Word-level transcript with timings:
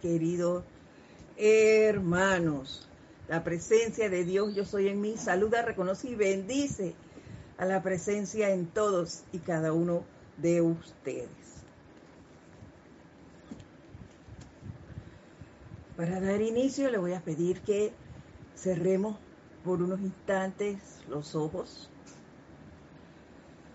queridos 0.00 0.62
hermanos. 1.36 2.88
La 3.26 3.42
presencia 3.42 4.08
de 4.08 4.22
Dios, 4.22 4.54
yo 4.54 4.64
soy 4.64 4.86
en 4.86 5.00
mí, 5.00 5.16
saluda, 5.16 5.62
reconoce 5.62 6.10
y 6.10 6.14
bendice 6.14 6.94
a 7.58 7.64
la 7.64 7.82
presencia 7.82 8.50
en 8.50 8.66
todos 8.66 9.24
y 9.32 9.40
cada 9.40 9.72
uno 9.72 10.04
de 10.36 10.62
ustedes. 10.62 11.26
Para 15.96 16.20
dar 16.20 16.40
inicio 16.40 16.88
le 16.88 16.98
voy 16.98 17.14
a 17.14 17.20
pedir 17.24 17.60
que 17.62 17.92
cerremos 18.54 19.16
por 19.64 19.82
unos 19.82 19.98
instantes 19.98 20.78
los 21.08 21.34
ojos, 21.34 21.90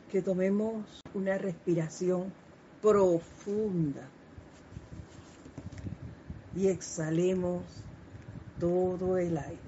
que 0.09 0.21
tomemos 0.21 0.85
una 1.13 1.37
respiración 1.37 2.31
profunda 2.81 4.07
y 6.55 6.67
exhalemos 6.67 7.63
todo 8.59 9.17
el 9.17 9.37
aire. 9.37 9.59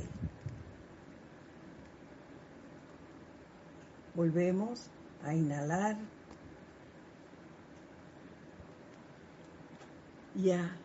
Volvemos 4.15 4.89
a 5.23 5.33
inhalar 5.33 5.97
y 10.35 10.51
a 10.51 10.75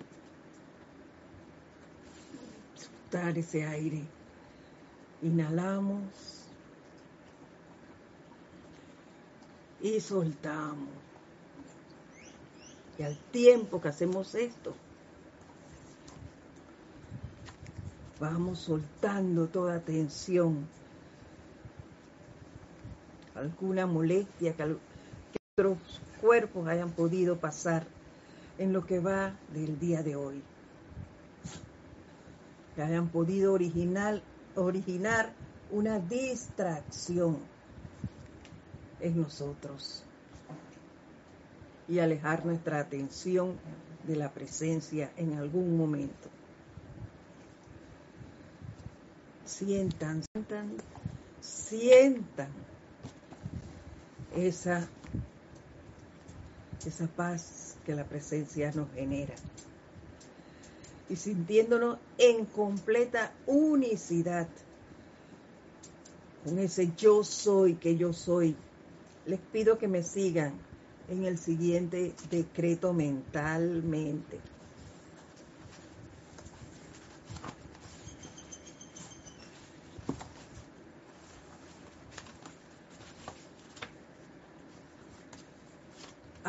soltar 2.75 3.37
ese 3.37 3.67
aire. 3.67 4.05
Inhalamos 5.20 6.47
y 9.80 10.01
soltamos. 10.01 10.89
Y 12.98 13.03
al 13.03 13.17
tiempo 13.30 13.80
que 13.80 13.89
hacemos 13.89 14.34
esto, 14.34 14.75
Vamos 18.20 18.58
soltando 18.58 19.47
toda 19.47 19.78
tensión, 19.78 20.66
alguna 23.36 23.86
molestia 23.86 24.55
que, 24.55 24.77
otros 25.56 25.78
cuerpos 26.20 26.66
hayan 26.66 26.91
podido 26.91 27.36
pasar 27.36 27.86
en 28.58 28.72
lo 28.72 28.84
que 28.86 28.98
va 28.98 29.34
del 29.52 29.78
día 29.78 30.02
de 30.02 30.16
hoy. 30.16 30.42
Que 32.75 32.83
hayan 32.83 33.08
podido 33.08 33.52
original, 33.52 34.20
originar 34.56 35.32
una 35.70 36.00
distracción 36.00 37.38
en 39.00 39.20
nosotros 39.20 40.03
y 41.88 42.00
alejar 42.00 42.44
nuestra 42.44 42.80
atención 42.80 43.55
de 44.05 44.16
la 44.16 44.32
presencia 44.32 45.12
en 45.16 45.34
algún 45.34 45.77
momento. 45.77 46.28
Sientan, 49.48 50.22
sientan, 50.34 50.77
sientan 51.41 52.48
esa, 54.36 54.86
esa 56.86 57.06
paz 57.06 57.76
que 57.84 57.94
la 57.94 58.04
presencia 58.04 58.70
nos 58.72 58.92
genera. 58.92 59.34
Y 61.08 61.16
sintiéndonos 61.16 61.98
en 62.19 62.44
completa 62.44 63.32
unicidad 63.46 64.46
con 66.44 66.58
ese 66.58 66.92
yo 66.96 67.24
soy 67.24 67.74
que 67.74 67.96
yo 67.96 68.12
soy, 68.12 68.54
les 69.26 69.41
pido 69.41 69.78
que 69.78 69.88
me 69.88 70.02
sigan 70.02 70.52
en 71.08 71.24
el 71.24 71.38
siguiente 71.38 72.14
decreto 72.30 72.92
mentalmente. 72.92 74.38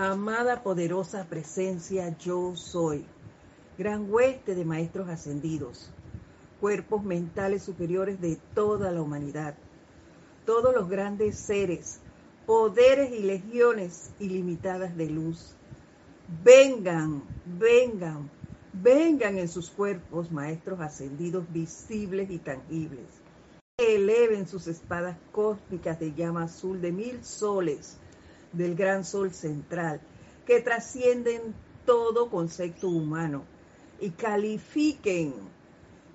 Amada 0.01 0.63
poderosa 0.63 1.25
presencia, 1.25 2.17
yo 2.19 2.55
soy. 2.55 3.03
Gran 3.77 4.09
hueste 4.09 4.55
de 4.55 4.63
maestros 4.63 5.09
ascendidos, 5.09 5.91
cuerpos 6.61 7.03
mentales 7.03 7.63
superiores 7.63 8.21
de 8.21 8.38
toda 8.55 8.93
la 8.93 9.01
humanidad, 9.01 9.55
todos 10.45 10.73
los 10.73 10.88
grandes 10.88 11.35
seres, 11.35 11.99
poderes 12.45 13.11
y 13.11 13.23
legiones 13.23 14.11
ilimitadas 14.21 14.95
de 14.95 15.09
luz. 15.09 15.53
Vengan, 16.45 17.21
vengan, 17.59 18.29
vengan 18.71 19.38
en 19.38 19.49
sus 19.49 19.69
cuerpos, 19.69 20.31
maestros 20.31 20.79
ascendidos 20.79 21.43
visibles 21.51 22.31
y 22.31 22.38
tangibles. 22.38 23.03
Eleven 23.77 24.47
sus 24.47 24.65
espadas 24.67 25.17
cósmicas 25.33 25.99
de 25.99 26.13
llama 26.13 26.43
azul 26.43 26.79
de 26.79 26.93
mil 26.93 27.21
soles 27.25 27.97
del 28.53 28.75
gran 28.75 29.03
sol 29.03 29.31
central, 29.31 30.01
que 30.45 30.61
trascienden 30.61 31.53
todo 31.85 32.29
concepto 32.29 32.89
humano 32.89 33.43
y 33.99 34.11
califiquen 34.11 35.33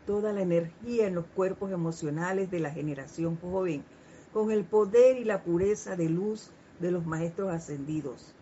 toda 0.07 0.33
la 0.33 0.43
energía 0.43 1.07
en 1.07 1.15
los 1.15 1.27
cuerpos 1.27 1.73
emocionales 1.73 2.51
de 2.51 2.61
la 2.61 2.71
generación 2.71 3.39
joven 3.41 3.85
con 4.33 4.51
el 4.51 4.65
poder 4.65 5.17
y 5.17 5.25
la 5.25 5.43
pureza 5.43 5.97
de 5.97 6.09
luz 6.09 6.51
de 6.81 6.91
los 6.91 7.07
maestros 7.07 7.53
ascendidos. 7.53 8.35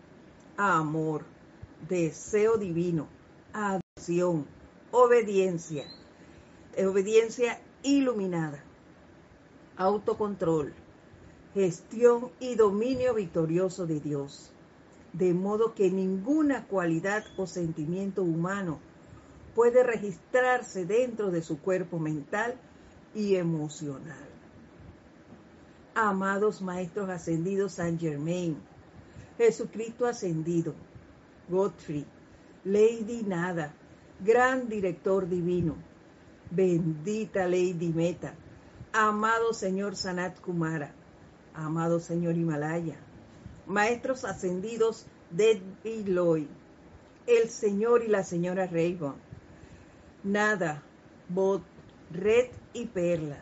Amor, 0.57 1.23
deseo 1.87 2.57
divino, 2.57 3.07
adopción, 3.53 4.45
obediencia, 4.91 5.85
obediencia 6.77 7.61
iluminada, 7.83 8.63
autocontrol, 9.77 10.73
gestión 11.53 12.31
y 12.39 12.55
dominio 12.55 13.13
victorioso 13.13 13.85
de 13.85 13.99
Dios, 13.99 14.51
de 15.13 15.33
modo 15.33 15.73
que 15.75 15.91
ninguna 15.91 16.65
cualidad 16.65 17.23
o 17.37 17.45
sentimiento 17.45 18.23
humano 18.23 18.79
puede 19.53 19.83
registrarse 19.83 20.85
dentro 20.85 21.29
de 21.29 21.43
su 21.43 21.59
cuerpo 21.59 21.99
mental 21.99 22.55
y 23.13 23.35
emocional. 23.35 24.27
Amados 25.93 26.61
Maestros 26.61 27.09
Ascendidos 27.09 27.73
San 27.73 27.99
Germain, 27.99 28.57
Jesucristo 29.37 30.07
Ascendido, 30.07 30.73
Godfrey, 31.49 32.05
Lady 32.65 33.21
Nada, 33.23 33.73
Gran 34.25 34.67
Director 34.67 35.29
Divino, 35.29 35.75
bendita 36.49 37.45
Lady 37.45 37.91
Meta, 37.93 38.33
amado 38.91 39.53
Señor 39.53 39.95
Sanat 39.95 40.39
Kumara, 40.39 40.93
amado 41.53 41.99
señor 41.99 42.35
Himalaya, 42.35 42.97
maestros 43.67 44.25
ascendidos 44.25 45.05
de 45.31 45.61
Biloy, 45.83 46.47
el 47.27 47.49
señor 47.49 48.03
y 48.03 48.07
la 48.07 48.23
señora 48.23 48.67
Raygon, 48.67 49.15
Nada, 50.23 50.81
Bot, 51.29 51.63
Red 52.11 52.51
y 52.73 52.85
Perla, 52.85 53.39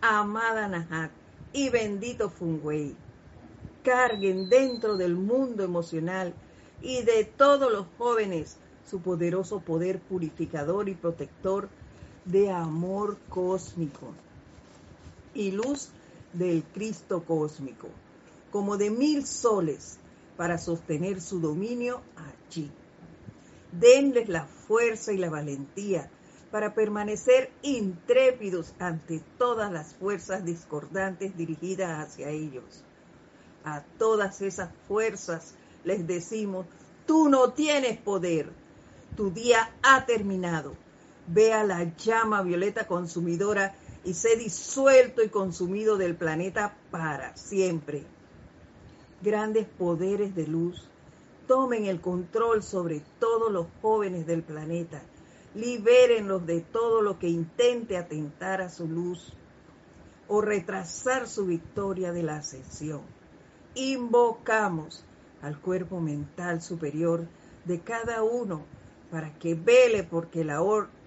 amada 0.00 0.68
Nahat 0.68 1.10
y 1.52 1.70
bendito 1.70 2.30
Fungwei, 2.30 2.94
carguen 3.82 4.48
dentro 4.48 4.96
del 4.96 5.14
mundo 5.14 5.62
emocional 5.62 6.34
y 6.82 7.02
de 7.02 7.24
todos 7.24 7.72
los 7.72 7.86
jóvenes 7.98 8.56
su 8.88 9.00
poderoso 9.00 9.60
poder 9.60 9.98
purificador 10.00 10.88
y 10.88 10.94
protector 10.94 11.68
de 12.24 12.50
amor 12.50 13.18
cósmico 13.28 14.12
y 15.34 15.52
luz 15.52 15.90
del 16.38 16.64
Cristo 16.74 17.24
cósmico, 17.24 17.88
como 18.50 18.76
de 18.76 18.90
mil 18.90 19.26
soles 19.26 19.98
para 20.36 20.58
sostener 20.58 21.20
su 21.20 21.40
dominio 21.40 22.02
allí. 22.16 22.70
Denles 23.72 24.28
la 24.28 24.46
fuerza 24.46 25.12
y 25.12 25.16
la 25.16 25.30
valentía 25.30 26.10
para 26.50 26.74
permanecer 26.74 27.50
intrépidos 27.62 28.74
ante 28.78 29.20
todas 29.38 29.72
las 29.72 29.94
fuerzas 29.94 30.44
discordantes 30.44 31.36
dirigidas 31.36 32.06
hacia 32.06 32.30
ellos. 32.30 32.84
A 33.64 33.82
todas 33.98 34.40
esas 34.42 34.70
fuerzas 34.86 35.54
les 35.84 36.06
decimos, 36.06 36.66
tú 37.06 37.28
no 37.28 37.52
tienes 37.52 37.98
poder, 37.98 38.50
tu 39.16 39.30
día 39.30 39.70
ha 39.82 40.06
terminado. 40.06 40.74
Vea 41.26 41.64
la 41.64 41.82
llama 41.96 42.42
violeta 42.42 42.86
consumidora 42.86 43.74
y 44.06 44.14
sé 44.14 44.36
disuelto 44.36 45.22
y 45.24 45.28
consumido 45.28 45.96
del 45.96 46.14
planeta 46.14 46.76
para 46.92 47.36
siempre. 47.36 48.04
Grandes 49.20 49.66
poderes 49.66 50.36
de 50.36 50.46
luz 50.46 50.88
tomen 51.48 51.86
el 51.86 52.00
control 52.00 52.62
sobre 52.62 53.02
todos 53.18 53.50
los 53.50 53.66
jóvenes 53.82 54.24
del 54.24 54.44
planeta. 54.44 55.02
Libérenlos 55.56 56.46
de 56.46 56.60
todo 56.60 57.02
lo 57.02 57.18
que 57.18 57.28
intente 57.28 57.96
atentar 57.96 58.60
a 58.60 58.70
su 58.70 58.86
luz 58.86 59.32
o 60.28 60.40
retrasar 60.40 61.26
su 61.26 61.46
victoria 61.46 62.12
de 62.12 62.22
la 62.22 62.36
ascensión. 62.36 63.02
Invocamos 63.74 65.04
al 65.42 65.58
cuerpo 65.60 66.00
mental 66.00 66.62
superior 66.62 67.26
de 67.64 67.80
cada 67.80 68.22
uno 68.22 68.64
para 69.10 69.36
que 69.38 69.56
vele 69.56 70.04
porque, 70.04 70.46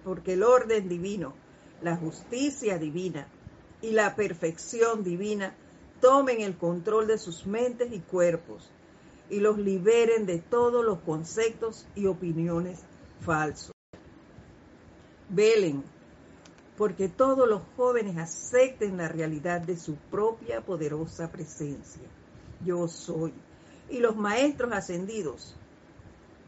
porque 0.04 0.34
el 0.34 0.42
orden 0.42 0.88
divino, 0.88 1.34
la 1.82 1.96
justicia 1.96 2.78
divina 2.78 3.26
y 3.82 3.92
la 3.92 4.14
perfección 4.14 5.02
divina 5.02 5.54
tomen 6.00 6.40
el 6.40 6.56
control 6.56 7.06
de 7.06 7.18
sus 7.18 7.46
mentes 7.46 7.92
y 7.92 8.00
cuerpos 8.00 8.70
y 9.28 9.40
los 9.40 9.58
liberen 9.58 10.26
de 10.26 10.38
todos 10.38 10.84
los 10.84 11.00
conceptos 11.00 11.86
y 11.94 12.06
opiniones 12.06 12.80
falsos. 13.20 13.72
Velen 15.28 15.84
porque 16.76 17.08
todos 17.08 17.46
los 17.46 17.60
jóvenes 17.76 18.16
acepten 18.16 18.96
la 18.96 19.06
realidad 19.06 19.60
de 19.60 19.76
su 19.76 19.96
propia 19.96 20.62
poderosa 20.62 21.30
presencia. 21.30 22.02
Yo 22.64 22.88
soy. 22.88 23.34
Y 23.90 23.98
los 23.98 24.16
maestros 24.16 24.72
ascendidos 24.72 25.54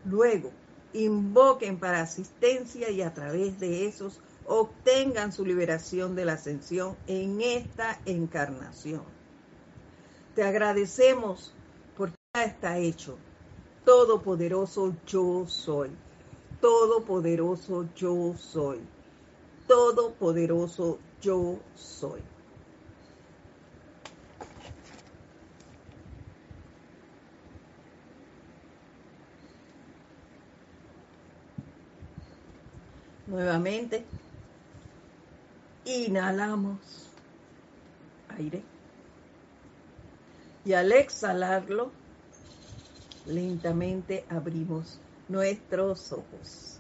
luego 0.07 0.51
invoquen 0.95 1.79
para 1.79 2.01
asistencia 2.01 2.91
y 2.91 3.03
a 3.03 3.13
través 3.13 3.61
de 3.61 3.87
esos 3.87 4.21
obtengan 4.47 5.33
su 5.33 5.45
liberación 5.45 6.15
de 6.15 6.25
la 6.25 6.35
ascensión 6.35 6.97
en 7.07 7.41
esta 7.41 8.01
encarnación. 8.05 9.03
Te 10.35 10.43
agradecemos 10.43 11.53
porque 11.97 12.17
ya 12.35 12.45
está 12.45 12.79
hecho. 12.79 13.19
Todopoderoso 13.85 14.95
yo 15.07 15.47
soy. 15.47 15.91
Todopoderoso 16.61 17.89
yo 17.95 18.35
soy. 18.37 18.81
Todopoderoso 19.67 20.99
yo 21.21 21.59
soy. 21.75 22.21
Nuevamente, 33.27 34.05
inhalamos 35.85 37.11
aire 38.39 38.63
y 40.65 40.75
al 40.75 40.93
exhalarlo, 40.93 41.91
lentamente 43.27 44.25
abrimos 44.29 45.01
nuestros 45.29 46.13
ojos. 46.13 46.79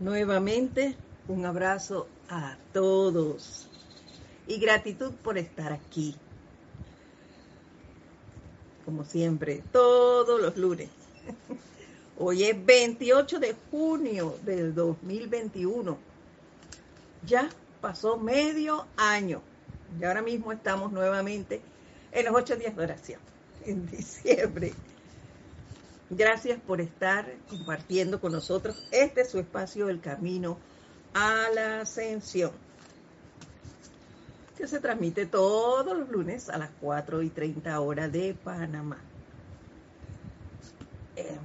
Nuevamente, 0.00 0.96
un 1.28 1.44
abrazo 1.44 2.08
a 2.30 2.56
todos 2.72 3.68
y 4.46 4.58
gratitud 4.58 5.12
por 5.22 5.36
estar 5.36 5.72
aquí 5.72 6.16
como 8.86 9.04
siempre, 9.04 9.64
todos 9.72 10.40
los 10.40 10.56
lunes. 10.56 10.88
Hoy 12.18 12.44
es 12.44 12.64
28 12.64 13.38
de 13.40 13.54
junio 13.70 14.38
del 14.42 14.74
2021. 14.74 15.98
Ya 17.26 17.50
pasó 17.82 18.16
medio 18.16 18.86
año 18.96 19.42
y 20.00 20.04
ahora 20.04 20.22
mismo 20.22 20.50
estamos 20.50 20.92
nuevamente 20.92 21.60
en 22.12 22.24
los 22.24 22.34
ocho 22.34 22.56
días 22.56 22.74
de 22.74 22.84
oración, 22.84 23.20
en 23.66 23.86
diciembre. 23.86 24.72
Gracias 26.08 26.58
por 26.58 26.80
estar 26.80 27.30
compartiendo 27.50 28.18
con 28.18 28.32
nosotros 28.32 28.88
este 28.92 29.26
su 29.26 29.38
espacio, 29.38 29.90
el 29.90 30.00
camino 30.00 30.56
a 31.12 31.48
la 31.54 31.80
ascensión 31.82 32.52
que 34.56 34.66
se 34.66 34.80
transmite 34.80 35.26
todos 35.26 35.94
los 35.94 36.08
lunes 36.08 36.48
a 36.48 36.56
las 36.56 36.70
4 36.80 37.22
y 37.22 37.28
30 37.28 37.78
horas 37.78 38.10
de 38.10 38.32
Panamá. 38.32 38.96
Eh, 41.16 41.36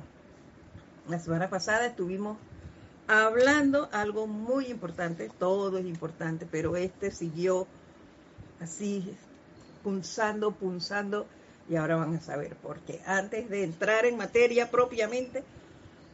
la 1.12 1.20
semana 1.20 1.50
pasada 1.50 1.88
estuvimos 1.88 2.38
hablando 3.08 3.90
algo 3.92 4.28
muy 4.28 4.68
importante, 4.68 5.30
todo 5.38 5.78
es 5.78 5.86
importante, 5.86 6.48
pero 6.50 6.78
este 6.78 7.12
siguió 7.12 7.68
así 8.62 9.14
punzando, 9.84 10.52
punzando, 10.52 11.28
y 11.70 11.76
ahora 11.76 11.98
van 11.98 12.16
a 12.16 12.22
saber 12.22 12.56
por 12.56 12.80
qué. 12.80 13.02
Antes 13.06 13.50
de 13.50 13.66
entrar 13.66 14.06
en 14.06 14.16
materia 14.16 14.72
propiamente, 14.72 15.44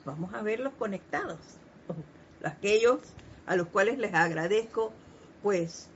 vamos 0.03 0.33
a 0.33 0.41
verlos 0.41 0.73
conectados, 0.79 1.37
aquellos 2.43 2.99
a 3.45 3.55
los 3.55 3.67
cuales 3.67 3.99
les 3.99 4.15
agradezco, 4.15 4.91
pues 5.43 5.89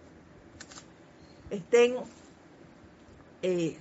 estén 1.50 1.96
eh, 3.42 3.78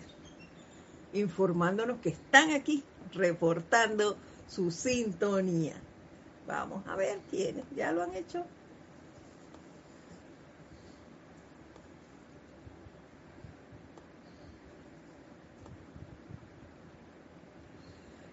informándonos 1.12 2.00
que 2.00 2.08
están 2.08 2.52
aquí 2.52 2.82
reportando 3.12 4.16
su 4.50 4.70
sintonía. 4.70 5.74
Vamos 6.46 6.86
a 6.88 6.96
ver 6.96 7.20
quiénes 7.30 7.64
ya 7.74 7.92
lo 7.92 8.02
han 8.02 8.14
hecho. 8.14 8.44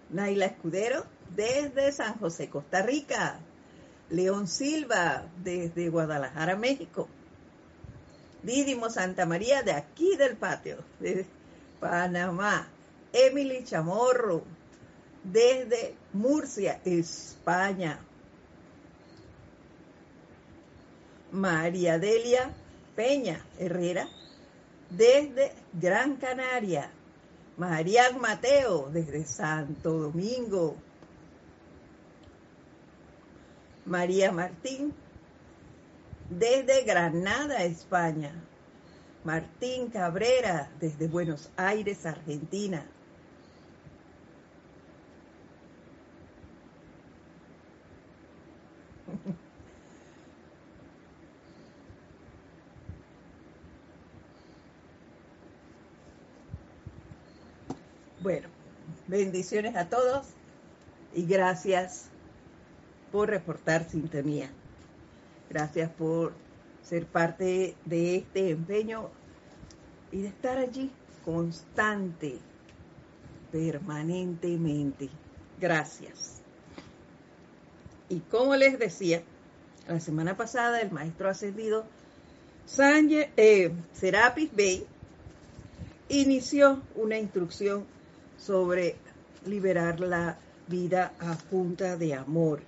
Naila 0.10 0.48
Escudero 0.48 1.06
desde 1.36 1.92
San 1.92 2.18
José, 2.18 2.50
Costa 2.50 2.82
Rica. 2.82 3.40
León 4.10 4.48
Silva 4.48 5.26
desde 5.44 5.90
Guadalajara, 5.90 6.56
México. 6.56 7.10
Didimo 8.42 8.90
Santa 8.90 9.26
María 9.26 9.64
de 9.64 9.74
aquí 9.74 10.16
del 10.16 10.38
patio, 10.38 10.78
de 11.00 11.26
Panamá. 11.80 12.70
Emily 13.12 13.64
Chamorro, 13.64 14.44
desde 15.24 15.96
Murcia, 16.18 16.80
España. 16.84 18.00
María 21.32 22.00
Delia 22.00 22.54
Peña 22.96 23.46
Herrera, 23.60 24.08
desde 24.90 25.54
Gran 25.74 26.16
Canaria. 26.16 26.90
María 27.58 28.12
Mateo, 28.12 28.90
desde 28.92 29.26
Santo 29.26 29.92
Domingo. 29.94 30.76
María 33.86 34.32
Martín 34.32 34.94
desde 36.30 36.84
Granada, 36.84 37.64
España. 37.64 38.32
Martín 39.24 39.90
Cabrera, 39.90 40.70
desde 40.80 41.08
Buenos 41.08 41.50
Aires, 41.58 42.06
Argentina. 42.06 42.86
Bueno, 58.28 58.50
bendiciones 59.08 59.78
a 59.78 59.88
todos 59.88 60.26
y 61.16 61.26
gracias 61.26 62.10
por 63.10 63.30
reportar 63.30 63.90
sintonía. 63.90 64.50
Gracias 65.50 65.90
por 65.92 66.34
ser 66.84 67.06
parte 67.06 67.78
de 67.86 68.18
este 68.18 68.50
empeño 68.50 69.10
y 70.12 70.24
de 70.24 70.28
estar 70.28 70.58
allí 70.58 70.92
constante, 71.24 72.38
permanentemente. 73.50 75.08
Gracias. 75.62 76.42
Y 78.10 78.20
como 78.20 78.58
les 78.58 78.78
decía, 78.78 79.24
la 79.88 80.02
semana 80.02 80.36
pasada 80.36 80.82
el 80.82 80.92
maestro 80.92 81.30
ascendido 81.30 81.86
eh, 82.78 83.72
Serapis 83.94 84.54
Bey 84.54 84.86
inició 86.10 86.82
una 86.98 87.18
instrucción 87.18 87.86
sobre 88.38 88.96
liberar 89.46 90.00
la 90.00 90.38
vida 90.68 91.14
a 91.20 91.36
punta 91.50 91.96
de 91.96 92.14
amor 92.14 92.62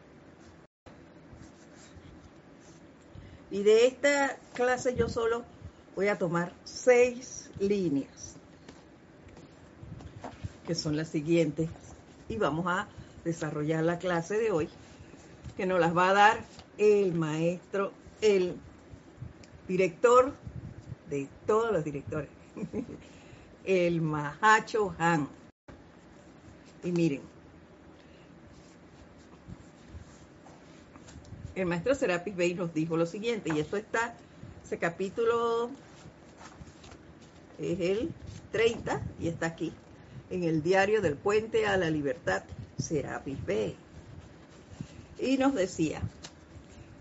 Y 3.52 3.64
de 3.64 3.88
esta 3.88 4.38
clase 4.54 4.96
yo 4.96 5.10
solo 5.10 5.44
voy 5.96 6.08
a 6.08 6.18
tomar 6.18 6.54
seis 6.64 7.50
líneas, 7.60 8.36
que 10.68 10.76
son 10.76 10.96
las 10.96 11.08
siguientes. 11.08 11.68
Y 12.28 12.38
vamos 12.38 12.68
a 12.68 12.88
desarrollar 13.26 13.84
la 13.84 13.98
clase 13.98 14.38
de 14.38 14.52
hoy, 14.52 14.70
que 15.58 15.66
nos 15.66 15.80
las 15.80 15.98
va 15.98 16.10
a 16.10 16.14
dar 16.14 16.40
el 16.78 17.14
maestro, 17.14 17.92
el 18.22 18.56
director 19.68 20.32
de 21.10 21.28
todos 21.48 21.74
los 21.74 21.84
directores, 21.84 22.30
el 23.66 24.00
Mahacho 24.02 24.94
Han. 25.00 25.38
Y 26.84 26.92
miren, 26.92 27.22
el 31.56 31.66
maestro 31.66 31.94
Serapis 31.94 32.36
Bey 32.36 32.54
nos 32.54 32.74
dijo 32.74 32.96
lo 32.96 33.06
siguiente, 33.06 33.52
y 33.54 33.60
esto 33.60 33.78
está, 33.78 34.16
ese 34.66 34.78
capítulo 34.78 35.70
es 37.60 37.80
el 37.80 38.12
30 38.52 39.02
y 39.20 39.28
está 39.28 39.48
aquí. 39.48 39.74
en 40.30 40.44
el 40.44 40.62
diario 40.62 41.02
del 41.02 41.16
Puente 41.16 41.66
a 41.66 41.76
la 41.76 41.90
Libertad, 41.90 42.44
Serapis 42.78 43.44
Bey. 43.46 43.76
Y 45.20 45.38
nos 45.38 45.56
decía, 45.56 46.02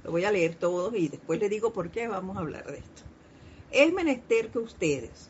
lo 0.02 0.10
voy 0.10 0.24
a 0.24 0.32
leer 0.32 0.54
todo 0.54 0.94
y 0.96 1.08
después 1.08 1.38
le 1.38 1.50
digo 1.50 1.72
por 1.72 1.90
qué 1.90 2.08
vamos 2.08 2.36
a 2.36 2.40
hablar 2.40 2.66
de 2.66 2.78
esto. 2.78 3.02
Es 3.70 3.92
menester 3.92 4.48
que 4.48 4.58
ustedes, 4.58 5.28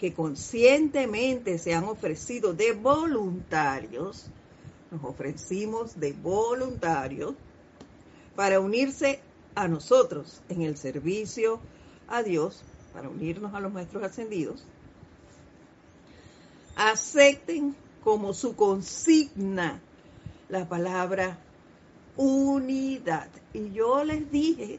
que 0.00 0.14
conscientemente 0.14 1.58
se 1.58 1.74
han 1.74 1.84
ofrecido 1.84 2.54
de 2.54 2.72
voluntarios, 2.72 4.30
nos 4.90 5.04
ofrecimos 5.04 6.00
de 6.00 6.14
voluntarios 6.14 7.34
para 8.34 8.60
unirse 8.60 9.20
a 9.54 9.68
nosotros 9.68 10.40
en 10.48 10.62
el 10.62 10.78
servicio 10.78 11.60
a 12.08 12.22
Dios, 12.22 12.62
para 12.94 13.10
unirnos 13.10 13.52
a 13.52 13.60
los 13.60 13.74
maestros 13.74 14.02
ascendidos, 14.02 14.64
acepten 16.76 17.76
como 18.02 18.32
su 18.32 18.56
consigna 18.56 19.82
la 20.48 20.66
palabra 20.66 21.36
unidad. 22.16 23.28
Y 23.52 23.70
yo 23.72 24.02
les 24.02 24.32
dije 24.32 24.78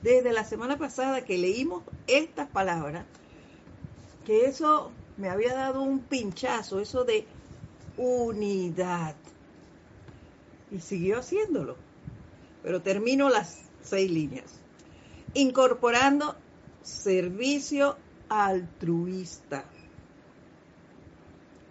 desde 0.00 0.32
la 0.32 0.44
semana 0.44 0.78
pasada 0.78 1.24
que 1.24 1.38
leímos 1.38 1.82
estas 2.06 2.48
palabras, 2.48 3.04
que 4.24 4.46
eso 4.46 4.92
me 5.16 5.28
había 5.28 5.54
dado 5.54 5.82
un 5.82 6.00
pinchazo, 6.00 6.80
eso 6.80 7.04
de 7.04 7.26
unidad. 7.96 9.14
Y 10.70 10.80
siguió 10.80 11.18
haciéndolo. 11.18 11.76
Pero 12.62 12.82
termino 12.82 13.28
las 13.28 13.62
seis 13.82 14.10
líneas. 14.10 14.54
Incorporando 15.34 16.36
servicio 16.82 17.96
altruista. 18.28 19.64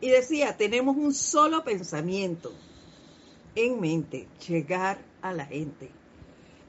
Y 0.01 0.09
decía, 0.09 0.55
tenemos 0.55 0.95
un 0.95 1.13
solo 1.13 1.63
pensamiento 1.63 2.53
en 3.55 3.79
mente, 3.79 4.27
llegar 4.47 4.99
a 5.21 5.33
la 5.33 5.45
gente. 5.45 5.89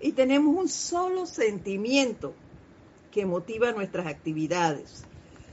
Y 0.01 0.13
tenemos 0.13 0.57
un 0.57 0.69
solo 0.69 1.27
sentimiento 1.27 2.35
que 3.13 3.27
motiva 3.27 3.73
nuestras 3.73 4.07
actividades, 4.07 5.05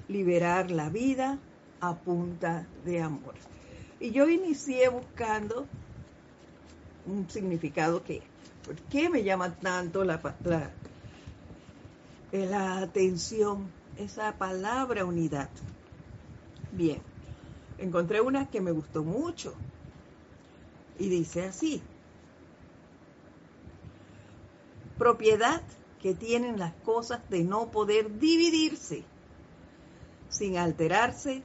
liberar 0.07 0.71
la 0.71 0.89
vida 0.89 1.37
a 1.79 1.95
punta 1.95 2.65
de 2.85 3.01
amor. 3.01 3.35
Y 3.99 4.11
yo 4.11 4.29
inicié 4.29 4.89
buscando 4.89 5.65
un 7.05 7.29
significado 7.29 8.03
que, 8.03 8.21
¿por 8.65 8.75
qué 8.75 9.09
me 9.09 9.23
llama 9.23 9.53
tanto 9.55 10.03
la, 10.03 10.21
la, 10.43 10.69
la 12.31 12.79
atención 12.79 13.67
esa 13.97 14.33
palabra 14.33 15.05
unidad? 15.05 15.49
Bien, 16.71 16.99
encontré 17.77 18.21
una 18.21 18.49
que 18.49 18.61
me 18.61 18.71
gustó 18.71 19.03
mucho 19.03 19.53
y 20.99 21.09
dice 21.09 21.45
así, 21.45 21.81
propiedad 24.97 25.61
que 26.01 26.13
tienen 26.13 26.59
las 26.59 26.73
cosas 26.83 27.27
de 27.29 27.43
no 27.43 27.71
poder 27.71 28.19
dividirse 28.19 29.03
sin 30.29 30.57
alterarse 30.57 31.43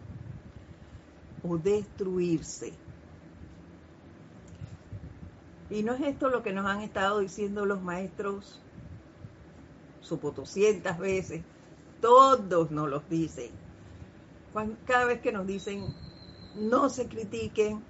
o 1.42 1.56
destruirse. 1.58 2.72
Y 5.70 5.82
no 5.82 5.94
es 5.94 6.02
esto 6.02 6.28
lo 6.28 6.42
que 6.42 6.52
nos 6.52 6.66
han 6.66 6.82
estado 6.82 7.20
diciendo 7.20 7.64
los 7.64 7.82
maestros 7.82 8.60
supotoscientas 10.00 10.98
veces, 10.98 11.42
todos 12.00 12.70
nos 12.70 12.88
los 12.88 13.08
dicen. 13.08 13.50
Cada 14.86 15.06
vez 15.06 15.20
que 15.20 15.32
nos 15.32 15.46
dicen 15.46 15.86
no 16.54 16.90
se 16.90 17.08
critiquen, 17.08 17.82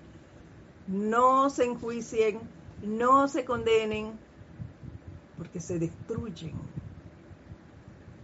no 0.87 1.51
se 1.51 1.65
enjuicien, 1.65 2.41
no 2.83 3.27
se 3.27 3.45
condenen, 3.45 4.13
porque 5.37 5.61
se 5.61 5.79
destruyen. 5.79 6.55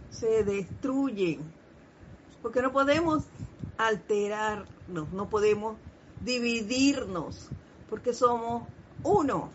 Se 0.09 0.43
destruyen. 0.43 1.58
Porque 2.41 2.61
no 2.61 2.71
podemos 2.71 3.25
alterarnos, 3.77 5.11
no 5.11 5.29
podemos 5.29 5.77
dividirnos, 6.21 7.49
porque 7.89 8.13
somos 8.13 8.67
uno. 9.03 9.51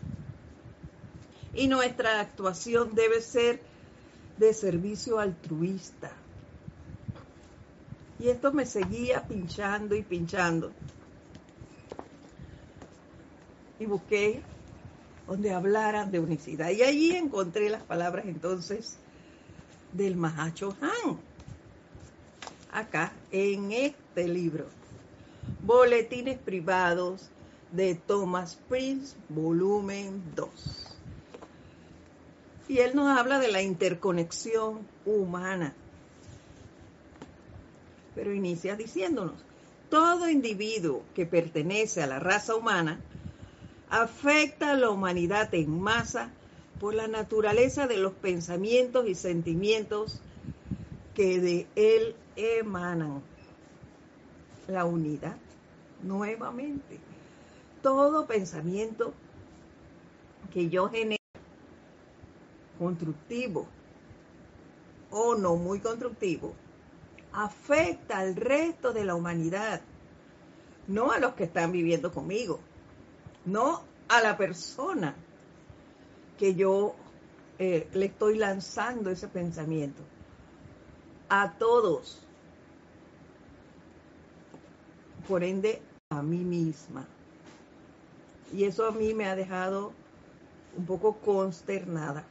Y 1.53 1.67
nuestra 1.67 2.19
actuación 2.19 2.95
debe 2.95 3.21
ser 3.21 3.61
de 4.37 4.53
servicio 4.53 5.19
altruista. 5.19 6.11
Y 8.19 8.29
esto 8.29 8.51
me 8.51 8.65
seguía 8.65 9.23
pinchando 9.27 9.95
y 9.95 10.03
pinchando. 10.03 10.71
Y 13.79 13.85
busqué 13.85 14.41
donde 15.27 15.53
hablara 15.53 16.05
de 16.05 16.19
unicidad. 16.19 16.69
Y 16.69 16.83
allí 16.83 17.15
encontré 17.15 17.69
las 17.69 17.83
palabras 17.83 18.25
entonces 18.25 18.97
del 19.91 20.15
Mahacho 20.15 20.75
Han. 20.81 21.19
Acá, 22.75 23.13
en 23.31 23.71
este 23.71 24.27
libro. 24.27 24.65
Boletines 25.63 26.37
privados 26.37 27.29
de 27.71 27.95
Thomas 27.95 28.57
Prince, 28.69 29.15
volumen 29.29 30.21
2. 30.35 30.51
Y 32.67 32.79
él 32.79 32.95
nos 32.95 33.17
habla 33.17 33.39
de 33.39 33.51
la 33.51 33.61
interconexión 33.61 34.79
humana 35.05 35.73
pero 38.15 38.33
inicia 38.33 38.75
diciéndonos, 38.75 39.35
todo 39.89 40.29
individuo 40.29 41.03
que 41.13 41.25
pertenece 41.25 42.01
a 42.01 42.07
la 42.07 42.19
raza 42.19 42.55
humana 42.55 42.99
afecta 43.89 44.71
a 44.71 44.75
la 44.75 44.89
humanidad 44.89 45.53
en 45.53 45.79
masa 45.79 46.31
por 46.79 46.95
la 46.95 47.07
naturaleza 47.07 47.87
de 47.87 47.97
los 47.97 48.13
pensamientos 48.13 49.07
y 49.07 49.15
sentimientos 49.15 50.21
que 51.15 51.39
de 51.39 51.67
él 51.75 52.15
emanan. 52.35 53.23
La 54.67 54.85
unidad, 54.85 55.37
nuevamente. 56.03 56.99
Todo 57.81 58.25
pensamiento 58.25 59.13
que 60.51 60.69
yo 60.69 60.89
genero, 60.89 61.21
constructivo 62.79 63.67
o 65.11 65.35
no 65.35 65.55
muy 65.55 65.79
constructivo, 65.79 66.53
afecta 67.31 68.19
al 68.19 68.35
resto 68.35 68.91
de 68.91 69.05
la 69.05 69.15
humanidad, 69.15 69.81
no 70.87 71.11
a 71.11 71.19
los 71.19 71.33
que 71.33 71.43
están 71.43 71.71
viviendo 71.71 72.11
conmigo, 72.11 72.59
no 73.45 73.83
a 74.07 74.21
la 74.21 74.35
persona 74.35 75.15
que 76.37 76.55
yo 76.55 76.95
eh, 77.59 77.87
le 77.93 78.05
estoy 78.07 78.37
lanzando 78.37 79.09
ese 79.09 79.27
pensamiento, 79.27 80.01
a 81.29 81.53
todos, 81.53 82.21
por 85.27 85.43
ende 85.43 85.81
a 86.09 86.21
mí 86.21 86.39
misma. 86.39 87.05
Y 88.53 88.63
eso 88.63 88.87
a 88.87 88.91
mí 88.91 89.13
me 89.13 89.25
ha 89.25 89.35
dejado 89.35 89.91
un 90.77 90.85
poco 90.85 91.17
consternada. 91.17 92.23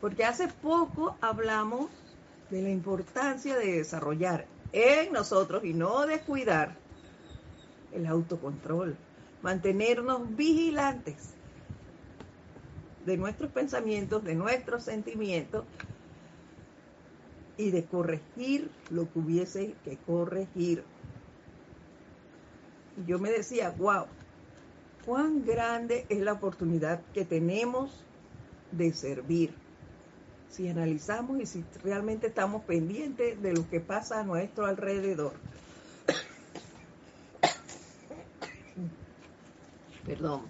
Porque 0.00 0.24
hace 0.24 0.48
poco 0.48 1.16
hablamos 1.20 1.88
de 2.50 2.62
la 2.62 2.70
importancia 2.70 3.56
de 3.56 3.78
desarrollar 3.78 4.46
en 4.72 5.12
nosotros 5.12 5.64
y 5.64 5.72
no 5.72 6.06
descuidar 6.06 6.76
el 7.92 8.06
autocontrol, 8.06 8.96
mantenernos 9.40 10.36
vigilantes 10.36 11.34
de 13.06 13.16
nuestros 13.16 13.50
pensamientos, 13.50 14.24
de 14.24 14.34
nuestros 14.34 14.82
sentimientos 14.82 15.64
y 17.56 17.70
de 17.70 17.84
corregir 17.84 18.70
lo 18.90 19.10
que 19.12 19.18
hubiese 19.18 19.74
que 19.84 19.96
corregir. 19.96 20.84
Y 22.96 23.10
yo 23.10 23.18
me 23.18 23.30
decía, 23.30 23.70
wow, 23.70 24.06
cuán 25.04 25.44
grande 25.44 26.06
es 26.08 26.20
la 26.20 26.32
oportunidad 26.32 27.02
que 27.12 27.24
tenemos 27.24 28.04
de 28.72 28.92
servir 28.92 29.52
si 30.48 30.68
analizamos 30.68 31.40
y 31.40 31.46
si 31.46 31.64
realmente 31.82 32.28
estamos 32.28 32.62
pendientes 32.64 33.42
de 33.42 33.52
lo 33.52 33.68
que 33.68 33.80
pasa 33.80 34.20
a 34.20 34.22
nuestro 34.22 34.66
alrededor. 34.66 35.32
Perdón. 40.06 40.42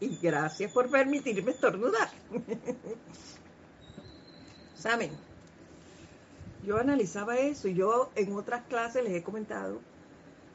Y 0.00 0.16
gracias 0.16 0.72
por 0.72 0.90
permitirme 0.90 1.52
estornudar. 1.52 2.08
¿Saben? 4.74 5.29
Yo 6.64 6.78
analizaba 6.78 7.36
eso 7.36 7.68
y 7.68 7.74
yo 7.74 8.10
en 8.14 8.32
otras 8.34 8.64
clases 8.66 9.04
les 9.04 9.14
he 9.14 9.22
comentado 9.22 9.80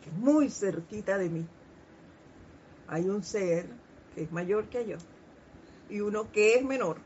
que 0.04 0.12
muy 0.12 0.50
cerquita 0.50 1.18
de 1.18 1.30
mí 1.30 1.46
hay 2.88 3.10
un 3.10 3.24
ser 3.24 3.68
que 4.14 4.24
es 4.24 4.32
mayor 4.32 4.66
que 4.70 4.86
yo 4.86 4.98
y 5.90 6.02
uno 6.02 6.32
que 6.32 6.56
es 6.56 6.64
menor 6.64 6.98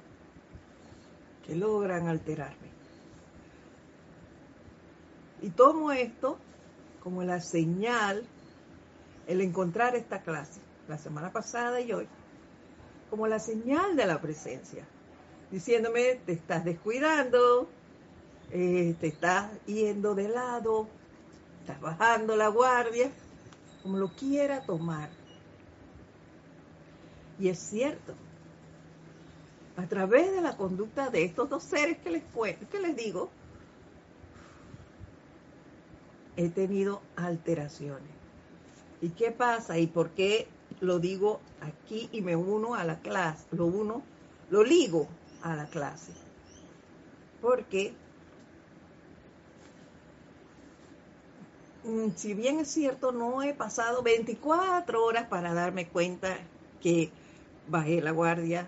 logran 1.56 2.08
alterarme. 2.08 2.70
Y 5.42 5.50
tomo 5.50 5.92
esto 5.92 6.38
como 7.02 7.24
la 7.24 7.40
señal, 7.40 8.26
el 9.28 9.42
encontrar 9.42 9.96
esta 9.96 10.22
clase, 10.22 10.60
la 10.88 10.98
semana 10.98 11.32
pasada 11.32 11.80
y 11.80 11.92
hoy, 11.94 12.08
como 13.10 13.28
la 13.28 13.40
señal 13.40 13.96
de 13.96 14.06
la 14.06 14.22
presencia, 14.22 14.86
diciéndome, 15.50 16.16
te 16.26 16.34
estás 16.34 16.66
descuidando, 16.66 17.70
eh, 18.52 18.96
te 19.00 19.08
estás 19.08 19.52
yendo 19.66 20.16
de 20.16 20.30
lado, 20.30 20.88
estás 21.62 21.80
bajando 21.82 22.36
la 22.36 22.48
guardia, 22.48 23.12
como 23.84 23.98
lo 23.98 24.10
quiera 24.10 24.62
tomar. 24.62 25.10
Y 27.40 27.50
es 27.50 27.60
cierto, 27.60 28.14
a 29.78 29.86
través 29.88 30.32
de 30.32 30.42
la 30.42 30.58
conducta 30.58 31.10
de 31.10 31.24
estos 31.24 31.50
dos 31.50 31.64
seres 31.64 32.00
que 32.00 32.10
les, 32.10 32.24
que 32.70 32.80
les 32.80 32.96
digo, 32.96 33.30
he 36.36 36.50
tenido 36.50 37.02
alteraciones. 37.16 38.12
¿Y 39.02 39.10
qué 39.10 39.32
pasa? 39.32 39.78
¿Y 39.78 39.88
por 39.88 40.10
qué 40.10 40.48
lo 40.82 41.00
digo 41.00 41.40
aquí 41.62 42.10
y 42.12 42.22
me 42.22 42.36
uno 42.36 42.76
a 42.76 42.84
la 42.84 43.00
clase? 43.00 43.46
Lo 43.52 43.66
uno, 43.66 44.02
lo 44.50 44.64
ligo 44.64 45.08
a 45.42 45.56
la 45.56 45.66
clase. 45.68 46.12
Porque 47.42 47.94
si 52.16 52.34
bien 52.34 52.60
es 52.60 52.70
cierto, 52.70 53.12
no 53.12 53.42
he 53.42 53.54
pasado 53.54 54.02
24 54.04 55.04
horas 55.04 55.28
para 55.28 55.54
darme 55.54 55.88
cuenta 55.88 56.38
que 56.82 57.12
bajé 57.68 58.02
la 58.02 58.12
guardia, 58.12 58.68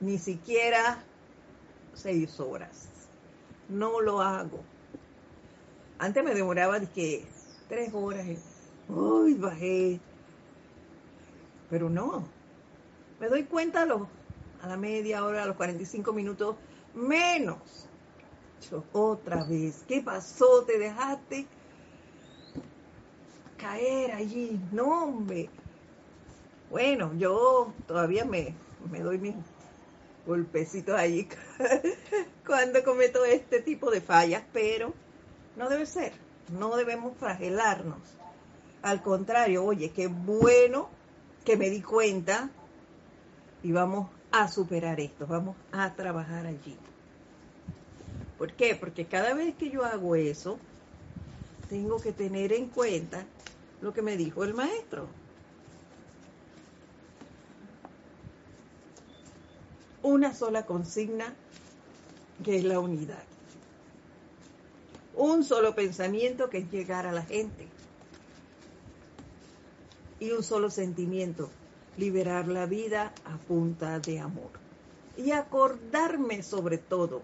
ni 0.00 0.18
siquiera 0.18 1.02
6 1.94 2.40
horas. 2.40 2.88
No 3.68 4.00
lo 4.00 4.20
hago. 4.20 4.60
Antes 5.98 6.22
me 6.24 6.34
demoraba 6.34 6.78
de 6.78 6.86
que 6.86 7.24
3 7.68 7.94
horas. 7.94 8.26
Uy, 8.88 9.34
bajé. 9.34 10.00
Pero 11.70 11.90
no. 11.90 12.28
Me 13.18 13.28
doy 13.28 13.44
cuenta 13.44 13.82
a, 13.82 13.86
los, 13.86 14.02
a 14.62 14.68
la 14.68 14.76
media 14.76 15.24
hora, 15.24 15.42
a 15.42 15.46
los 15.46 15.56
45 15.56 16.12
minutos, 16.12 16.56
menos. 16.94 17.88
Otra 18.92 19.44
vez, 19.44 19.84
¿qué 19.86 20.02
pasó? 20.02 20.64
¿Te 20.64 20.78
dejaste 20.78 21.46
caer 23.56 24.12
allí? 24.12 24.60
No, 24.72 25.04
hombre. 25.04 25.48
Bueno, 26.70 27.12
yo 27.16 27.72
todavía 27.86 28.24
me, 28.24 28.54
me 28.90 29.00
doy 29.00 29.18
mis 29.18 29.34
golpecitos 30.26 30.98
allí 30.98 31.28
cuando 32.46 32.82
cometo 32.82 33.24
este 33.24 33.60
tipo 33.60 33.90
de 33.90 34.00
fallas, 34.00 34.42
pero 34.52 34.92
no 35.56 35.68
debe 35.68 35.86
ser. 35.86 36.12
No 36.50 36.76
debemos 36.76 37.16
fragelarnos. 37.18 37.98
Al 38.82 39.02
contrario, 39.02 39.64
oye, 39.64 39.90
qué 39.90 40.06
bueno 40.06 40.88
que 41.44 41.56
me 41.56 41.70
di 41.70 41.82
cuenta 41.82 42.50
y 43.62 43.72
vamos 43.72 44.08
a 44.30 44.48
superar 44.48 45.00
esto, 45.00 45.26
vamos 45.26 45.56
a 45.72 45.94
trabajar 45.94 46.46
allí. 46.46 46.76
¿Por 48.38 48.52
qué? 48.52 48.76
Porque 48.76 49.06
cada 49.06 49.34
vez 49.34 49.54
que 49.54 49.70
yo 49.70 49.84
hago 49.84 50.14
eso, 50.14 50.58
tengo 51.68 52.00
que 52.00 52.12
tener 52.12 52.52
en 52.52 52.68
cuenta 52.68 53.24
lo 53.80 53.92
que 53.92 54.02
me 54.02 54.16
dijo 54.16 54.44
el 54.44 54.54
maestro. 54.54 55.08
Una 60.02 60.34
sola 60.34 60.66
consigna 60.66 61.34
que 62.44 62.56
es 62.56 62.64
la 62.64 62.78
unidad. 62.78 63.24
Un 65.16 65.44
solo 65.44 65.74
pensamiento 65.74 66.50
que 66.50 66.58
es 66.58 66.70
llegar 66.70 67.06
a 67.06 67.12
la 67.12 67.22
gente 67.22 67.66
y 70.20 70.30
un 70.30 70.42
solo 70.42 70.70
sentimiento, 70.70 71.50
liberar 71.96 72.48
la 72.48 72.66
vida 72.66 73.12
a 73.24 73.36
punta 73.38 73.98
de 73.98 74.20
amor. 74.20 74.50
Y 75.16 75.30
acordarme 75.32 76.42
sobre 76.42 76.78
todo 76.78 77.22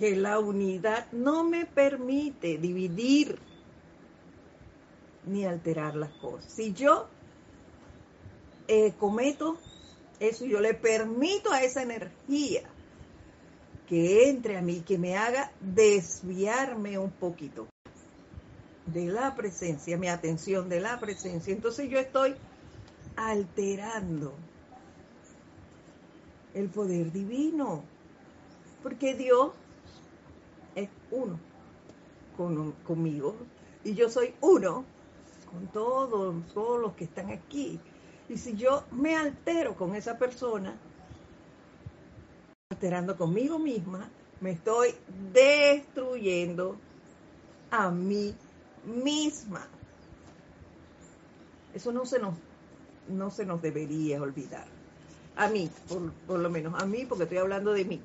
que 0.00 0.16
la 0.16 0.38
unidad 0.38 1.12
no 1.12 1.44
me 1.44 1.66
permite 1.66 2.56
dividir 2.56 3.38
ni 5.26 5.44
alterar 5.44 5.94
las 5.94 6.10
cosas. 6.12 6.50
Si 6.50 6.72
yo 6.72 7.06
eh, 8.66 8.94
cometo 8.98 9.58
eso, 10.18 10.46
yo 10.46 10.58
le 10.58 10.72
permito 10.72 11.52
a 11.52 11.62
esa 11.62 11.82
energía 11.82 12.62
que 13.90 14.30
entre 14.30 14.56
a 14.56 14.62
mí, 14.62 14.80
que 14.80 14.96
me 14.96 15.18
haga 15.18 15.52
desviarme 15.60 16.96
un 16.96 17.10
poquito 17.10 17.66
de 18.86 19.04
la 19.04 19.34
presencia, 19.34 19.98
mi 19.98 20.08
atención 20.08 20.70
de 20.70 20.80
la 20.80 20.98
presencia. 20.98 21.52
Entonces 21.52 21.90
yo 21.90 21.98
estoy 21.98 22.34
alterando 23.16 24.32
el 26.54 26.70
poder 26.70 27.12
divino, 27.12 27.84
porque 28.82 29.14
Dios 29.14 29.52
es 30.74 30.88
uno 31.10 31.38
conmigo 32.84 33.36
y 33.84 33.94
yo 33.94 34.08
soy 34.08 34.34
uno 34.40 34.84
con 35.50 35.66
todos, 35.68 36.34
todos 36.54 36.80
los 36.80 36.94
que 36.94 37.04
están 37.04 37.30
aquí. 37.30 37.78
Y 38.28 38.38
si 38.38 38.56
yo 38.56 38.84
me 38.92 39.16
altero 39.16 39.74
con 39.74 39.94
esa 39.94 40.16
persona, 40.16 40.78
alterando 42.70 43.16
conmigo 43.16 43.58
misma, 43.58 44.08
me 44.40 44.52
estoy 44.52 44.94
destruyendo 45.32 46.76
a 47.70 47.90
mí 47.90 48.34
misma. 48.84 49.66
Eso 51.74 51.92
no 51.92 52.06
se 52.06 52.18
nos, 52.18 52.34
no 53.08 53.30
se 53.30 53.44
nos 53.44 53.60
debería 53.60 54.22
olvidar. 54.22 54.66
A 55.36 55.48
mí, 55.48 55.70
por, 55.88 56.12
por 56.12 56.38
lo 56.40 56.50
menos, 56.50 56.80
a 56.80 56.86
mí, 56.86 57.06
porque 57.06 57.24
estoy 57.24 57.38
hablando 57.38 57.72
de 57.72 57.84
mí. 57.84 58.00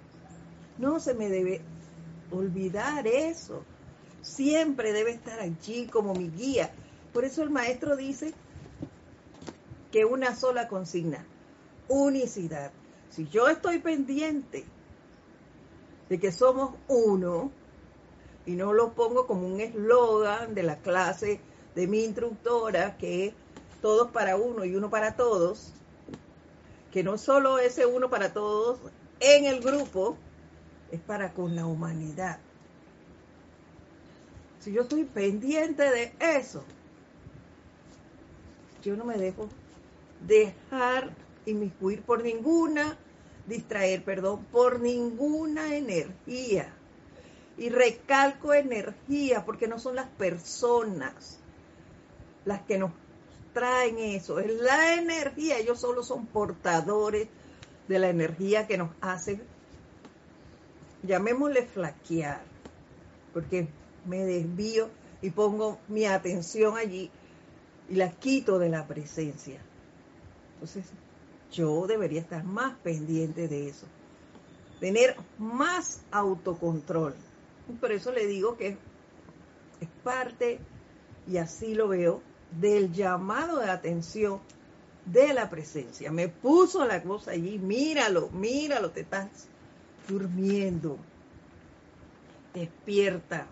No 0.78 1.00
se 1.00 1.14
me 1.14 1.30
debe 1.30 1.62
olvidar 2.32 3.08
eso. 3.08 3.64
Siempre 4.22 4.94
debe 4.94 5.12
estar 5.12 5.40
allí 5.40 5.88
como 5.88 6.14
mi 6.14 6.30
guía. 6.30 6.72
Por 7.14 7.26
eso 7.26 7.44
el 7.44 7.50
maestro 7.50 7.96
dice 7.96 8.34
que 9.92 10.06
una 10.06 10.36
sola 10.36 10.68
consigna, 10.68 11.26
unicidad. 11.88 12.72
Si 13.10 13.28
yo 13.28 13.48
estoy 13.48 13.80
pendiente 13.80 14.66
de 16.10 16.20
que 16.20 16.32
somos 16.32 16.76
uno, 16.88 17.52
y 18.46 18.52
no 18.56 18.74
lo 18.74 18.94
pongo 18.94 19.26
como 19.26 19.48
un 19.48 19.60
eslogan 19.60 20.54
de 20.54 20.64
la 20.64 20.78
clase 20.78 21.40
de 21.74 21.88
mi 21.88 22.04
instructora, 22.04 22.98
que 22.98 23.28
es 23.28 23.34
todos 23.82 24.12
para 24.12 24.36
uno 24.36 24.66
y 24.66 24.76
uno 24.76 24.90
para 24.90 25.16
todos, 25.16 25.72
que 26.92 27.04
no 27.04 27.18
solo 27.18 27.60
ese 27.60 27.86
uno 27.86 28.10
para 28.10 28.34
todos 28.34 28.80
en 29.20 29.46
el 29.46 29.62
grupo, 29.62 30.18
es 30.92 31.00
para 31.02 31.34
con 31.34 31.56
la 31.56 31.66
humanidad. 31.66 32.40
Si 34.60 34.72
yo 34.72 34.82
estoy 34.82 35.04
pendiente 35.04 35.84
de 35.84 36.14
eso, 36.20 36.64
yo 38.84 38.96
no 38.96 39.06
me 39.06 39.18
dejo 39.18 39.50
dejar 40.26 41.16
inmiscuir 41.46 42.02
por 42.02 42.24
ninguna, 42.24 42.98
distraer, 43.48 44.04
perdón, 44.04 44.46
por 44.52 44.80
ninguna 44.80 45.76
energía. 45.76 46.74
Y 47.58 47.70
recalco 47.70 48.54
energía 48.54 49.46
porque 49.46 49.68
no 49.68 49.80
son 49.80 49.96
las 49.96 50.08
personas 50.08 51.40
las 52.44 52.62
que 52.62 52.78
nos 52.78 52.92
traen 53.54 53.98
eso, 53.98 54.40
es 54.40 54.52
la 54.52 54.96
energía, 54.96 55.58
ellos 55.58 55.80
solo 55.80 56.04
son 56.04 56.28
portadores 56.28 57.30
de 57.88 58.00
la 58.00 58.10
energía 58.10 58.68
que 58.68 58.78
nos 58.78 58.92
hace, 59.02 59.40
llamémosle 61.06 61.66
flaquear, 61.66 62.42
porque 63.34 63.68
me 64.06 64.24
desvío 64.26 64.90
y 65.22 65.30
pongo 65.32 65.80
mi 65.88 66.06
atención 66.06 66.78
allí 66.78 67.10
y 67.90 67.96
la 67.96 68.12
quito 68.12 68.60
de 68.60 68.70
la 68.70 68.88
presencia. 68.88 69.60
Entonces, 70.56 70.86
yo 71.52 71.88
debería 71.88 72.22
estar 72.22 72.44
más 72.44 72.76
pendiente 72.80 73.48
de 73.48 73.70
eso, 73.70 73.86
tener 74.80 75.16
más 75.38 76.02
autocontrol. 76.12 77.16
Por 77.80 77.92
eso 77.92 78.12
le 78.12 78.28
digo 78.28 78.58
que 78.58 78.78
es 79.80 79.90
parte, 80.04 80.60
y 81.28 81.38
así 81.38 81.74
lo 81.76 81.88
veo, 81.88 82.22
del 82.60 82.92
llamado 82.92 83.60
de 83.60 83.70
atención 83.70 84.40
de 85.06 85.34
la 85.34 85.50
presencia. 85.50 86.12
Me 86.12 86.30
puso 86.30 86.86
la 86.86 87.02
cosa 87.04 87.32
allí, 87.32 87.60
míralo, 87.60 88.30
míralo, 88.30 88.92
te 88.92 89.02
estás 89.02 89.48
durmiendo. 90.08 90.98
Despierta. 92.54 93.48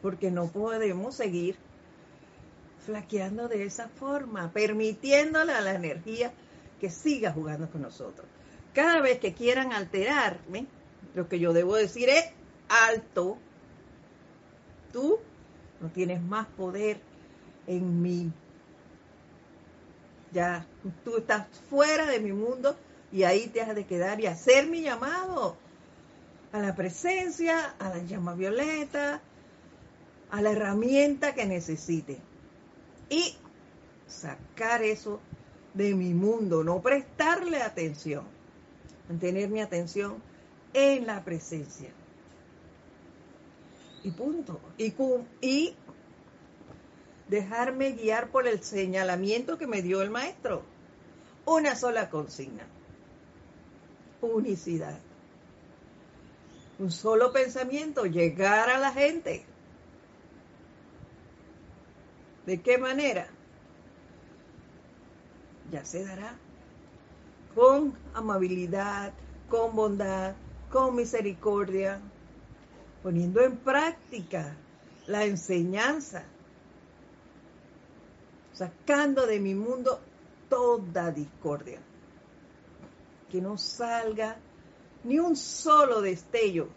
Porque 0.00 0.30
no 0.30 0.48
podemos 0.48 1.14
seguir 1.14 1.56
flaqueando 2.84 3.48
de 3.48 3.64
esa 3.64 3.88
forma, 3.88 4.50
permitiéndole 4.52 5.52
a 5.52 5.60
la 5.60 5.74
energía 5.74 6.32
que 6.80 6.90
siga 6.90 7.32
jugando 7.32 7.70
con 7.70 7.82
nosotros. 7.82 8.26
Cada 8.74 9.00
vez 9.00 9.20
que 9.20 9.34
quieran 9.34 9.72
alterarme, 9.72 10.66
lo 11.14 11.28
que 11.28 11.38
yo 11.38 11.52
debo 11.52 11.76
decir 11.76 12.08
es 12.08 12.24
alto, 12.68 13.38
tú 14.92 15.20
no 15.80 15.90
tienes 15.90 16.20
más 16.22 16.46
poder 16.48 17.00
en 17.66 18.02
mí. 18.02 18.32
Ya, 20.32 20.66
tú 21.04 21.18
estás 21.18 21.46
fuera 21.68 22.06
de 22.06 22.18
mi 22.18 22.32
mundo 22.32 22.76
y 23.12 23.24
ahí 23.24 23.48
te 23.48 23.60
has 23.60 23.74
de 23.74 23.84
quedar 23.84 24.20
y 24.20 24.26
hacer 24.26 24.66
mi 24.66 24.82
llamado 24.82 25.56
a 26.52 26.58
la 26.58 26.74
presencia, 26.74 27.74
a 27.78 27.90
la 27.90 27.98
llama 27.98 28.34
violeta, 28.34 29.20
a 30.30 30.42
la 30.42 30.50
herramienta 30.50 31.34
que 31.34 31.44
necesite. 31.46 32.18
Y 33.10 33.36
sacar 34.06 34.82
eso 34.82 35.20
de 35.74 35.94
mi 35.94 36.14
mundo, 36.14 36.64
no 36.64 36.80
prestarle 36.80 37.62
atención, 37.62 38.24
mantener 39.08 39.48
mi 39.50 39.60
atención 39.60 40.22
en 40.72 41.06
la 41.06 41.22
presencia. 41.22 41.90
Y 44.02 44.10
punto. 44.10 44.58
Y, 44.78 44.94
y 45.40 45.76
dejarme 47.28 47.92
guiar 47.92 48.30
por 48.30 48.48
el 48.48 48.62
señalamiento 48.62 49.58
que 49.58 49.66
me 49.66 49.82
dio 49.82 50.02
el 50.02 50.10
maestro. 50.10 50.62
Una 51.44 51.76
sola 51.76 52.10
consigna. 52.10 52.66
Unicidad. 54.22 54.98
Un 56.78 56.90
solo 56.90 57.32
pensamiento, 57.32 58.06
llegar 58.06 58.70
a 58.70 58.78
la 58.78 58.92
gente. 58.92 59.44
¿De 62.46 62.60
qué 62.60 62.78
manera? 62.78 63.26
Ya 65.70 65.84
se 65.84 66.04
dará. 66.04 66.36
Con 67.54 67.96
amabilidad, 68.14 69.12
con 69.48 69.76
bondad, 69.76 70.34
con 70.70 70.96
misericordia, 70.96 72.00
poniendo 73.02 73.42
en 73.42 73.58
práctica 73.58 74.56
la 75.06 75.24
enseñanza, 75.24 76.24
sacando 78.52 79.26
de 79.26 79.40
mi 79.40 79.54
mundo 79.54 80.00
toda 80.48 81.10
discordia. 81.10 81.80
Que 83.32 83.40
no 83.40 83.58
salga 83.58 84.36
ni 85.04 85.18
un 85.18 85.34
solo 85.36 86.02
destello 86.02 86.68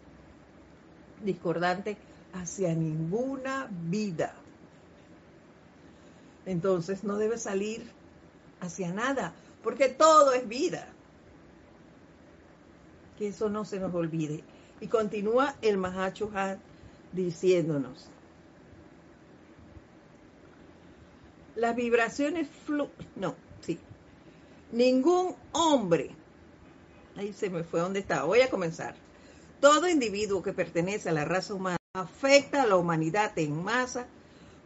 discordante 1.22 1.96
hacia 2.32 2.74
ninguna 2.74 3.68
vida. 3.70 4.34
Entonces 6.46 7.04
no 7.04 7.18
debe 7.18 7.38
salir 7.38 7.90
hacia 8.60 8.92
nada, 8.92 9.34
porque 9.62 9.88
todo 9.88 10.32
es 10.32 10.48
vida. 10.48 10.88
Que 13.18 13.28
eso 13.28 13.48
no 13.48 13.64
se 13.64 13.78
nos 13.80 13.94
olvide. 13.94 14.44
Y 14.80 14.88
continúa 14.88 15.56
el 15.62 15.76
Mahacho 15.76 16.30
Han 16.34 16.58
diciéndonos. 17.12 18.08
Las 21.54 21.74
vibraciones 21.74 22.48
flu... 22.64 22.88
No, 23.14 23.34
sí. 23.60 23.78
Ningún 24.72 25.34
hombre... 25.52 26.14
Ahí 27.16 27.32
se 27.32 27.50
me 27.50 27.64
fue 27.64 27.80
donde 27.80 28.00
estaba. 28.00 28.24
Voy 28.24 28.40
a 28.40 28.50
comenzar. 28.50 28.94
Todo 29.60 29.88
individuo 29.88 30.42
que 30.42 30.52
pertenece 30.52 31.08
a 31.08 31.12
la 31.12 31.24
raza 31.24 31.54
humana 31.54 31.76
afecta 31.94 32.62
a 32.62 32.66
la 32.66 32.76
humanidad 32.76 33.36
en 33.38 33.64
masa 33.64 34.06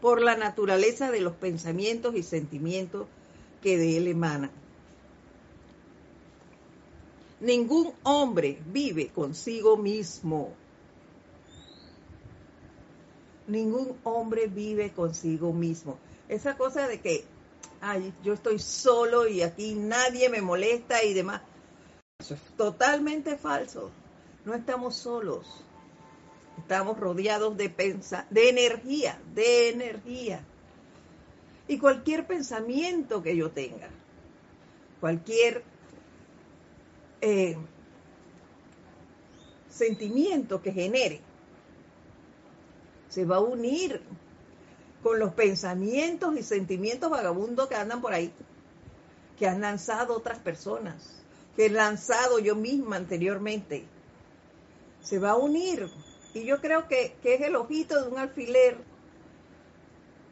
por 0.01 0.21
la 0.21 0.37
naturaleza 0.37 1.11
de 1.11 1.21
los 1.21 1.35
pensamientos 1.35 2.17
y 2.17 2.23
sentimientos 2.23 3.07
que 3.63 3.77
de 3.77 3.97
él 3.99 4.09
emanan. 4.09 4.51
Ningún 7.41 7.93
hombre 8.03 8.61
vive 8.67 9.09
consigo 9.09 9.77
mismo. 9.77 10.53
Ningún 13.47 13.97
hombre 14.05 14.47
vive 14.47 14.91
consigo 14.91 15.53
mismo. 15.53 15.99
Esa 16.29 16.57
cosa 16.57 16.87
de 16.87 17.01
que, 17.01 17.25
ay, 17.81 18.13
yo 18.23 18.35
estoy 18.35 18.59
solo 18.59 19.27
y 19.27 19.43
aquí 19.43 19.75
nadie 19.75 20.29
me 20.29 20.43
molesta 20.43 21.03
y 21.03 21.15
demás. 21.15 21.41
Eso 22.21 22.35
es 22.35 22.41
totalmente 22.57 23.39
falso. 23.39 23.91
No 24.45 24.55
estamos 24.55 24.95
solos. 24.95 25.65
Estamos 26.59 27.01
rodeados 27.01 27.57
de, 27.57 27.71
pensa 27.71 28.27
de 28.29 28.51
energía, 28.51 29.19
de 29.35 29.71
energía. 29.71 30.45
Y 31.67 31.79
cualquier 31.79 32.27
pensamiento 32.27 33.23
que 33.23 33.35
yo 33.37 33.51
tenga, 33.51 33.89
cualquier 35.01 35.63
eh, 37.23 37.57
sentimiento 39.71 40.61
que 40.61 40.73
genere, 40.73 41.21
se 43.09 43.25
va 43.25 43.37
a 43.37 43.41
unir 43.41 44.03
con 45.03 45.19
los 45.19 45.33
pensamientos 45.33 46.37
y 46.37 46.43
sentimientos 46.43 47.11
vagabundos 47.11 47.69
que 47.69 47.77
andan 47.77 48.03
por 48.03 48.13
ahí, 48.13 48.33
que 49.39 49.47
han 49.47 49.61
lanzado 49.61 50.15
otras 50.17 50.39
personas, 50.39 51.20
que 51.61 51.69
lanzado 51.69 52.39
yo 52.39 52.57
misma 52.57 52.97
anteriormente. 52.97 53.85
Se 55.03 55.19
va 55.19 55.33
a 55.33 55.37
unir. 55.37 55.91
Y 56.33 56.47
yo 56.47 56.59
creo 56.59 56.89
que, 56.89 57.17
que 57.23 57.35
es 57.35 57.43
el 57.43 57.55
ojito 57.55 58.03
de 58.03 58.09
un 58.09 58.19
alfiler. 58.19 58.79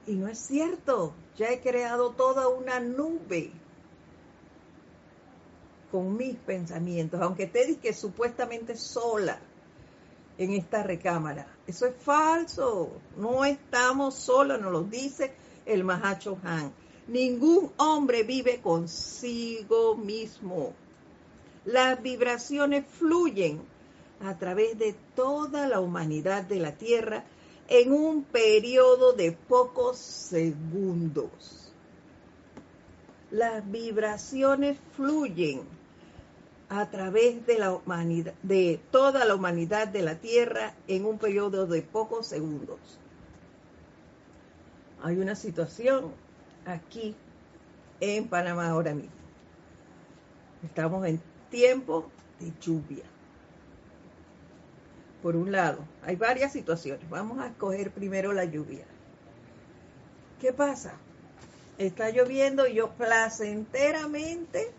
Y 0.06 0.14
no 0.14 0.26
es 0.28 0.38
cierto. 0.38 1.12
Ya 1.36 1.50
he 1.50 1.60
creado 1.60 2.12
toda 2.12 2.48
una 2.48 2.80
nube 2.80 3.52
con 5.92 6.16
mis 6.16 6.34
pensamientos, 6.36 7.20
aunque 7.20 7.46
te 7.46 7.76
que 7.76 7.92
supuestamente 7.92 8.74
sola 8.74 9.38
en 10.38 10.52
esta 10.52 10.82
recámara. 10.82 11.46
Eso 11.66 11.84
es 11.84 11.94
falso. 11.94 12.90
No 13.18 13.44
estamos 13.44 14.14
solos, 14.14 14.58
nos 14.62 14.72
lo 14.72 14.82
dice 14.82 15.34
el 15.66 15.84
Mahacho 15.84 16.38
Han. 16.42 16.72
Ningún 17.06 17.70
hombre 17.76 18.22
vive 18.22 18.62
consigo 18.62 19.94
mismo. 19.94 20.72
Las 21.68 22.02
vibraciones 22.02 22.86
fluyen 22.86 23.60
a 24.24 24.38
través 24.38 24.78
de 24.78 24.94
toda 25.14 25.68
la 25.68 25.80
humanidad 25.80 26.44
de 26.44 26.60
la 26.60 26.72
Tierra 26.72 27.24
en 27.68 27.92
un 27.92 28.24
periodo 28.24 29.12
de 29.12 29.32
pocos 29.32 29.98
segundos. 29.98 31.70
Las 33.30 33.70
vibraciones 33.70 34.78
fluyen 34.96 35.60
a 36.70 36.88
través 36.88 37.46
de 37.46 37.58
la 37.58 37.74
humanidad, 37.74 38.32
de 38.42 38.80
toda 38.90 39.26
la 39.26 39.34
humanidad 39.34 39.88
de 39.88 40.00
la 40.00 40.14
Tierra 40.14 40.72
en 40.86 41.04
un 41.04 41.18
periodo 41.18 41.66
de 41.66 41.82
pocos 41.82 42.28
segundos. 42.28 42.78
Hay 45.02 45.18
una 45.18 45.34
situación 45.34 46.12
aquí 46.64 47.14
en 48.00 48.26
Panamá 48.26 48.70
ahora 48.70 48.94
mismo. 48.94 49.12
Estamos 50.64 51.06
en 51.06 51.20
tiempo 51.50 52.10
de 52.40 52.52
lluvia. 52.60 53.04
Por 55.22 55.36
un 55.36 55.50
lado, 55.50 55.80
hay 56.02 56.16
varias 56.16 56.52
situaciones. 56.52 57.08
Vamos 57.10 57.38
a 57.40 57.48
escoger 57.48 57.90
primero 57.90 58.32
la 58.32 58.44
lluvia. 58.44 58.84
¿Qué 60.40 60.52
pasa? 60.52 60.94
Está 61.76 62.10
lloviendo 62.10 62.66
y 62.66 62.74
yo 62.74 62.90
placenteramente 62.90 64.70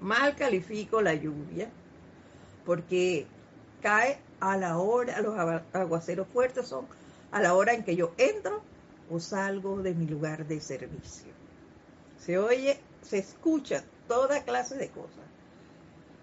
mal 0.00 0.36
califico 0.36 1.02
la 1.02 1.14
lluvia 1.14 1.68
porque 2.64 3.26
cae 3.82 4.18
a 4.40 4.56
la 4.56 4.78
hora, 4.78 5.20
los 5.20 5.36
aguaceros 5.72 6.28
fuertes 6.28 6.68
son 6.68 6.86
a 7.30 7.40
la 7.40 7.54
hora 7.54 7.72
en 7.72 7.82
que 7.82 7.96
yo 7.96 8.12
entro 8.18 8.62
o 9.10 9.20
salgo 9.20 9.82
de 9.82 9.94
mi 9.94 10.06
lugar 10.06 10.46
de 10.46 10.60
servicio. 10.60 11.32
Se 12.18 12.38
oye, 12.38 12.78
se 13.02 13.18
escucha 13.18 13.82
toda 14.08 14.42
clase 14.42 14.76
de 14.76 14.88
cosas, 14.88 15.24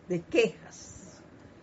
de 0.10 0.21
quejas, 0.21 1.21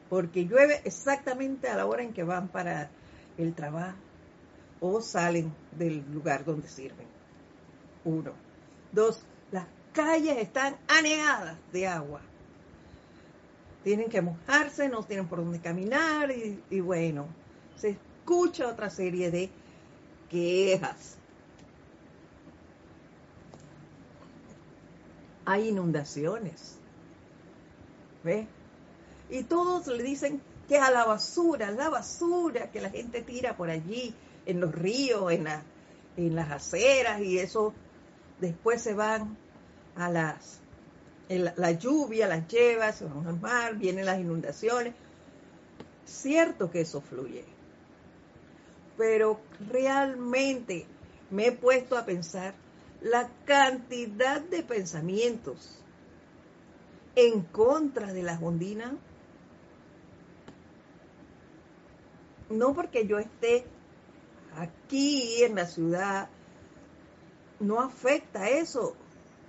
porque 0.08 0.46
llueve 0.46 0.80
exactamente 0.84 1.68
a 1.68 1.76
la 1.76 1.86
hora 1.86 2.02
en 2.02 2.12
que 2.12 2.22
van 2.22 2.48
para 2.48 2.88
el 3.36 3.54
trabajo 3.54 3.96
o 4.80 5.00
salen 5.00 5.54
del 5.72 6.04
lugar 6.12 6.44
donde 6.44 6.68
sirven. 6.68 7.06
Uno. 8.04 8.32
Dos, 8.90 9.22
las 9.50 9.66
calles 9.92 10.38
están 10.38 10.76
anegadas 10.88 11.56
de 11.72 11.86
agua. 11.86 12.20
Tienen 13.84 14.08
que 14.08 14.22
mojarse, 14.22 14.88
no 14.88 15.02
tienen 15.04 15.28
por 15.28 15.38
dónde 15.38 15.60
caminar 15.60 16.30
y, 16.30 16.80
bueno, 16.80 17.26
se 17.76 17.90
escucha 17.90 18.68
otra 18.68 18.90
serie 18.90 19.30
de 19.30 19.50
quejas. 20.30 21.16
Hay 25.44 25.68
inundaciones. 25.68 26.78
¿Ve? 28.22 28.46
Y 29.30 29.44
todos 29.44 29.86
le 29.86 30.02
dicen 30.02 30.40
que 30.68 30.78
a 30.78 30.90
la 30.90 31.04
basura, 31.04 31.70
la 31.70 31.88
basura 31.88 32.70
que 32.70 32.80
la 32.80 32.90
gente 32.90 33.22
tira 33.22 33.56
por 33.56 33.70
allí, 33.70 34.14
en 34.46 34.60
los 34.60 34.72
ríos, 34.72 35.32
en, 35.32 35.44
las 36.34 36.50
aceras, 36.50 37.20
y 37.20 37.38
eso 37.38 37.72
después 38.40 38.82
se 38.82 38.94
van 38.94 39.36
a 39.96 40.10
las, 40.10 40.60
la 41.28 41.72
lluvia 41.72 42.26
las 42.26 42.46
lleva, 42.48 42.92
se 42.92 43.06
van 43.06 43.26
al 43.26 43.40
mar, 43.40 43.76
vienen 43.76 44.06
las 44.06 44.18
inundaciones. 44.20 44.94
Cierto 46.04 46.70
que 46.70 46.82
eso 46.82 47.00
fluye, 47.00 47.44
pero 48.96 49.40
realmente 49.70 50.86
me 51.30 51.46
he 51.46 51.52
puesto 51.52 51.96
a 51.96 52.04
pensar 52.04 52.54
la 53.02 53.28
cantidad 53.44 54.40
de 54.40 54.62
pensamientos 54.62 55.78
en 57.16 57.42
contra 57.42 58.12
de 58.12 58.22
las 58.22 58.40
ondinas. 58.42 58.92
No 62.48 62.74
porque 62.74 63.06
yo 63.06 63.18
esté 63.18 63.64
aquí 64.56 65.42
en 65.42 65.56
la 65.56 65.66
ciudad, 65.66 66.28
no 67.60 67.80
afecta 67.80 68.48
eso. 68.48 68.94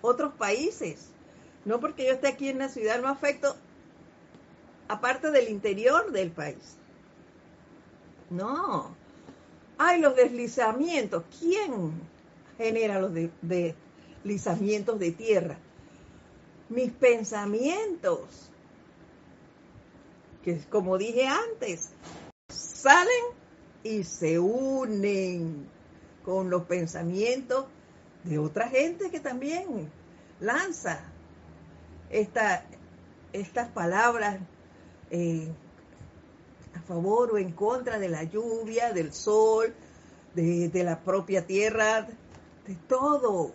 Otros 0.02 0.34
países, 0.34 1.10
no 1.66 1.80
porque 1.80 2.06
yo 2.06 2.14
esté 2.14 2.28
aquí 2.28 2.50
en 2.50 2.60
la 2.60 2.70
ciudad, 2.70 3.02
no 3.02 3.08
afecta 3.08 3.56
aparte 4.88 5.32
del 5.32 5.50
interior 5.50 6.12
del 6.12 6.32
país. 6.32 6.78
No. 8.30 8.96
Hay 9.78 10.00
los 10.02 10.16
deslizamientos. 10.16 11.24
¿Quién 11.40 12.13
genera 12.58 13.00
los 13.00 13.12
deslizamientos 13.42 15.00
de 15.00 15.12
tierra? 15.12 15.58
Mis 16.70 16.92
pensamientos, 16.92 18.50
que 20.44 20.60
como 20.70 20.98
dije 20.98 21.28
antes, 21.28 21.92
salen 22.50 23.24
y 23.84 24.04
se 24.04 24.40
unen 24.40 25.68
con 26.24 26.50
los 26.50 26.64
pensamientos 26.64 27.66
de 28.24 28.40
otra 28.40 28.70
gente 28.70 29.12
que 29.12 29.20
también 29.20 29.92
lanza 30.40 31.00
estas 32.10 33.68
palabras 33.74 34.40
eh, 35.12 35.48
a 36.76 36.82
favor 36.82 37.32
o 37.34 37.38
en 37.38 37.52
contra 37.52 38.00
de 38.00 38.10
la 38.10 38.24
lluvia, 38.24 38.94
del 38.94 39.14
sol, 39.14 39.74
de, 40.34 40.70
de 40.70 40.84
la 40.84 41.02
propia 41.02 41.46
tierra, 41.46 42.08
de 42.68 42.76
todo, 42.88 43.54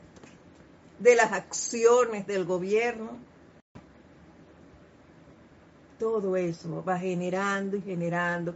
de 0.99 1.17
las 1.17 1.33
acciones 1.33 2.27
del 2.27 2.45
gobierno. 2.45 3.19
Todo 5.99 6.37
eso 6.37 6.83
va 6.85 6.99
generando 6.99 7.77
y 7.77 7.83
generando. 7.83 8.55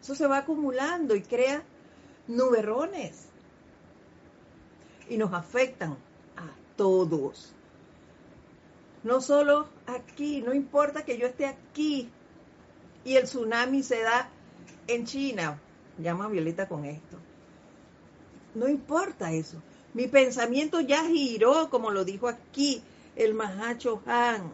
Eso 0.00 0.14
se 0.14 0.26
va 0.26 0.38
acumulando 0.38 1.14
y 1.14 1.22
crea 1.22 1.62
nuberrones. 2.26 3.26
Y 5.08 5.16
nos 5.16 5.32
afectan 5.32 5.92
a 6.36 6.50
todos. 6.76 7.54
No 9.02 9.20
solo 9.20 9.68
aquí, 9.86 10.42
no 10.42 10.54
importa 10.54 11.04
que 11.04 11.18
yo 11.18 11.26
esté 11.26 11.46
aquí 11.46 12.10
y 13.04 13.16
el 13.16 13.24
tsunami 13.24 13.82
se 13.82 14.02
da 14.02 14.28
en 14.86 15.06
China. 15.06 15.58
Llama 15.98 16.26
a 16.26 16.28
Violeta 16.28 16.68
con 16.68 16.84
esto. 16.84 17.18
No 18.54 18.68
importa 18.68 19.32
eso. 19.32 19.62
Mi 19.94 20.06
pensamiento 20.06 20.80
ya 20.80 21.04
giró, 21.04 21.68
como 21.70 21.90
lo 21.90 22.04
dijo 22.04 22.28
aquí 22.28 22.82
el 23.16 23.34
Mahacho 23.34 24.02
Han. 24.06 24.50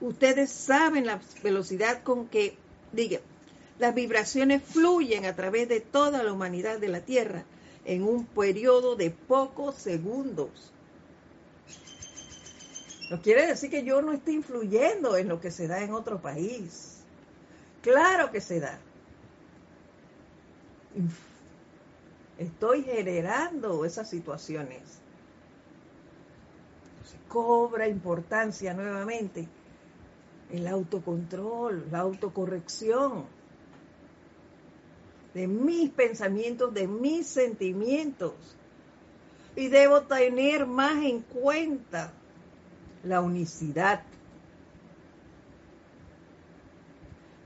Ustedes 0.00 0.50
saben 0.50 1.06
la 1.06 1.20
velocidad 1.42 2.02
con 2.02 2.26
que, 2.26 2.56
diga, 2.92 3.20
las 3.78 3.94
vibraciones 3.94 4.62
fluyen 4.62 5.24
a 5.24 5.34
través 5.34 5.68
de 5.68 5.80
toda 5.80 6.22
la 6.22 6.32
humanidad 6.32 6.78
de 6.78 6.88
la 6.88 7.00
Tierra 7.00 7.44
en 7.84 8.02
un 8.02 8.26
periodo 8.26 8.96
de 8.96 9.10
pocos 9.10 9.76
segundos. 9.76 10.72
No 13.10 13.20
quiere 13.20 13.46
decir 13.46 13.70
que 13.70 13.84
yo 13.84 14.00
no 14.02 14.12
esté 14.12 14.32
influyendo 14.32 15.16
en 15.16 15.28
lo 15.28 15.40
que 15.40 15.50
se 15.50 15.66
da 15.66 15.82
en 15.82 15.92
otro 15.92 16.20
país. 16.20 16.98
Claro 17.82 18.30
que 18.30 18.40
se 18.40 18.60
da. 18.60 18.78
Estoy 22.42 22.82
generando 22.82 23.84
esas 23.84 24.08
situaciones. 24.10 24.80
Cobra 27.28 27.88
importancia 27.88 28.74
nuevamente 28.74 29.48
el 30.50 30.66
autocontrol, 30.66 31.86
la 31.90 32.00
autocorrección 32.00 33.24
de 35.34 35.46
mis 35.46 35.90
pensamientos, 35.90 36.74
de 36.74 36.86
mis 36.86 37.26
sentimientos. 37.26 38.34
Y 39.54 39.68
debo 39.68 40.02
tener 40.02 40.66
más 40.66 41.02
en 41.04 41.20
cuenta 41.20 42.12
la 43.04 43.20
unicidad 43.20 44.02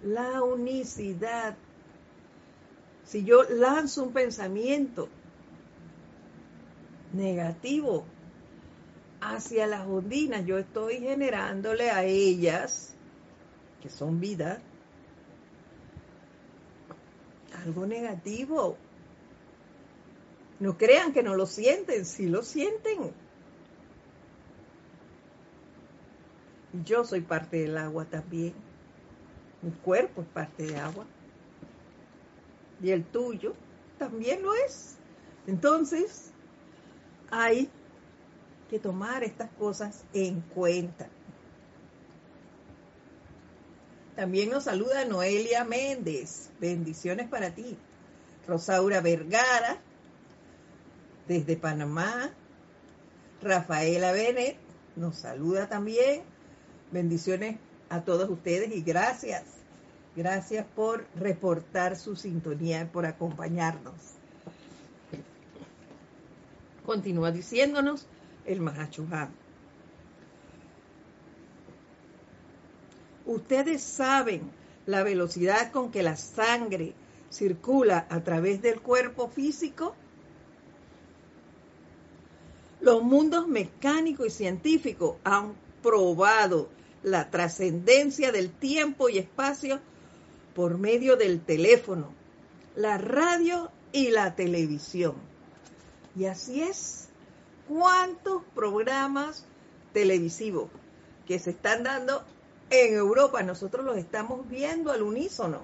la 0.06 0.42
unicidad. 0.42 1.56
Si 3.06 3.24
yo 3.24 3.44
lanzo 3.44 4.02
un 4.02 4.12
pensamiento 4.12 5.08
negativo 7.12 8.04
hacia 9.20 9.66
las 9.68 9.86
ondinas, 9.86 10.44
yo 10.44 10.58
estoy 10.58 10.98
generándole 10.98 11.90
a 11.90 12.02
ellas, 12.02 12.94
que 13.80 13.88
son 13.88 14.20
vida, 14.20 14.60
algo 17.64 17.86
negativo. 17.86 18.76
No 20.58 20.76
crean 20.76 21.12
que 21.12 21.22
no 21.22 21.36
lo 21.36 21.46
sienten, 21.46 22.04
sí 22.04 22.26
lo 22.26 22.42
sienten. 22.42 23.12
Yo 26.84 27.04
soy 27.04 27.20
parte 27.20 27.58
del 27.58 27.78
agua 27.78 28.04
también. 28.04 28.52
Mi 29.62 29.70
cuerpo 29.70 30.22
es 30.22 30.28
parte 30.28 30.66
de 30.66 30.76
agua. 30.76 31.06
Y 32.82 32.90
el 32.90 33.04
tuyo 33.04 33.54
también 33.98 34.42
lo 34.42 34.54
es. 34.54 34.96
Entonces, 35.46 36.30
hay 37.30 37.70
que 38.70 38.78
tomar 38.78 39.22
estas 39.24 39.50
cosas 39.52 40.04
en 40.12 40.40
cuenta. 40.40 41.08
También 44.16 44.50
nos 44.50 44.64
saluda 44.64 45.04
Noelia 45.04 45.64
Méndez. 45.64 46.50
Bendiciones 46.58 47.28
para 47.28 47.50
ti. 47.50 47.76
Rosaura 48.46 49.00
Vergara, 49.00 49.78
desde 51.28 51.56
Panamá. 51.56 52.32
Rafaela 53.42 54.12
Bennett 54.12 54.56
nos 54.96 55.16
saluda 55.16 55.68
también. 55.68 56.22
Bendiciones 56.90 57.58
a 57.90 58.02
todos 58.02 58.30
ustedes 58.30 58.74
y 58.74 58.82
gracias. 58.82 59.44
Gracias 60.16 60.64
por 60.74 61.04
reportar 61.14 61.94
su 61.94 62.16
sintonía, 62.16 62.90
por 62.90 63.04
acompañarnos. 63.04 63.94
Continúa 66.86 67.30
diciéndonos 67.30 68.06
el 68.46 68.62
Mahachuhan. 68.62 69.28
Ustedes 73.26 73.82
saben 73.82 74.50
la 74.86 75.02
velocidad 75.02 75.70
con 75.70 75.90
que 75.90 76.02
la 76.02 76.16
sangre 76.16 76.94
circula 77.30 78.06
a 78.08 78.20
través 78.20 78.62
del 78.62 78.80
cuerpo 78.80 79.28
físico. 79.28 79.94
Los 82.80 83.02
mundos 83.02 83.48
mecánico 83.48 84.24
y 84.24 84.30
científico 84.30 85.18
han 85.24 85.54
probado 85.82 86.70
la 87.02 87.30
trascendencia 87.30 88.32
del 88.32 88.50
tiempo 88.50 89.10
y 89.10 89.18
espacio 89.18 89.80
por 90.56 90.78
medio 90.78 91.16
del 91.16 91.42
teléfono, 91.42 92.14
la 92.76 92.96
radio 92.96 93.70
y 93.92 94.08
la 94.08 94.34
televisión. 94.34 95.14
Y 96.16 96.24
así 96.24 96.62
es. 96.62 97.10
¿Cuántos 97.68 98.42
programas 98.54 99.44
televisivos 99.92 100.70
que 101.26 101.38
se 101.38 101.50
están 101.50 101.82
dando 101.82 102.24
en 102.70 102.94
Europa? 102.94 103.42
Nosotros 103.42 103.84
los 103.84 103.98
estamos 103.98 104.48
viendo 104.48 104.90
al 104.92 105.02
unísono. 105.02 105.60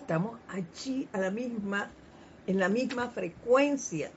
Estamos 0.00 0.40
allí 0.48 1.10
a 1.12 1.18
la 1.18 1.30
misma, 1.30 1.90
en 2.46 2.58
la 2.58 2.70
misma 2.70 3.10
frecuencia 3.10 4.10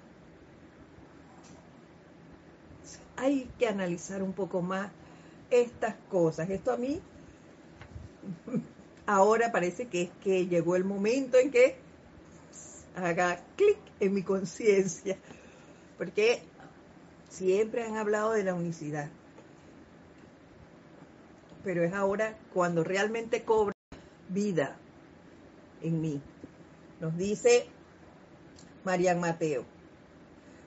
hay 3.18 3.50
que 3.60 3.68
analizar 3.68 4.24
un 4.24 4.32
poco 4.32 4.62
más 4.62 4.92
estas 5.50 5.96
cosas. 6.10 6.50
Esto 6.50 6.72
a 6.72 6.78
mí 6.78 7.02
ahora 9.06 9.52
parece 9.52 9.88
que 9.88 10.04
es 10.04 10.10
que 10.24 10.48
llegó 10.48 10.76
el 10.76 10.84
momento 10.84 11.38
en 11.38 11.52
que 11.52 11.78
haga 12.96 13.40
clic 13.56 13.78
en 14.00 14.14
mi 14.14 14.24
conciencia, 14.24 15.18
porque 15.98 16.42
siempre 17.30 17.84
han 17.84 17.98
hablado 17.98 18.32
de 18.32 18.44
la 18.44 18.54
unicidad, 18.54 19.10
pero 21.64 21.84
es 21.84 21.94
ahora 21.94 22.38
cuando 22.54 22.84
realmente 22.84 23.44
cobra 23.44 23.74
vida 24.30 24.78
en 25.82 26.02
mí. 26.02 26.22
Nos 27.00 27.18
dice 27.18 27.68
Marian 28.84 29.20
Mateo, 29.20 29.66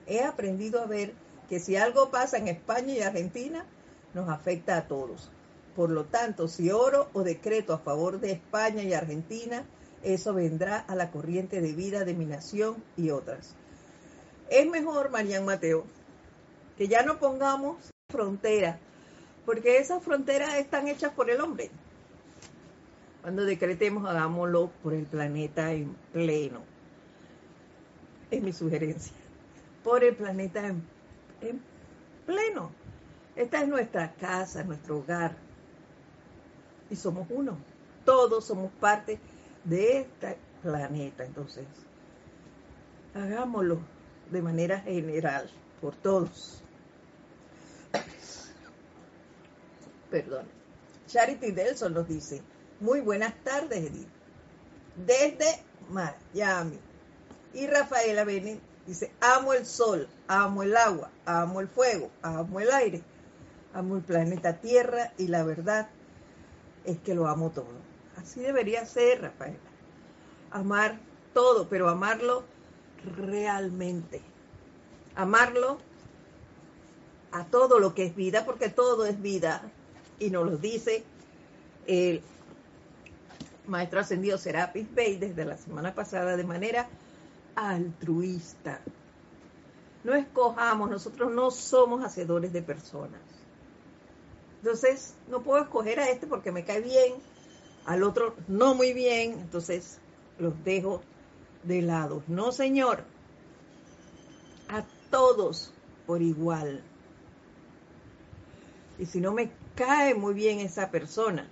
he 0.06 0.22
aprendido 0.22 0.82
a 0.82 0.86
ver 0.86 1.14
que 1.48 1.60
si 1.60 1.76
algo 1.76 2.10
pasa 2.10 2.36
en 2.36 2.48
España 2.48 2.92
y 2.92 3.00
Argentina, 3.00 3.64
nos 4.12 4.28
afecta 4.28 4.76
a 4.76 4.86
todos. 4.86 5.30
Por 5.78 5.90
lo 5.90 6.06
tanto, 6.06 6.48
si 6.48 6.72
oro 6.72 7.08
o 7.12 7.22
decreto 7.22 7.72
a 7.72 7.78
favor 7.78 8.18
de 8.18 8.32
España 8.32 8.82
y 8.82 8.94
Argentina, 8.94 9.64
eso 10.02 10.34
vendrá 10.34 10.80
a 10.80 10.96
la 10.96 11.12
corriente 11.12 11.60
de 11.60 11.72
vida 11.72 12.04
de 12.04 12.14
mi 12.14 12.24
nación 12.24 12.82
y 12.96 13.10
otras. 13.10 13.54
Es 14.50 14.68
mejor, 14.68 15.12
Marian 15.12 15.44
Mateo, 15.44 15.84
que 16.76 16.88
ya 16.88 17.04
no 17.04 17.20
pongamos 17.20 17.76
frontera, 18.10 18.80
porque 19.46 19.78
esas 19.78 20.02
fronteras 20.02 20.56
están 20.56 20.88
hechas 20.88 21.12
por 21.12 21.30
el 21.30 21.40
hombre. 21.40 21.70
Cuando 23.22 23.44
decretemos, 23.44 24.04
hagámoslo 24.04 24.72
por 24.82 24.94
el 24.94 25.06
planeta 25.06 25.70
en 25.70 25.94
pleno. 26.12 26.60
Es 28.32 28.42
mi 28.42 28.52
sugerencia. 28.52 29.14
Por 29.84 30.02
el 30.02 30.16
planeta 30.16 30.66
en 30.66 30.82
pleno. 32.26 32.72
Esta 33.36 33.62
es 33.62 33.68
nuestra 33.68 34.12
casa, 34.14 34.64
nuestro 34.64 34.98
hogar. 34.98 35.46
Y 36.90 36.96
somos 36.96 37.26
uno. 37.30 37.58
Todos 38.04 38.44
somos 38.44 38.70
parte 38.80 39.18
de 39.64 40.00
este 40.00 40.38
planeta. 40.62 41.24
Entonces, 41.24 41.66
hagámoslo 43.14 43.78
de 44.30 44.42
manera 44.42 44.80
general, 44.80 45.50
por 45.80 45.94
todos. 45.96 46.62
Perdón. 50.10 50.46
Charity 51.06 51.52
Delson 51.52 51.94
nos 51.94 52.08
dice, 52.08 52.42
muy 52.80 53.00
buenas 53.00 53.34
tardes, 53.42 53.78
Edith. 53.78 54.08
Desde 55.06 55.62
Miami. 55.90 56.78
Y 57.54 57.66
Rafaela 57.66 58.24
Bene 58.24 58.60
dice, 58.86 59.12
amo 59.20 59.54
el 59.54 59.64
sol, 59.64 60.08
amo 60.26 60.62
el 60.62 60.76
agua, 60.76 61.10
amo 61.24 61.60
el 61.60 61.68
fuego, 61.68 62.10
amo 62.22 62.60
el 62.60 62.70
aire, 62.70 63.02
amo 63.72 63.96
el 63.96 64.02
planeta 64.02 64.60
Tierra 64.60 65.12
y 65.18 65.28
la 65.28 65.44
verdad 65.44 65.88
es 66.88 66.98
que 67.00 67.14
lo 67.14 67.28
amo 67.28 67.50
todo. 67.50 67.66
Así 68.16 68.40
debería 68.40 68.84
ser, 68.86 69.20
Rafaela. 69.20 69.58
Amar 70.50 70.98
todo, 71.34 71.68
pero 71.68 71.88
amarlo 71.88 72.44
realmente. 73.16 74.22
Amarlo 75.14 75.78
a 77.30 77.44
todo 77.44 77.78
lo 77.78 77.94
que 77.94 78.06
es 78.06 78.16
vida, 78.16 78.44
porque 78.46 78.70
todo 78.70 79.04
es 79.04 79.20
vida. 79.20 79.62
Y 80.18 80.30
nos 80.30 80.46
lo 80.46 80.56
dice 80.56 81.04
el 81.86 82.22
maestro 83.66 84.00
ascendido 84.00 84.38
Serapis 84.38 84.92
Bey 84.94 85.18
desde 85.18 85.44
la 85.44 85.58
semana 85.58 85.94
pasada 85.94 86.36
de 86.36 86.44
manera 86.44 86.88
altruista. 87.54 88.80
No 90.04 90.14
escojamos, 90.14 90.90
nosotros 90.90 91.30
no 91.32 91.50
somos 91.50 92.02
hacedores 92.02 92.52
de 92.52 92.62
personas. 92.62 93.20
Entonces, 94.58 95.14
no 95.28 95.42
puedo 95.42 95.62
escoger 95.62 96.00
a 96.00 96.10
este 96.10 96.26
porque 96.26 96.52
me 96.52 96.64
cae 96.64 96.80
bien, 96.80 97.14
al 97.86 98.02
otro 98.02 98.34
no 98.48 98.74
muy 98.74 98.92
bien, 98.92 99.32
entonces 99.32 99.98
los 100.38 100.52
dejo 100.64 101.02
de 101.62 101.82
lado. 101.82 102.22
No, 102.26 102.52
Señor, 102.52 103.04
a 104.68 104.84
todos 105.10 105.72
por 106.06 106.22
igual. 106.22 106.82
Y 108.98 109.06
si 109.06 109.20
no 109.20 109.32
me 109.32 109.50
cae 109.74 110.14
muy 110.14 110.34
bien 110.34 110.58
esa 110.58 110.90
persona, 110.90 111.48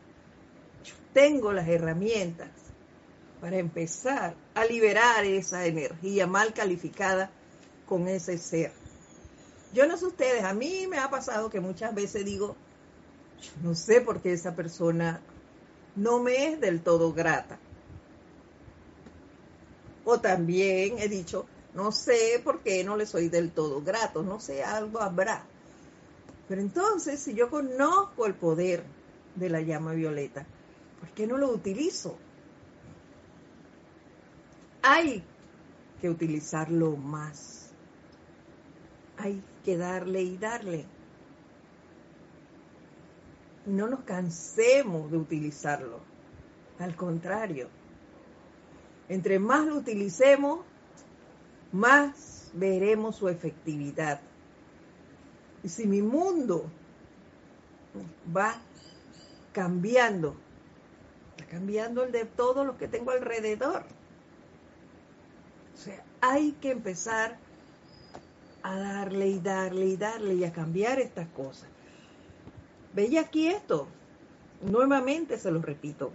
tengo 1.13 1.53
las 1.53 1.69
herramientas 1.69 2.51
para 3.41 3.59
empezar 3.59 4.35
a 4.55 4.65
liberar 4.65 5.25
esa 5.25 5.65
energía 5.65 6.27
mal 6.27 6.53
calificada 6.53 7.31
con 7.87 8.09
ese 8.09 8.39
ser. 8.39 8.73
Yo 9.73 9.87
no 9.87 9.97
sé 9.97 10.07
ustedes, 10.07 10.43
a 10.43 10.55
mí 10.55 10.87
me 10.89 10.99
ha 10.99 11.09
pasado 11.11 11.51
que 11.51 11.61
muchas 11.61 11.95
veces 11.95 12.25
digo, 12.25 12.57
no 13.63 13.75
sé 13.75 14.01
por 14.01 14.21
qué 14.21 14.33
esa 14.33 14.55
persona 14.55 15.21
no 15.97 16.23
me 16.23 16.49
es 16.49 16.61
del 16.61 16.81
todo 16.81 17.13
grata. 17.13 17.59
O 20.05 20.21
también 20.21 20.99
he 20.99 21.09
dicho, 21.09 21.47
no 21.75 21.91
sé 21.91 22.41
por 22.45 22.61
qué 22.61 22.85
no 22.85 22.97
le 22.97 23.07
soy 23.07 23.29
del 23.29 23.51
todo 23.51 23.83
grato, 23.83 24.23
no 24.23 24.41
sé, 24.41 24.63
algo 24.63 25.01
habrá. 25.01 25.45
Pero 26.49 26.61
entonces, 26.61 27.21
si 27.21 27.35
yo 27.35 27.51
conozco 27.51 28.27
el 28.27 28.35
poder 28.35 28.85
de 29.35 29.51
la 29.51 29.61
llama 29.61 29.93
violeta, 29.93 30.47
¿por 31.01 31.09
qué 31.11 31.27
no 31.27 31.37
lo 31.37 31.51
utilizo? 31.51 32.17
Hay 34.83 35.23
que 36.01 36.09
utilizarlo 36.09 36.97
más. 36.97 37.71
Hay 39.19 39.43
que 39.65 39.77
darle 39.77 40.23
y 40.23 40.37
darle. 40.37 40.85
No 43.67 43.89
nos 43.89 44.01
cansemos 44.01 45.11
de 45.11 45.19
utilizarlo. 45.19 46.01
Al 46.79 46.95
contrario, 46.95 47.69
entre 49.09 49.39
más 49.39 49.67
lo 49.67 49.77
utilicemos, 49.77 50.61
más 51.73 52.51
veremos 52.55 53.17
su 53.17 53.29
efectividad. 53.29 54.21
Y 55.63 55.69
si 55.69 55.87
mi 55.87 56.03
mundo 56.03 56.71
va 58.35 58.57
cambiando, 59.53 60.37
va 61.41 61.47
cambiando 61.47 62.05
el 62.05 62.13
de 62.13 62.25
todos 62.25 62.67
los 62.67 62.77
que 62.77 62.89
tengo 62.89 63.11
alrededor. 63.11 63.85
O 65.75 65.79
sea, 65.79 66.05
hay 66.21 66.53
que 66.53 66.71
empezar 66.71 67.39
a 68.63 68.77
darle 68.77 69.29
y 69.29 69.39
darle 69.39 69.87
y 69.87 69.97
darle 69.97 70.35
y 70.35 70.45
a 70.45 70.53
cambiar 70.53 70.99
estas 70.99 71.29
cosas. 71.29 71.69
Veía 72.97 73.21
aquí 73.21 73.49
esto. 73.49 73.89
Nuevamente 74.63 75.37
se 75.37 75.51
lo 75.51 75.61
repito. 75.61 76.13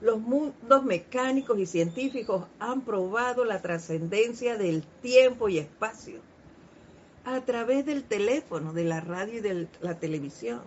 Los 0.00 0.18
mundos 0.18 0.82
mecánicos 0.82 1.56
y 1.60 1.66
científicos 1.66 2.48
han 2.58 2.80
probado 2.80 3.44
la 3.44 3.62
trascendencia 3.62 4.58
del 4.58 4.82
tiempo 5.00 5.48
y 5.48 5.58
espacio 5.58 6.18
a 7.24 7.40
través 7.42 7.86
del 7.86 8.02
teléfono, 8.02 8.72
de 8.72 8.82
la 8.82 9.00
radio 9.00 9.38
y 9.38 9.42
de 9.42 9.68
la 9.80 10.00
televisión. 10.00 10.62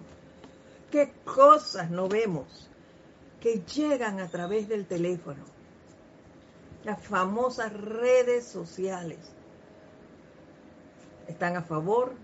¿Qué 0.89 1.11
cosas 1.25 1.91
no 1.91 2.07
vemos 2.07 2.69
que 3.41 3.61
llegan 3.75 4.21
a 4.21 4.29
través 4.29 4.69
del 4.69 4.85
teléfono? 4.85 5.43
Las 6.85 7.05
famosas 7.05 7.73
redes 7.73 8.45
sociales 8.45 9.19
están 11.27 11.57
a 11.57 11.63
favor 11.63 12.22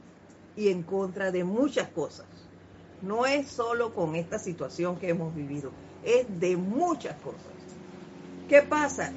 y 0.60 0.67
en 0.67 0.84
contra 0.84 1.32
de 1.32 1.43
muchas 1.43 1.88
cosas. 1.89 2.26
No 3.02 3.26
es 3.26 3.48
solo 3.48 3.93
con 3.93 4.15
esta 4.15 4.38
situación 4.38 4.98
que 4.98 5.10
hemos 5.10 5.34
vivido 5.34 5.72
es 6.04 6.28
de 6.39 6.58
muchas 6.58 7.15
cosas. 7.22 7.39
¿Qué 8.48 8.62
pasa? 8.62 9.12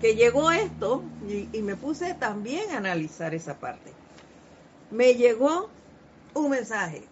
Que 0.00 0.14
llegó 0.14 0.50
esto 0.50 1.02
y, 1.52 1.62
me 1.62 1.74
puse 1.76 2.14
también 2.14 2.70
a 2.70 2.78
analizar 2.78 3.34
esa 3.34 3.54
parte. 3.54 3.92
Me 4.90 5.14
llegó 5.14 5.68
un 6.34 6.50
mensaje. 6.50 7.02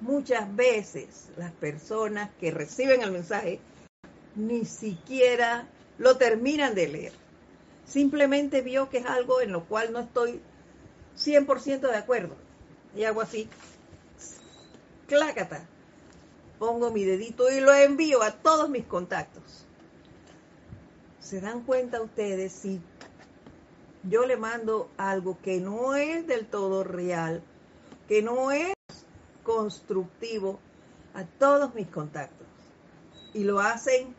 Muchas 0.00 0.54
veces 0.56 1.28
las 1.36 1.52
personas 1.52 2.30
que 2.40 2.50
reciben 2.50 3.02
el 3.02 3.12
mensaje 3.12 3.60
ni 4.34 4.64
siquiera 4.64 5.66
lo 5.98 6.16
terminan 6.16 6.74
de 6.74 6.88
leer. 6.88 7.29
Simplemente 7.90 8.62
vio 8.62 8.88
que 8.88 8.98
es 8.98 9.06
algo 9.06 9.40
en 9.40 9.50
lo 9.50 9.64
cual 9.64 9.92
no 9.92 9.98
estoy 9.98 10.40
100% 11.18 11.80
de 11.80 11.96
acuerdo. 11.96 12.36
Y 12.94 13.02
hago 13.02 13.20
así, 13.20 13.48
clácata, 15.08 15.66
pongo 16.60 16.92
mi 16.92 17.02
dedito 17.02 17.50
y 17.50 17.58
lo 17.58 17.74
envío 17.74 18.22
a 18.22 18.30
todos 18.30 18.70
mis 18.70 18.86
contactos. 18.86 19.66
¿Se 21.18 21.40
dan 21.40 21.62
cuenta 21.62 22.00
ustedes 22.00 22.52
si 22.52 22.80
yo 24.04 24.24
le 24.24 24.36
mando 24.36 24.88
algo 24.96 25.38
que 25.42 25.58
no 25.58 25.96
es 25.96 26.28
del 26.28 26.46
todo 26.46 26.84
real, 26.84 27.42
que 28.06 28.22
no 28.22 28.52
es 28.52 28.72
constructivo 29.42 30.60
a 31.14 31.24
todos 31.24 31.74
mis 31.74 31.88
contactos? 31.88 32.46
Y 33.34 33.42
lo 33.42 33.58
hacen 33.58 34.14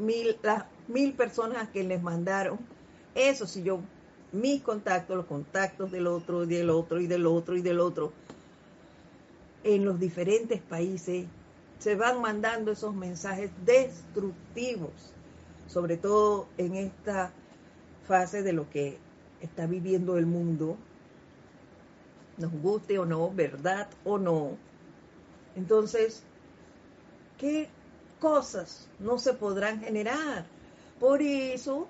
mil, 0.00 0.36
las 0.42 0.64
mil 0.88 1.12
personas 1.12 1.68
que 1.68 1.84
les 1.84 2.02
mandaron. 2.02 2.58
Eso 3.14 3.46
si 3.46 3.62
yo 3.62 3.80
mis 4.32 4.62
contactos, 4.62 5.16
los 5.16 5.26
contactos 5.26 5.90
del 5.90 6.06
otro, 6.06 6.44
y 6.44 6.46
del 6.46 6.70
otro, 6.70 7.00
y 7.00 7.06
del 7.06 7.26
otro, 7.26 7.56
y 7.56 7.62
del 7.62 7.80
otro, 7.80 8.12
en 9.64 9.84
los 9.84 9.98
diferentes 9.98 10.60
países, 10.60 11.26
se 11.78 11.94
van 11.96 12.20
mandando 12.20 12.72
esos 12.72 12.94
mensajes 12.94 13.50
destructivos, 13.64 14.92
sobre 15.66 15.96
todo 15.96 16.46
en 16.58 16.76
esta 16.76 17.32
fase 18.06 18.42
de 18.42 18.52
lo 18.52 18.68
que 18.70 18.98
está 19.40 19.66
viviendo 19.66 20.16
el 20.18 20.26
mundo, 20.26 20.76
nos 22.36 22.52
guste 22.52 22.98
o 22.98 23.06
no, 23.06 23.30
verdad 23.30 23.88
o 24.04 24.18
no. 24.18 24.56
Entonces, 25.56 26.22
¿qué 27.38 27.68
cosas 28.20 28.86
no 28.98 29.18
se 29.18 29.32
podrán 29.32 29.80
generar? 29.80 30.44
Por 31.00 31.22
eso, 31.22 31.88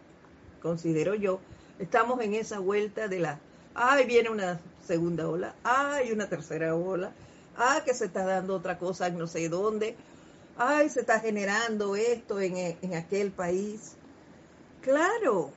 considero 0.62 1.14
yo, 1.14 1.40
Estamos 1.80 2.20
en 2.20 2.34
esa 2.34 2.58
vuelta 2.58 3.08
de 3.08 3.20
la, 3.20 3.40
ay, 3.74 4.04
viene 4.04 4.28
una 4.28 4.60
segunda 4.86 5.26
ola, 5.26 5.54
ay, 5.64 6.12
una 6.12 6.28
tercera 6.28 6.74
ola, 6.74 7.10
ay, 7.56 7.80
que 7.86 7.94
se 7.94 8.04
está 8.04 8.26
dando 8.26 8.54
otra 8.54 8.78
cosa 8.78 9.08
no 9.08 9.26
sé 9.26 9.48
dónde, 9.48 9.96
ay, 10.58 10.90
se 10.90 11.00
está 11.00 11.20
generando 11.20 11.96
esto 11.96 12.38
en, 12.38 12.76
en 12.82 12.94
aquel 12.94 13.30
país. 13.30 13.94
Claro, 14.82 15.52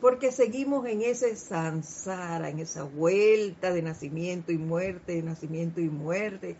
porque 0.00 0.32
seguimos 0.32 0.86
en 0.86 1.02
ese 1.02 1.36
sansara, 1.36 2.48
en 2.48 2.60
esa 2.60 2.84
vuelta 2.84 3.70
de 3.70 3.82
nacimiento 3.82 4.50
y 4.50 4.56
muerte, 4.56 5.16
de 5.16 5.22
nacimiento 5.24 5.82
y 5.82 5.90
muerte, 5.90 6.56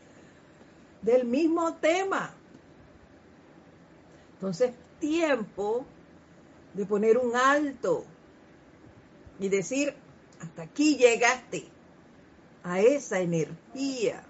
del 1.02 1.24
mismo 1.24 1.74
tema. 1.74 2.34
Entonces, 4.34 4.72
tiempo 5.00 5.84
de 6.74 6.86
poner 6.86 7.18
un 7.18 7.34
alto 7.36 8.04
y 9.38 9.48
decir, 9.48 9.94
hasta 10.40 10.62
aquí 10.62 10.96
llegaste 10.96 11.68
a 12.62 12.80
esa 12.80 13.20
energía, 13.20 14.22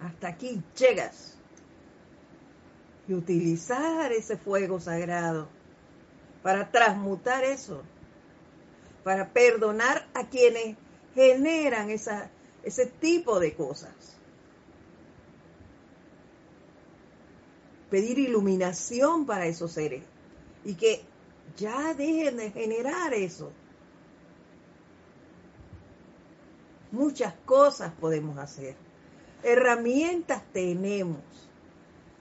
hasta 0.00 0.28
aquí 0.28 0.62
llegas. 0.76 1.36
Y 3.08 3.14
utilizar 3.14 4.12
ese 4.12 4.36
fuego 4.36 4.80
sagrado 4.80 5.48
para 6.42 6.70
transmutar 6.70 7.42
eso, 7.42 7.82
para 9.02 9.32
perdonar 9.32 10.06
a 10.12 10.28
quienes 10.28 10.76
generan 11.14 11.90
esa, 11.90 12.30
ese 12.62 12.86
tipo 12.86 13.40
de 13.40 13.54
cosas. 13.54 14.17
Pedir 17.90 18.18
iluminación 18.18 19.26
para 19.26 19.46
esos 19.46 19.72
seres 19.72 20.02
y 20.64 20.74
que 20.74 21.02
ya 21.56 21.94
dejen 21.94 22.36
de 22.36 22.50
generar 22.50 23.14
eso. 23.14 23.50
Muchas 26.90 27.34
cosas 27.44 27.92
podemos 28.00 28.38
hacer. 28.38 28.76
Herramientas 29.42 30.42
tenemos. 30.52 31.22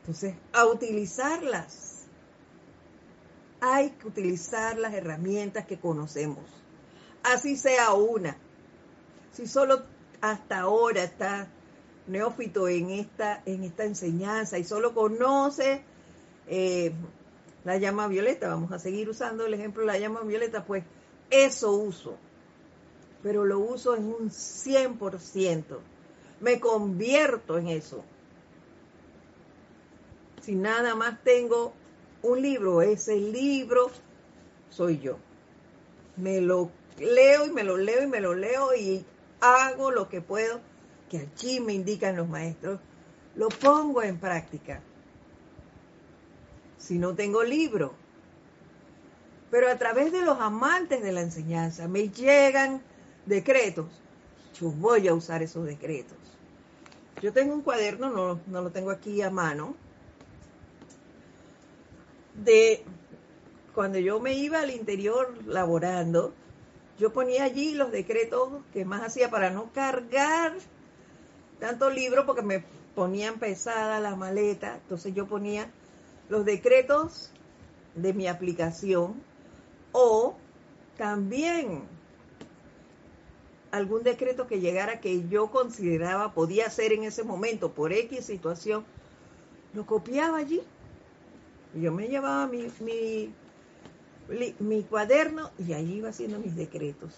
Entonces, 0.01 0.35
a 0.53 0.65
utilizarlas. 0.65 2.05
Hay 3.59 3.91
que 3.91 4.07
utilizar 4.07 4.77
las 4.77 4.93
herramientas 4.93 5.65
que 5.65 5.79
conocemos. 5.79 6.45
Así 7.23 7.57
sea 7.57 7.93
una. 7.93 8.37
Si 9.33 9.47
solo 9.47 9.83
hasta 10.21 10.59
ahora 10.59 11.03
está 11.03 11.47
neófito 12.07 12.67
en 12.67 12.89
esta, 12.89 13.41
en 13.45 13.63
esta 13.63 13.83
enseñanza 13.83 14.57
y 14.57 14.63
solo 14.63 14.93
conoce 14.93 15.81
eh, 16.47 16.93
la 17.63 17.77
llama 17.77 18.07
violeta, 18.07 18.47
vamos 18.47 18.71
a 18.71 18.79
seguir 18.79 19.09
usando 19.09 19.45
el 19.45 19.53
ejemplo 19.53 19.81
de 19.81 19.87
la 19.87 19.99
llama 19.99 20.21
violeta, 20.21 20.63
pues 20.63 20.83
eso 21.29 21.73
uso, 21.73 22.15
pero 23.21 23.43
lo 23.43 23.59
uso 23.59 23.95
en 23.95 24.05
un 24.05 24.29
100%, 24.29 25.63
me 26.39 26.59
convierto 26.59 27.57
en 27.57 27.67
eso. 27.67 28.03
Si 30.41 30.55
nada 30.55 30.95
más 30.95 31.21
tengo 31.23 31.73
un 32.21 32.41
libro, 32.41 32.81
ese 32.81 33.17
libro 33.17 33.91
soy 34.69 34.99
yo. 34.99 35.17
Me 36.15 36.39
lo 36.39 36.71
leo 36.99 37.45
y 37.45 37.51
me 37.51 37.63
lo 37.63 37.77
leo 37.77 38.03
y 38.03 38.07
me 38.07 38.21
lo 38.21 38.33
leo 38.33 38.73
y 38.73 39.05
hago 39.41 39.91
lo 39.91 40.07
que 40.07 40.21
puedo, 40.21 40.61
que 41.09 41.19
allí 41.19 41.59
me 41.59 41.73
indican 41.73 42.15
los 42.15 42.27
maestros, 42.27 42.79
lo 43.35 43.49
pongo 43.49 44.01
en 44.01 44.19
práctica 44.19 44.81
si 46.77 46.97
no 46.97 47.15
tengo 47.15 47.43
libro. 47.43 47.93
Pero 49.49 49.69
a 49.69 49.77
través 49.77 50.11
de 50.11 50.23
los 50.23 50.39
amantes 50.39 51.01
de 51.01 51.11
la 51.11 51.21
enseñanza 51.21 51.87
me 51.87 52.09
llegan 52.09 52.81
decretos. 53.25 53.87
Yo 54.59 54.71
voy 54.71 55.07
a 55.07 55.13
usar 55.13 55.43
esos 55.43 55.65
decretos. 55.65 56.17
Yo 57.21 57.33
tengo 57.33 57.53
un 57.53 57.61
cuaderno, 57.61 58.09
no, 58.11 58.39
no 58.47 58.61
lo 58.61 58.71
tengo 58.71 58.91
aquí 58.91 59.21
a 59.21 59.29
mano, 59.29 59.75
de 62.35 62.83
cuando 63.73 63.99
yo 63.99 64.19
me 64.19 64.33
iba 64.33 64.59
al 64.59 64.71
interior 64.71 65.33
laborando, 65.45 66.33
yo 66.99 67.11
ponía 67.11 67.43
allí 67.43 67.73
los 67.73 67.91
decretos 67.91 68.49
que 68.73 68.85
más 68.85 69.03
hacía 69.03 69.29
para 69.29 69.49
no 69.49 69.71
cargar 69.73 70.53
tanto 71.59 71.89
libro 71.89 72.25
porque 72.25 72.41
me 72.41 72.63
ponían 72.95 73.39
pesada 73.39 73.99
la 73.99 74.15
maleta. 74.15 74.75
Entonces 74.75 75.13
yo 75.13 75.27
ponía 75.27 75.71
los 76.29 76.45
decretos 76.45 77.31
de 77.95 78.13
mi 78.13 78.27
aplicación 78.27 79.13
o 79.91 80.35
también 80.97 81.83
algún 83.71 84.03
decreto 84.03 84.47
que 84.47 84.59
llegara 84.59 84.99
que 84.99 85.27
yo 85.27 85.51
consideraba 85.51 86.33
podía 86.33 86.67
hacer 86.67 86.93
en 86.93 87.03
ese 87.03 87.23
momento 87.23 87.73
por 87.73 87.93
X 87.93 88.25
situación, 88.25 88.85
lo 89.73 89.85
copiaba 89.85 90.37
allí. 90.37 90.61
Y 91.75 91.81
yo 91.81 91.91
me 91.91 92.07
llevaba 92.07 92.47
mi, 92.47 92.67
mi, 92.79 93.35
mi 94.59 94.83
cuaderno 94.83 95.51
y 95.57 95.73
allí 95.73 95.95
iba 95.95 96.09
haciendo 96.09 96.39
mis 96.39 96.55
decretos. 96.55 97.13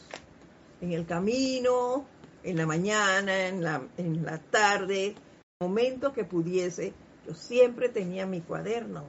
En 0.81 0.91
el 0.91 1.05
camino, 1.05 2.05
en 2.43 2.57
la 2.57 2.65
mañana, 2.65 3.47
en 3.47 3.63
la, 3.63 3.81
en 3.97 4.23
la 4.23 4.37
tarde, 4.37 5.15
momento 5.59 6.13
que 6.13 6.23
pudiese 6.23 6.93
siempre 7.33 7.89
tenía 7.89 8.25
mi 8.25 8.41
cuaderno. 8.41 9.05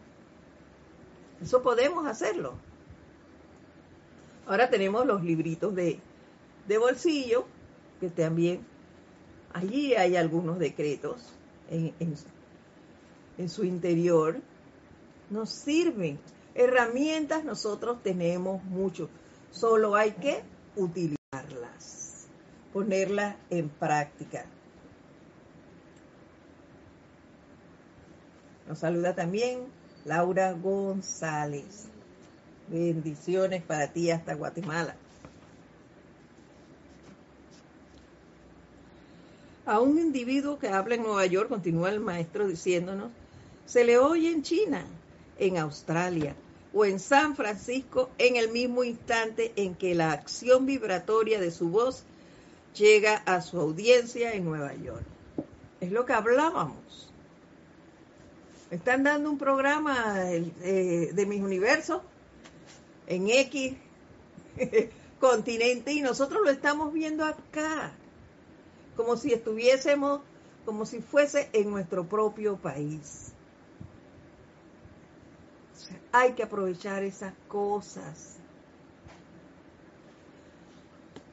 Eso 1.41 1.63
podemos 1.63 2.07
hacerlo. 2.07 2.55
Ahora 4.47 4.69
tenemos 4.69 5.07
los 5.07 5.23
libritos 5.23 5.75
de, 5.75 6.01
bolsillo, 6.79 7.47
que 8.01 8.11
también 8.11 8.65
allí 9.53 9.95
hay 9.95 10.17
algunos 10.17 10.59
decretos 10.59 11.33
en, 11.71 11.95
en 13.39 13.49
su 13.49 13.65
interior. 13.65 14.41
Nos 15.31 15.51
sirven. 15.51 16.19
Herramientas 16.55 17.45
nosotros 17.45 18.03
tenemos 18.03 18.63
mucho. 18.65 19.09
Solo 19.51 19.95
hay 19.95 20.13
que 20.13 20.43
utilizarlas, 20.77 22.00
ponerlas 22.73 23.37
en 23.51 23.69
práctica. 23.69 24.47
Nos 28.69 28.79
saluda 28.79 29.15
también 29.15 29.65
Laura 30.05 30.53
González. 30.53 31.87
Bendiciones 32.69 33.63
para 33.63 33.93
ti 33.93 34.11
hasta 34.11 34.35
Guatemala. 34.35 34.95
A 39.67 39.81
un 39.81 39.99
individuo 39.99 40.59
que 40.59 40.69
habla 40.69 40.95
en 40.95 41.03
Nueva 41.03 41.27
York, 41.27 41.49
continúa 41.49 41.91
el 41.91 42.01
maestro 42.01 42.47
diciéndonos, 42.49 43.11
se 43.67 43.85
le 43.85 43.99
oye 43.99 44.31
en 44.31 44.43
China, 44.43 44.85
en 45.39 45.59
Australia 45.59 46.35
o 46.73 46.85
en 46.85 46.99
San 47.01 47.37
Francisco 47.37 48.11
en 48.19 48.37
el 48.37 48.51
mismo 48.51 48.85
instante 48.85 49.53
en 49.57 49.75
que 49.75 49.95
la 49.95 50.13
acción 50.13 50.67
vibratoria 50.67 51.41
de 51.41 51.51
su 51.51 51.69
voz 51.69 52.05
llega 52.75 53.17
a 53.17 53.41
su 53.41 53.61
audiencia 53.61 54.33
en 54.33 54.45
Nueva 54.45 54.75
York. 54.75 55.05
Es 55.81 55.91
lo 55.93 56.05
que 56.05 56.13
hablábamos 56.13 57.11
están 58.71 59.03
dando 59.03 59.31
un 59.31 59.39
programa 59.39 60.31
eh, 60.31 61.11
de 61.13 61.27
mis 61.27 61.43
universos 61.43 62.03
en 63.07 63.29
X 63.29 63.75
continente 65.21 65.93
y 65.93 66.01
nosotros 66.01 66.41
lo 66.45 66.51
estamos 66.51 66.93
viendo 66.93 67.25
acá, 67.25 67.93
como 68.97 69.17
si 69.17 69.33
estuviésemos, 69.33 70.21
como 70.65 70.87
si 70.87 71.01
fuese 71.01 71.51
en 71.53 71.71
nuestro 71.71 72.07
propio 72.07 72.57
país. 72.57 73.33
hay 76.13 76.33
que 76.33 76.43
aprovechar 76.43 77.03
esas 77.03 77.35
cosas. 77.49 78.37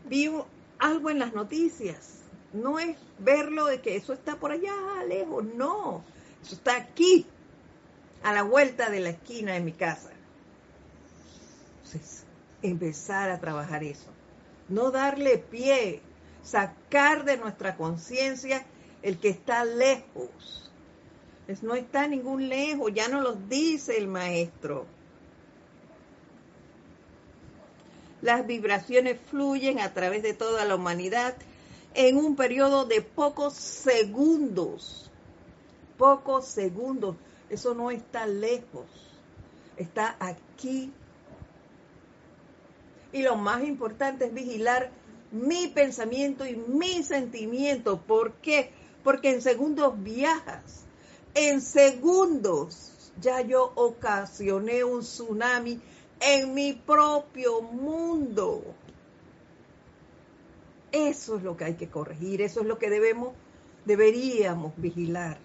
Vi 0.06 0.32
algo 0.80 1.10
en 1.10 1.20
las 1.20 1.34
noticias. 1.34 2.20
No 2.54 2.80
es 2.80 2.98
verlo 3.20 3.66
de 3.66 3.82
que 3.82 3.96
eso 3.96 4.14
está 4.14 4.38
por 4.38 4.52
allá 4.52 4.74
lejos, 5.08 5.44
no 5.44 6.04
está 6.54 6.78
aquí, 6.78 7.26
a 8.24 8.34
la 8.34 8.44
vuelta 8.44 8.90
de 8.90 9.00
la 9.00 9.10
esquina 9.10 9.54
de 9.54 9.60
mi 9.60 9.74
casa. 9.74 10.10
Entonces, 11.84 12.24
empezar 12.62 13.30
a 13.30 13.40
trabajar 13.40 13.84
eso. 13.84 14.10
No 14.70 14.92
darle 14.92 15.38
pie, 15.38 16.02
sacar 16.44 17.24
de 17.24 17.38
nuestra 17.38 17.76
conciencia 17.78 18.66
el 19.02 19.20
que 19.20 19.30
está 19.30 19.64
lejos. 19.66 20.72
no 21.62 21.76
está 21.76 22.08
ningún 22.08 22.50
lejos, 22.50 22.92
ya 22.94 23.08
no 23.08 23.22
lo 23.22 23.34
dice 23.34 23.98
el 23.98 24.08
maestro. 24.08 24.86
Las 28.28 28.46
vibraciones 28.46 29.18
fluyen 29.32 29.80
a 29.80 29.94
través 29.94 30.22
de 30.22 30.34
toda 30.34 30.66
la 30.66 30.76
humanidad 30.76 31.34
en 31.94 32.18
un 32.18 32.36
periodo 32.36 32.84
de 32.84 33.02
pocos 33.02 33.54
segundos 33.54 35.08
pocos 35.98 36.46
segundos. 36.46 37.16
Eso 37.50 37.74
no 37.74 37.92
está 37.92 38.26
lejos, 38.28 38.86
está 39.78 40.16
aquí. 40.20 40.92
Y 43.12 43.24
lo 43.24 43.36
más 43.36 43.64
importante 43.64 44.26
es 44.26 44.34
vigilar 44.34 44.92
mi 45.32 45.68
pensamiento 45.68 46.46
y 46.46 46.56
mi 46.56 47.04
sentimiento. 47.04 48.02
¿Por 48.02 48.34
qué? 48.34 48.72
Porque 49.04 49.32
en 49.32 49.42
segundos 49.42 50.02
viajas. 50.04 50.84
En 51.34 51.62
segundos 51.62 52.92
ya 53.22 53.42
yo 53.42 53.72
ocasioné 53.76 54.84
un 54.84 55.02
tsunami 55.02 55.80
en 56.20 56.54
mi 56.54 56.74
propio 56.74 57.62
mundo. 57.62 58.64
Eso 60.92 61.38
es 61.38 61.44
lo 61.44 61.58
que 61.58 61.66
hay 61.66 61.76
que 61.76 61.90
corregir, 61.90 62.42
eso 62.42 62.62
es 62.62 62.66
lo 62.66 62.80
que 62.80 62.90
debemos, 62.90 63.34
deberíamos 63.86 64.74
vigilar. 64.78 65.38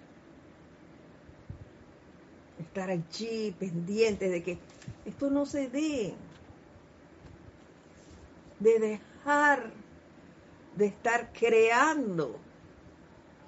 Estar 2.59 2.91
allí 2.91 3.55
pendientes 3.59 4.31
de 4.31 4.43
que 4.43 4.59
esto 5.05 5.31
no 5.31 5.47
se 5.47 5.69
dé. 5.69 6.15
De 8.61 8.79
dejar 8.79 9.73
de 10.77 10.87
estar 10.87 11.33
creando 11.33 12.39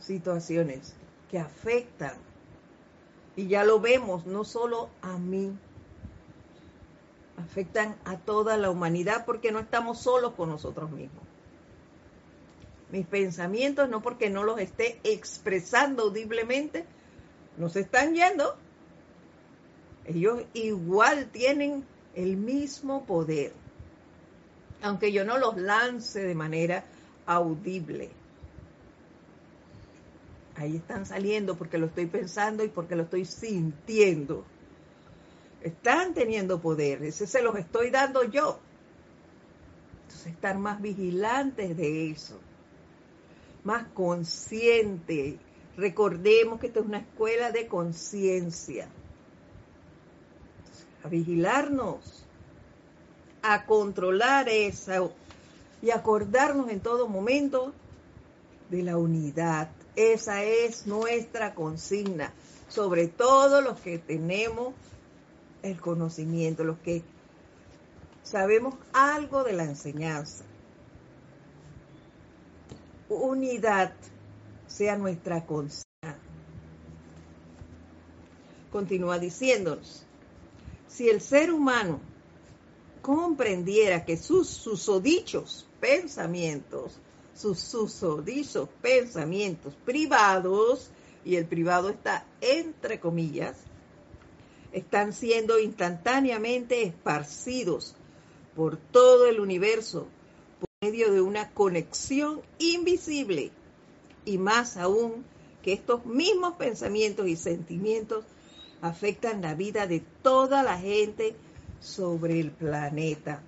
situaciones 0.00 0.94
que 1.30 1.38
afectan. 1.38 2.16
Y 3.36 3.48
ya 3.48 3.64
lo 3.64 3.80
vemos, 3.80 4.26
no 4.26 4.44
solo 4.44 4.90
a 5.00 5.18
mí, 5.18 5.56
afectan 7.36 7.96
a 8.04 8.16
toda 8.16 8.56
la 8.56 8.70
humanidad 8.70 9.24
porque 9.24 9.52
no 9.52 9.58
estamos 9.58 10.00
solos 10.00 10.34
con 10.34 10.48
nosotros 10.48 10.90
mismos. 10.90 11.24
Mis 12.90 13.06
pensamientos, 13.06 13.88
no 13.88 14.02
porque 14.02 14.30
no 14.30 14.44
los 14.44 14.60
esté 14.60 15.00
expresando 15.04 16.04
audiblemente, 16.04 16.84
no 17.56 17.68
se 17.68 17.80
están 17.80 18.14
yendo. 18.14 18.56
Ellos 20.04 20.44
igual 20.52 21.28
tienen 21.32 21.84
el 22.14 22.36
mismo 22.36 23.04
poder, 23.04 23.52
aunque 24.82 25.12
yo 25.12 25.24
no 25.24 25.38
los 25.38 25.56
lance 25.56 26.22
de 26.22 26.34
manera 26.34 26.84
audible. 27.26 28.10
Ahí 30.56 30.76
están 30.76 31.04
saliendo 31.04 31.56
porque 31.56 31.78
lo 31.78 31.86
estoy 31.86 32.06
pensando 32.06 32.62
y 32.62 32.68
porque 32.68 32.94
lo 32.94 33.04
estoy 33.04 33.24
sintiendo. 33.24 34.44
Están 35.64 36.12
teniendo 36.12 36.60
poder, 36.60 37.02
ese 37.02 37.26
se 37.26 37.40
los 37.40 37.56
estoy 37.56 37.88
dando 37.90 38.22
yo. 38.22 38.58
Entonces, 40.02 40.26
estar 40.26 40.58
más 40.58 40.82
vigilantes 40.82 41.74
de 41.74 42.10
eso, 42.10 42.38
más 43.64 43.86
consciente. 43.94 45.38
Recordemos 45.78 46.60
que 46.60 46.66
esto 46.66 46.80
es 46.80 46.86
una 46.86 46.98
escuela 46.98 47.50
de 47.50 47.66
conciencia. 47.66 48.88
A 51.02 51.08
vigilarnos, 51.08 52.26
a 53.40 53.64
controlar 53.64 54.50
eso 54.50 55.14
y 55.80 55.92
acordarnos 55.92 56.68
en 56.68 56.80
todo 56.80 57.08
momento 57.08 57.72
de 58.68 58.82
la 58.82 58.98
unidad. 58.98 59.70
Esa 59.96 60.44
es 60.44 60.86
nuestra 60.86 61.54
consigna, 61.54 62.34
sobre 62.68 63.08
todo 63.08 63.62
los 63.62 63.80
que 63.80 63.98
tenemos 63.98 64.74
el 65.64 65.80
conocimiento, 65.80 66.62
los 66.62 66.78
que 66.78 67.02
sabemos 68.22 68.74
algo 68.92 69.42
de 69.44 69.54
la 69.54 69.64
enseñanza. 69.64 70.44
Unidad 73.08 73.92
sea 74.66 74.96
nuestra 74.96 75.44
conciencia. 75.44 75.84
Continúa 78.70 79.18
diciéndonos, 79.18 80.04
si 80.88 81.08
el 81.08 81.20
ser 81.20 81.52
humano 81.52 82.00
comprendiera 83.02 84.04
que 84.04 84.16
sus 84.16 84.48
susodichos 84.48 85.66
pensamientos, 85.80 86.98
sus 87.34 87.58
susodichos 87.58 88.68
pensamientos 88.80 89.74
privados, 89.84 90.90
y 91.24 91.36
el 91.36 91.46
privado 91.46 91.88
está 91.88 92.26
entre 92.40 93.00
comillas, 93.00 93.56
están 94.74 95.12
siendo 95.12 95.60
instantáneamente 95.60 96.82
esparcidos 96.82 97.94
por 98.56 98.76
todo 98.76 99.26
el 99.26 99.38
universo 99.38 100.08
por 100.58 100.68
medio 100.80 101.12
de 101.12 101.20
una 101.20 101.50
conexión 101.52 102.42
invisible 102.58 103.52
y 104.24 104.36
más 104.36 104.76
aún 104.76 105.24
que 105.62 105.72
estos 105.72 106.04
mismos 106.04 106.54
pensamientos 106.54 107.28
y 107.28 107.36
sentimientos 107.36 108.24
afectan 108.82 109.42
la 109.42 109.54
vida 109.54 109.86
de 109.86 110.02
toda 110.22 110.64
la 110.64 110.76
gente 110.76 111.36
sobre 111.80 112.40
el 112.40 112.50
planeta. 112.50 113.42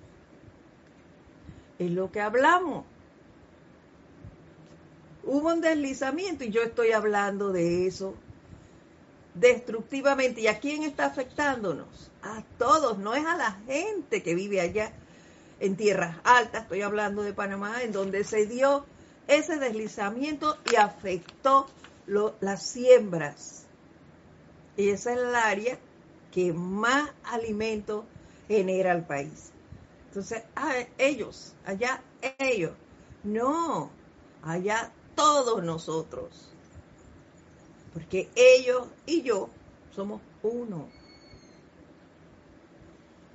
Es 1.80 1.90
lo 1.90 2.12
que 2.12 2.20
hablamos. 2.20 2.84
Hubo 5.24 5.52
un 5.52 5.60
deslizamiento 5.60 6.44
y 6.44 6.50
yo 6.50 6.62
estoy 6.62 6.92
hablando 6.92 7.52
de 7.52 7.88
eso 7.88 8.14
destructivamente. 9.39 10.41
¿Y 10.41 10.47
a 10.49 10.59
quién 10.59 10.82
está 10.82 11.07
afectándonos? 11.07 12.11
A 12.22 12.43
todos, 12.59 12.99
no 12.99 13.14
es 13.14 13.24
a 13.24 13.37
la 13.37 13.53
gente 13.66 14.22
que 14.22 14.34
vive 14.34 14.61
allá 14.61 14.93
en 15.61 15.76
tierras 15.76 16.16
altas, 16.24 16.62
estoy 16.62 16.82
hablando 16.82 17.22
de 17.22 17.32
Panamá, 17.32 17.82
en 17.82 17.93
donde 17.93 18.24
se 18.24 18.47
dio 18.47 18.84
ese 19.26 19.57
deslizamiento 19.57 20.59
y 20.70 20.76
afectó 20.76 21.66
las 22.41 22.62
siembras. 22.62 23.64
Y 24.76 24.91
esa 24.91 25.12
es 25.12 25.18
el 25.18 25.34
área 25.34 25.78
que 26.30 26.53
más 26.53 27.11
alimento 27.24 28.05
genera 28.49 28.93
al 28.93 29.07
país. 29.07 29.51
Entonces, 30.09 30.43
ah, 30.55 30.74
ellos, 30.99 31.55
allá 31.64 32.03
ellos, 32.39 32.72
no, 33.24 33.91
allá 34.43 34.93
todos 35.14 35.62
nosotros 35.62 36.55
porque 37.97 38.28
ellos 38.34 38.88
y 39.07 39.22
yo 39.22 39.49
somos 39.94 40.20
uno. 40.42 40.86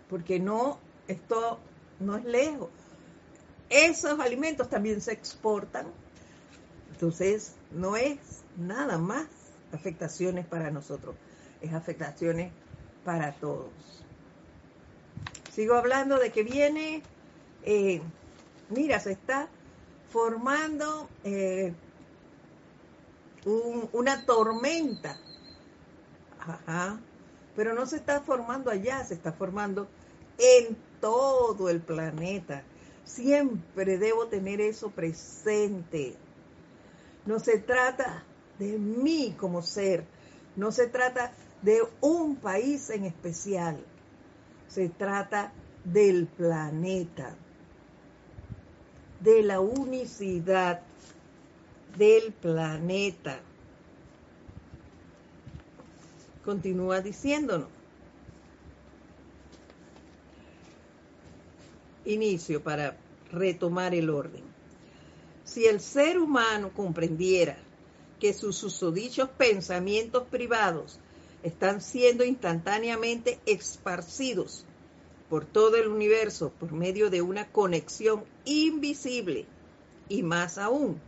Porque 0.08 0.40
no, 0.40 0.78
esto 1.08 1.58
no 2.00 2.16
es 2.16 2.26
lejos. 2.26 2.70
Esos 3.72 4.20
alimentos 4.20 4.70
también 4.70 5.02
se 5.02 5.14
exportan. 5.14 5.88
Entonces, 6.92 7.56
no 7.72 7.96
es 7.96 8.20
nada 8.56 9.00
más 9.00 9.26
afectaciones 9.74 10.46
para 10.46 10.70
nosotros, 10.70 11.16
es 11.60 11.74
afectaciones 11.74 12.52
para 13.04 13.32
todos. 13.32 13.72
Sigo 15.52 15.74
hablando 15.74 16.20
de 16.20 16.32
que 16.32 16.44
viene, 16.44 17.02
eh, 17.64 18.00
mira, 18.70 19.00
se 19.00 19.14
está 19.14 19.48
formando 20.12 21.10
eh, 21.24 21.74
una 23.46 24.26
tormenta. 24.26 25.18
Ajá. 26.40 27.00
Pero 27.56 27.74
no 27.74 27.86
se 27.86 27.98
está 27.98 28.22
formando 28.22 28.72
allá, 28.72 29.04
se 29.04 29.14
está 29.14 29.34
formando 29.34 29.88
en 30.38 30.78
todo 31.00 31.70
el 31.70 31.82
planeta. 31.82 32.64
Siempre 33.04 33.98
debo 33.98 34.28
tener 34.28 34.62
eso 34.62 34.90
presente. 34.90 36.16
No 37.26 37.40
se 37.40 37.60
trata 37.60 38.24
de 38.58 38.78
mí 38.78 39.36
como 39.38 39.62
ser, 39.62 40.06
no 40.56 40.72
se 40.72 40.88
trata 40.88 41.34
de 41.62 41.82
un 42.00 42.36
país 42.36 42.90
en 42.90 43.06
especial, 43.06 43.84
se 44.68 44.90
trata 44.90 45.52
del 45.84 46.28
planeta, 46.28 47.36
de 49.20 49.44
la 49.44 49.60
unicidad 49.60 50.82
del 51.98 52.32
planeta. 52.32 53.40
Continúa 56.44 57.02
diciéndonos. 57.02 57.68
Inicio 62.06 62.64
para 62.64 62.98
retomar 63.32 63.94
el 63.94 64.10
orden. 64.10 64.44
Si 65.44 65.66
el 65.66 65.80
ser 65.80 66.18
humano 66.18 66.72
comprendiera 66.74 67.58
que 68.20 68.34
sus 68.34 68.56
susodichos 68.56 69.30
pensamientos 69.30 70.24
privados 70.30 71.00
están 71.44 71.82
siendo 71.82 72.24
instantáneamente 72.24 73.40
esparcidos 73.46 74.66
por 75.30 75.46
todo 75.46 75.78
el 75.78 75.88
universo 75.88 76.52
por 76.60 76.72
medio 76.72 77.10
de 77.10 77.22
una 77.22 77.48
conexión 77.52 78.24
invisible 78.46 79.46
y 80.10 80.24
más 80.24 80.58
aún 80.58 81.00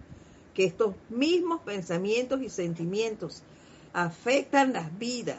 que 0.53 0.65
estos 0.65 0.95
mismos 1.09 1.61
pensamientos 1.61 2.41
y 2.41 2.49
sentimientos 2.49 3.41
afectan 3.93 4.73
las 4.73 4.97
vidas 4.97 5.37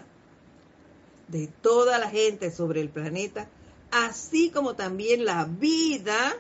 de 1.29 1.47
toda 1.47 1.99
la 1.99 2.11
gente 2.11 2.51
sobre 2.51 2.81
el 2.81 2.89
planeta, 2.89 3.49
así 3.91 4.51
como 4.51 4.75
también 4.75 5.25
la 5.25 5.45
vida 5.45 6.37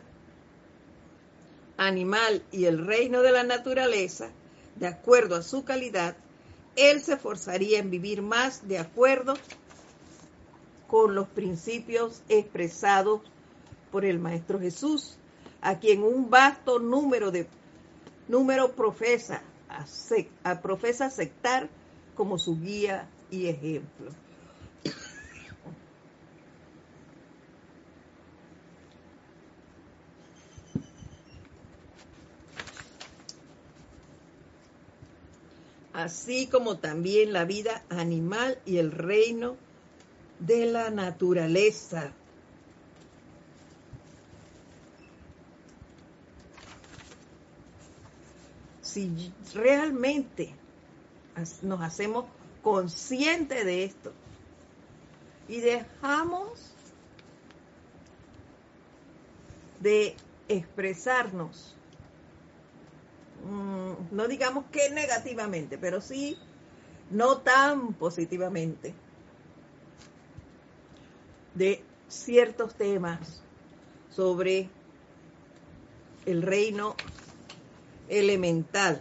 animal 1.76 2.42
y 2.52 2.66
el 2.66 2.84
reino 2.84 3.22
de 3.22 3.32
la 3.32 3.42
naturaleza, 3.44 4.30
de 4.76 4.86
acuerdo 4.86 5.36
a 5.36 5.42
su 5.42 5.64
calidad, 5.64 6.16
él 6.76 7.00
se 7.02 7.14
esforzaría 7.14 7.78
en 7.78 7.90
vivir 7.90 8.22
más 8.22 8.66
de 8.68 8.78
acuerdo 8.78 9.34
con 10.88 11.14
los 11.14 11.28
principios 11.28 12.22
expresados 12.28 13.20
por 13.90 14.04
el 14.04 14.18
Maestro 14.18 14.58
Jesús, 14.58 15.16
a 15.60 15.78
quien 15.78 16.02
un 16.02 16.30
vasto 16.30 16.78
número 16.78 17.30
de 17.30 17.46
número 18.28 18.72
profesa, 18.72 19.42
profesa 20.62 21.06
aceptar 21.06 21.68
como 22.14 22.38
su 22.38 22.60
guía 22.60 23.08
y 23.30 23.46
ejemplo. 23.46 24.10
así 35.94 36.48
como 36.48 36.76
también 36.78 37.32
la 37.32 37.44
vida 37.44 37.82
animal 37.88 38.58
y 38.66 38.78
el 38.78 38.90
reino 38.90 39.56
de 40.40 40.66
la 40.66 40.90
naturaleza. 40.90 42.12
Si 48.94 49.34
realmente 49.54 50.54
nos 51.62 51.80
hacemos 51.82 52.26
conscientes 52.62 53.64
de 53.64 53.84
esto 53.84 54.12
y 55.48 55.60
dejamos 55.60 56.74
de 59.80 60.16
expresarnos 60.48 61.74
Mm, 63.44 64.16
no 64.16 64.26
digamos 64.26 64.64
que 64.72 64.90
negativamente, 64.90 65.76
pero 65.76 66.00
sí 66.00 66.36
no 67.10 67.38
tan 67.38 67.92
positivamente, 67.94 68.94
de 71.54 71.84
ciertos 72.08 72.74
temas 72.74 73.42
sobre 74.08 74.70
el 76.26 76.42
reino 76.42 76.96
elemental, 78.08 79.00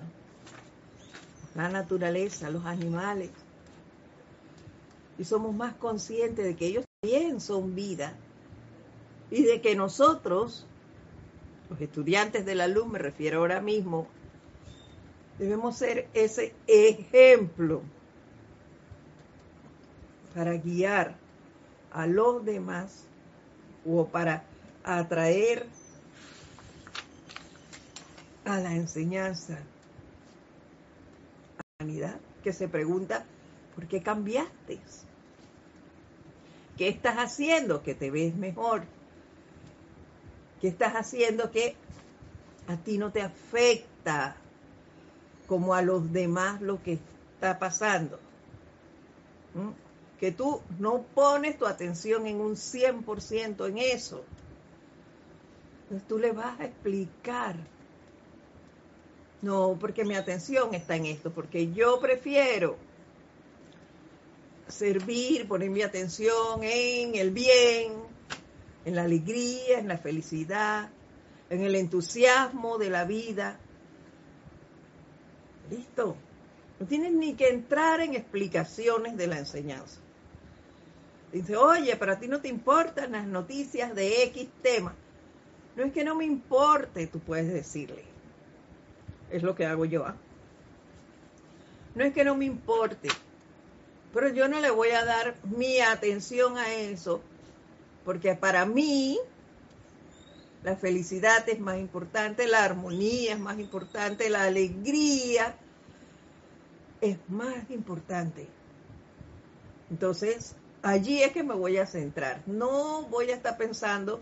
la 1.55 1.69
naturaleza, 1.69 2.49
los 2.49 2.65
animales. 2.65 3.29
Y 5.17 5.25
somos 5.25 5.53
más 5.53 5.75
conscientes 5.75 6.45
de 6.45 6.55
que 6.55 6.67
ellos 6.67 6.85
también 7.01 7.39
son 7.39 7.75
vida 7.75 8.15
y 9.29 9.43
de 9.43 9.61
que 9.61 9.75
nosotros, 9.75 10.65
los 11.69 11.79
estudiantes 11.79 12.45
de 12.45 12.55
la 12.55 12.67
luz, 12.67 12.87
me 12.87 12.99
refiero 12.99 13.39
ahora 13.39 13.61
mismo 13.61 14.07
Debemos 15.37 15.77
ser 15.77 16.07
ese 16.13 16.53
ejemplo 16.67 17.81
para 20.35 20.53
guiar 20.53 21.15
a 21.91 22.05
los 22.05 22.45
demás 22.45 23.05
o 23.85 24.07
para 24.07 24.43
atraer 24.83 25.67
a 28.45 28.59
la 28.59 28.73
enseñanza 28.73 29.53
a 29.53 29.61
la 31.57 31.63
humanidad 31.79 32.19
que 32.43 32.53
se 32.53 32.67
pregunta, 32.67 33.25
¿por 33.75 33.87
qué 33.87 34.01
cambiaste? 34.01 34.79
¿Qué 36.77 36.87
estás 36.87 37.17
haciendo 37.17 37.83
que 37.83 37.95
te 37.95 38.11
ves 38.11 38.35
mejor? 38.35 38.83
¿Qué 40.59 40.67
estás 40.67 40.93
haciendo 40.93 41.51
que 41.51 41.75
a 42.67 42.77
ti 42.77 42.97
no 42.97 43.11
te 43.11 43.21
afecta 43.21 44.35
como 45.47 45.73
a 45.73 45.81
los 45.81 46.11
demás 46.11 46.61
lo 46.61 46.81
que 46.81 46.99
está 47.35 47.59
pasando. 47.59 48.19
Que 50.19 50.31
tú 50.31 50.61
no 50.79 51.03
pones 51.13 51.57
tu 51.57 51.65
atención 51.65 52.25
en 52.27 52.39
un 52.39 52.55
100% 52.55 53.67
en 53.67 53.77
eso. 53.77 54.23
Entonces 55.83 56.07
tú 56.07 56.17
le 56.17 56.31
vas 56.31 56.59
a 56.59 56.65
explicar. 56.65 57.55
No, 59.43 59.77
porque 59.79 60.05
mi 60.05 60.15
atención 60.15 60.73
está 60.73 60.95
en 60.95 61.05
esto, 61.05 61.31
porque 61.31 61.71
yo 61.71 61.99
prefiero 61.99 62.77
servir, 64.67 65.47
poner 65.47 65.69
mi 65.69 65.81
atención 65.81 66.63
en 66.63 67.15
el 67.15 67.31
bien, 67.31 67.91
en 68.85 68.95
la 68.95 69.03
alegría, 69.03 69.79
en 69.79 69.87
la 69.87 69.97
felicidad, 69.97 70.89
en 71.49 71.61
el 71.61 71.75
entusiasmo 71.75 72.77
de 72.77 72.89
la 72.89 73.03
vida, 73.03 73.59
Listo. 75.69 76.15
No 76.79 76.87
tienes 76.87 77.13
ni 77.13 77.33
que 77.33 77.49
entrar 77.49 78.01
en 78.01 78.15
explicaciones 78.15 79.15
de 79.17 79.27
la 79.27 79.39
enseñanza. 79.39 79.99
Dice, 81.31 81.55
oye, 81.55 81.95
pero 81.95 82.13
a 82.13 82.19
ti 82.19 82.27
no 82.27 82.41
te 82.41 82.47
importan 82.47 83.13
las 83.13 83.25
noticias 83.25 83.95
de 83.95 84.23
X 84.23 84.49
tema. 84.61 84.93
No 85.75 85.83
es 85.83 85.93
que 85.93 86.03
no 86.03 86.15
me 86.15 86.25
importe, 86.25 87.07
tú 87.07 87.19
puedes 87.19 87.51
decirle. 87.51 88.12
Es 89.34 89.43
lo 89.43 89.55
que 89.55 89.65
hago 89.65 89.84
yo. 89.86 90.05
¿ah? 90.05 90.15
No 91.95 92.05
es 92.05 92.13
que 92.13 92.23
no 92.23 92.36
me 92.36 92.45
importe, 92.45 93.09
pero 94.13 94.29
yo 94.29 94.47
no 94.47 94.59
le 94.61 94.69
voy 94.69 94.89
a 94.89 95.03
dar 95.03 95.36
mi 95.43 95.79
atención 95.79 96.57
a 96.57 96.71
eso, 96.71 97.21
porque 98.05 98.36
para 98.36 98.65
mí 98.65 99.19
la 100.63 100.75
felicidad 100.75 101.49
es 101.49 101.59
más 101.59 101.79
importante, 101.79 102.47
la 102.47 102.63
armonía 102.63 103.34
es 103.34 103.39
más 103.39 103.59
importante, 103.59 104.29
la 104.29 104.43
alegría 104.43 105.55
es 107.01 107.17
más 107.27 107.69
importante. 107.69 108.47
Entonces, 109.89 110.55
allí 110.84 111.23
es 111.23 111.31
que 111.31 111.43
me 111.43 111.55
voy 111.55 111.77
a 111.77 111.86
centrar. 111.86 112.41
No 112.45 113.03
voy 113.09 113.31
a 113.31 113.36
estar 113.36 113.57
pensando 113.57 114.21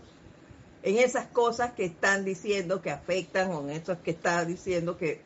en 0.82 0.98
esas 0.98 1.26
cosas 1.28 1.72
que 1.72 1.84
están 1.84 2.24
diciendo 2.24 2.82
que 2.82 2.90
afectan 2.90 3.52
o 3.52 3.62
en 3.62 3.70
esas 3.70 3.98
que 3.98 4.10
está 4.10 4.44
diciendo 4.44 4.96
que, 4.96 5.20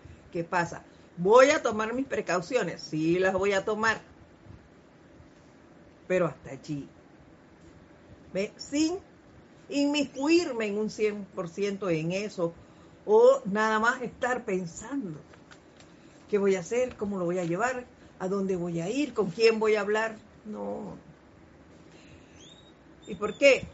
pasa. 0.50 0.82
Voy 1.16 1.48
a 1.48 1.62
tomar 1.62 1.94
mis 1.94 2.04
precauciones, 2.04 2.82
sí 2.82 3.18
las 3.18 3.32
voy 3.32 3.54
a 3.54 3.64
tomar, 3.64 4.02
pero 6.07 6.26
hasta 6.26 6.50
allí. 6.50 6.86
Sin 8.59 8.98
inmiscuirme 9.70 10.66
en 10.66 10.76
un 10.76 10.90
100% 10.90 11.90
en 11.90 12.12
eso 12.12 12.52
o 13.07 13.40
nada 13.46 13.78
más 13.78 14.02
estar 14.02 14.44
pensando 14.44 15.18
qué 16.28 16.36
voy 16.36 16.57
a 16.57 16.61
hacer, 16.61 16.96
cómo 16.96 17.18
lo 17.18 17.24
voy 17.24 17.38
a 17.38 17.44
llevar, 17.44 17.86
a 18.18 18.28
dónde 18.28 18.57
voy 18.57 18.80
a 18.80 18.90
ir, 18.90 19.14
con 19.14 19.30
quién 19.30 19.59
voy 19.59 19.76
a 19.76 19.80
hablar. 19.80 20.16
No. 20.44 20.98
¿Y 23.07 23.14
por 23.14 23.38
qué? 23.38 23.66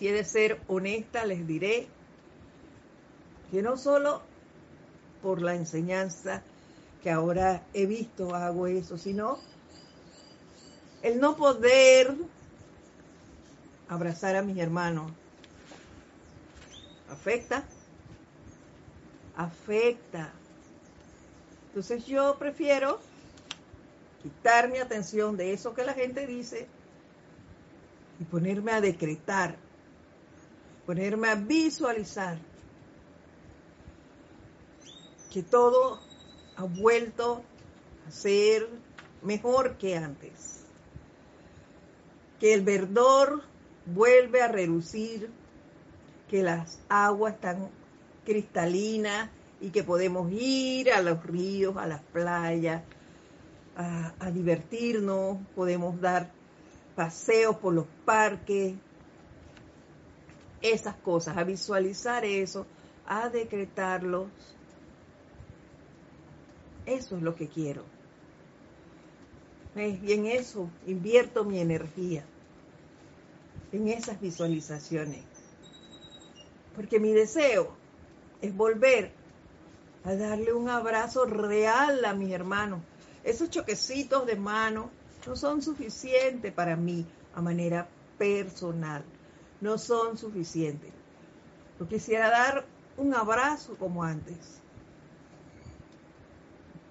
Si 0.00 0.08
he 0.08 0.12
de 0.14 0.24
ser 0.24 0.58
honesta, 0.66 1.26
les 1.26 1.46
diré 1.46 1.86
que 3.50 3.60
no 3.60 3.76
solo 3.76 4.22
por 5.22 5.42
la 5.42 5.54
enseñanza 5.54 6.42
que 7.02 7.10
ahora 7.10 7.66
he 7.74 7.84
visto 7.84 8.34
hago 8.34 8.66
eso, 8.66 8.96
sino 8.96 9.38
el 11.02 11.20
no 11.20 11.36
poder 11.36 12.14
abrazar 13.90 14.36
a 14.36 14.42
mis 14.42 14.56
hermanos. 14.56 15.12
¿Afecta? 17.10 17.62
Afecta. 19.36 20.32
Entonces 21.68 22.06
yo 22.06 22.38
prefiero 22.38 23.00
quitar 24.22 24.70
mi 24.70 24.78
atención 24.78 25.36
de 25.36 25.52
eso 25.52 25.74
que 25.74 25.84
la 25.84 25.92
gente 25.92 26.26
dice 26.26 26.66
y 28.18 28.24
ponerme 28.24 28.72
a 28.72 28.80
decretar, 28.80 29.58
ponerme 30.90 31.28
a 31.28 31.36
visualizar 31.36 32.36
que 35.32 35.40
todo 35.40 36.00
ha 36.56 36.64
vuelto 36.64 37.44
a 38.08 38.10
ser 38.10 38.68
mejor 39.22 39.76
que 39.76 39.96
antes, 39.96 40.64
que 42.40 42.54
el 42.54 42.62
verdor 42.62 43.44
vuelve 43.86 44.42
a 44.42 44.48
relucir, 44.48 45.30
que 46.28 46.42
las 46.42 46.80
aguas 46.88 47.34
están 47.34 47.68
cristalinas 48.24 49.30
y 49.60 49.70
que 49.70 49.84
podemos 49.84 50.32
ir 50.32 50.90
a 50.90 51.02
los 51.02 51.22
ríos, 51.22 51.76
a 51.76 51.86
las 51.86 52.02
playas, 52.02 52.82
a, 53.76 54.28
divertirnos, 54.32 55.38
podemos 55.54 56.00
dar 56.00 56.32
paseos 56.96 57.54
por 57.58 57.74
los 57.74 57.86
parques, 58.04 58.74
esas 60.62 60.96
cosas, 60.96 61.36
a 61.36 61.44
visualizar 61.44 62.24
eso, 62.24 62.66
a 63.06 63.28
decretarlos. 63.28 64.28
Eso 66.86 67.16
es 67.16 67.22
lo 67.22 67.34
que 67.34 67.48
quiero. 67.48 67.84
Y 69.76 70.12
en 70.12 70.26
eso 70.26 70.68
invierto 70.86 71.44
mi 71.44 71.60
energía 71.60 72.24
en 73.72 73.88
esas 73.88 74.20
visualizaciones. 74.20 75.22
Porque 76.74 76.98
mi 76.98 77.12
deseo 77.12 77.76
es 78.40 78.56
volver 78.56 79.12
a 80.04 80.14
darle 80.14 80.52
un 80.52 80.68
abrazo 80.68 81.24
real 81.24 82.04
a 82.04 82.14
mis 82.14 82.32
hermanos. 82.32 82.80
Esos 83.22 83.50
choquecitos 83.50 84.26
de 84.26 84.36
mano 84.36 84.90
no 85.26 85.36
son 85.36 85.62
suficientes 85.62 86.52
para 86.52 86.76
mí 86.76 87.06
a 87.34 87.42
manera 87.42 87.88
personal. 88.18 89.04
No 89.60 89.78
son 89.78 90.16
suficientes. 90.16 90.92
Yo 91.78 91.88
quisiera 91.88 92.30
dar 92.30 92.66
un 92.96 93.14
abrazo 93.14 93.76
como 93.76 94.04
antes. 94.04 94.60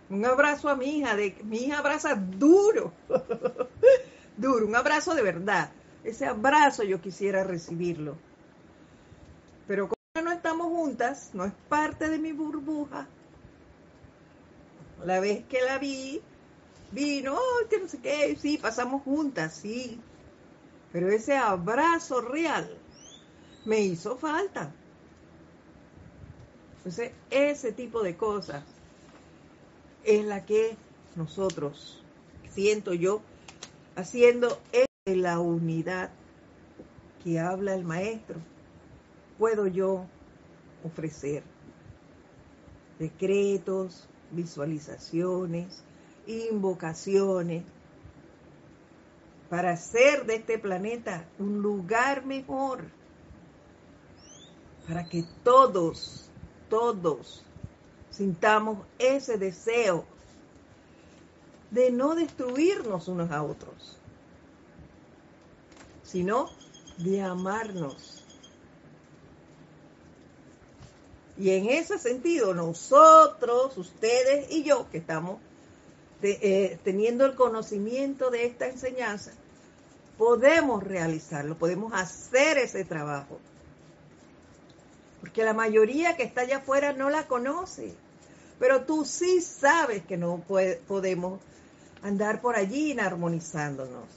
Un 0.09 0.26
abrazo 0.26 0.70
a 0.70 0.76
mi 0.76 0.97
hija, 0.97 1.15
de, 1.15 1.36
mi 1.43 1.57
hija 1.65 1.80
abraza 1.80 2.15
duro, 2.15 2.91
duro, 4.38 4.65
un 4.65 4.76
abrazo 4.76 5.13
de 5.13 5.22
verdad. 5.22 5.70
Ese 6.03 6.26
abrazo 6.26 6.84
yo 6.84 6.99
quisiera 6.99 7.43
recibirlo. 7.43 8.17
Pero 9.67 9.88
como 9.88 10.26
no 10.26 10.32
estamos 10.32 10.67
juntas, 10.67 11.30
no 11.34 11.45
es 11.45 11.53
parte 11.67 12.09
de 12.09 12.17
mi 12.17 12.32
burbuja. 12.32 13.07
La 15.05 15.20
vez 15.20 15.45
que 15.45 15.61
la 15.61 15.78
vi, 15.78 16.22
vino, 16.91 17.38
que 17.70 17.80
no 17.80 17.88
sé 17.88 17.99
qué, 17.99 18.36
sí, 18.41 18.57
pasamos 18.57 19.03
juntas, 19.03 19.53
sí. 19.53 20.01
Pero 20.91 21.09
ese 21.09 21.35
abrazo 21.37 22.21
real 22.21 22.69
me 23.65 23.79
hizo 23.81 24.17
falta. 24.17 24.73
Entonces, 26.77 27.11
ese 27.29 27.71
tipo 27.71 28.01
de 28.01 28.15
cosas 28.15 28.63
es 30.03 30.25
la 30.25 30.45
que 30.45 30.75
nosotros, 31.15 32.03
siento 32.49 32.93
yo, 32.93 33.21
haciendo 33.95 34.59
la 35.05 35.39
unidad 35.39 36.09
que 37.23 37.39
habla 37.39 37.73
el 37.73 37.83
maestro, 37.83 38.39
puedo 39.37 39.67
yo 39.67 40.05
ofrecer 40.83 41.43
decretos, 42.97 44.07
visualizaciones, 44.31 45.83
invocaciones, 46.27 47.63
para 49.49 49.71
hacer 49.71 50.25
de 50.25 50.35
este 50.35 50.59
planeta 50.59 51.25
un 51.39 51.61
lugar 51.61 52.25
mejor, 52.25 52.83
para 54.87 55.05
que 55.05 55.23
todos, 55.43 56.29
todos 56.69 57.43
sintamos 58.11 58.85
ese 58.99 59.37
deseo 59.37 60.05
de 61.71 61.91
no 61.91 62.15
destruirnos 62.15 63.07
unos 63.07 63.31
a 63.31 63.43
otros, 63.43 63.97
sino 66.03 66.49
de 66.97 67.21
amarnos. 67.21 68.23
Y 71.37 71.51
en 71.51 71.69
ese 71.69 71.97
sentido, 71.97 72.53
nosotros, 72.53 73.77
ustedes 73.77 74.51
y 74.51 74.63
yo, 74.63 74.89
que 74.89 74.97
estamos 74.97 75.37
eh, 76.21 76.77
teniendo 76.83 77.25
el 77.25 77.35
conocimiento 77.35 78.29
de 78.29 78.45
esta 78.45 78.67
enseñanza, 78.67 79.31
podemos 80.20 80.84
realizarlo, 80.84 81.57
podemos 81.57 81.93
hacer 81.93 82.57
ese 82.57 82.84
trabajo. 82.84 83.39
Porque 85.22 85.45
la 85.45 85.53
mayoría 85.53 86.17
que 86.17 86.24
está 86.24 86.41
allá 86.41 86.57
afuera 86.57 86.91
no 86.91 87.09
la 87.09 87.26
conoce. 87.26 87.95
Pero 88.59 88.84
tú 88.84 89.05
sí 89.05 89.39
sabes 89.39 90.03
que 90.03 90.17
no 90.17 90.43
podemos 90.88 91.39
andar 92.03 92.41
por 92.41 92.57
allí 92.57 92.91
inarmonizándonos. 92.91 94.09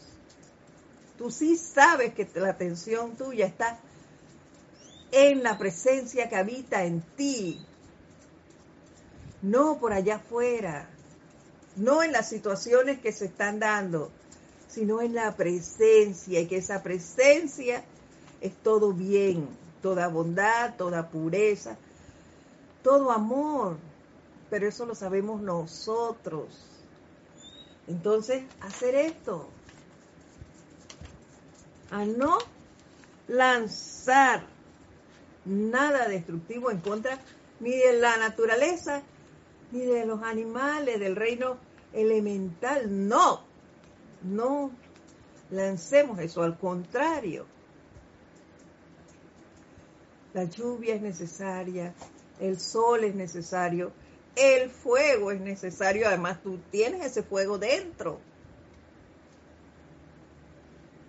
Tú 1.16 1.30
sí 1.30 1.56
sabes 1.56 2.14
que 2.14 2.28
la 2.34 2.50
atención 2.50 3.14
tuya 3.16 3.46
está 3.46 3.78
en 5.12 5.44
la 5.44 5.56
presencia 5.56 6.28
que 6.28 6.34
habita 6.34 6.82
en 6.82 7.02
ti, 7.16 7.64
no 9.40 9.78
por 9.78 9.92
allá 9.92 10.16
afuera, 10.16 10.88
no 11.76 12.02
en 12.02 12.10
las 12.10 12.28
situaciones 12.28 12.98
que 12.98 13.12
se 13.12 13.26
están 13.26 13.60
dando, 13.60 14.10
sino 14.72 15.02
en 15.02 15.14
la 15.14 15.36
presencia 15.36 16.40
y 16.40 16.46
que 16.46 16.56
esa 16.56 16.82
presencia 16.82 17.84
es 18.40 18.54
todo 18.62 18.94
bien, 18.94 19.46
toda 19.82 20.08
bondad, 20.08 20.76
toda 20.76 21.10
pureza, 21.10 21.76
todo 22.82 23.12
amor, 23.12 23.76
pero 24.48 24.66
eso 24.66 24.86
lo 24.86 24.94
sabemos 24.94 25.42
nosotros. 25.42 26.46
Entonces, 27.86 28.44
hacer 28.62 28.94
esto, 28.94 29.46
a 31.90 32.06
no 32.06 32.38
lanzar 33.28 34.46
nada 35.44 36.08
destructivo 36.08 36.70
en 36.70 36.78
contra 36.78 37.18
ni 37.60 37.72
de 37.72 37.98
la 37.98 38.16
naturaleza, 38.16 39.02
ni 39.70 39.80
de 39.80 40.06
los 40.06 40.22
animales, 40.22 40.98
del 40.98 41.14
reino 41.14 41.58
elemental. 41.92 43.08
No, 43.08 43.51
no 44.24 44.70
lancemos 45.50 46.18
eso, 46.18 46.42
al 46.42 46.58
contrario. 46.58 47.46
La 50.34 50.44
lluvia 50.44 50.94
es 50.94 51.02
necesaria, 51.02 51.94
el 52.40 52.58
sol 52.58 53.04
es 53.04 53.14
necesario, 53.14 53.92
el 54.34 54.70
fuego 54.70 55.30
es 55.30 55.40
necesario, 55.40 56.08
además 56.08 56.42
tú 56.42 56.58
tienes 56.70 57.04
ese 57.04 57.22
fuego 57.22 57.58
dentro. 57.58 58.18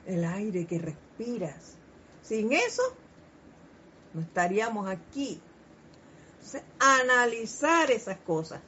El 0.05 0.25
aire 0.25 0.65
que 0.65 0.79
respiras. 0.79 1.77
Sin 2.21 2.51
eso, 2.51 2.83
no 4.13 4.21
estaríamos 4.21 4.89
aquí. 4.89 5.41
analizar 6.79 7.89
esas 7.89 8.17
cosas 8.17 8.59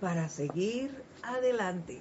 para 0.00 0.28
seguir 0.28 1.02
adelante. 1.22 2.00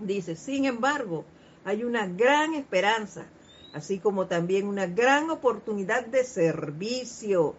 Dice, 0.00 0.36
sin 0.36 0.64
embargo, 0.64 1.24
hay 1.64 1.84
una 1.84 2.06
gran 2.06 2.54
esperanza, 2.54 3.26
así 3.72 3.98
como 3.98 4.26
también 4.26 4.66
una 4.66 4.86
gran 4.86 5.30
oportunidad 5.30 6.06
de 6.06 6.24
servicio 6.24 7.56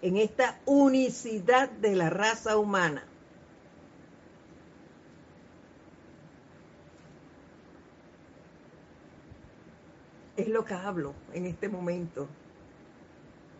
en 0.00 0.16
esta 0.16 0.60
unicidad 0.66 1.70
de 1.70 1.96
la 1.96 2.10
raza 2.10 2.56
humana. 2.56 3.04
Es 10.36 10.48
lo 10.48 10.64
que 10.64 10.74
hablo 10.74 11.14
en 11.32 11.46
este 11.46 11.68
momento. 11.68 12.28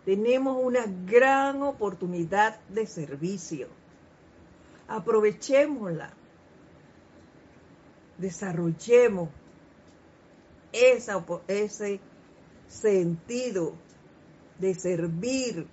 Tenemos 0.04 0.62
una 0.62 0.84
gran 1.06 1.62
oportunidad 1.62 2.60
de 2.68 2.86
servicio. 2.86 3.68
Aprovechémosla. 4.88 6.12
Desarrollemos 8.18 9.28
esa, 10.72 11.24
ese 11.48 12.00
sentido 12.68 13.74
de 14.58 14.74
servir 14.74 15.66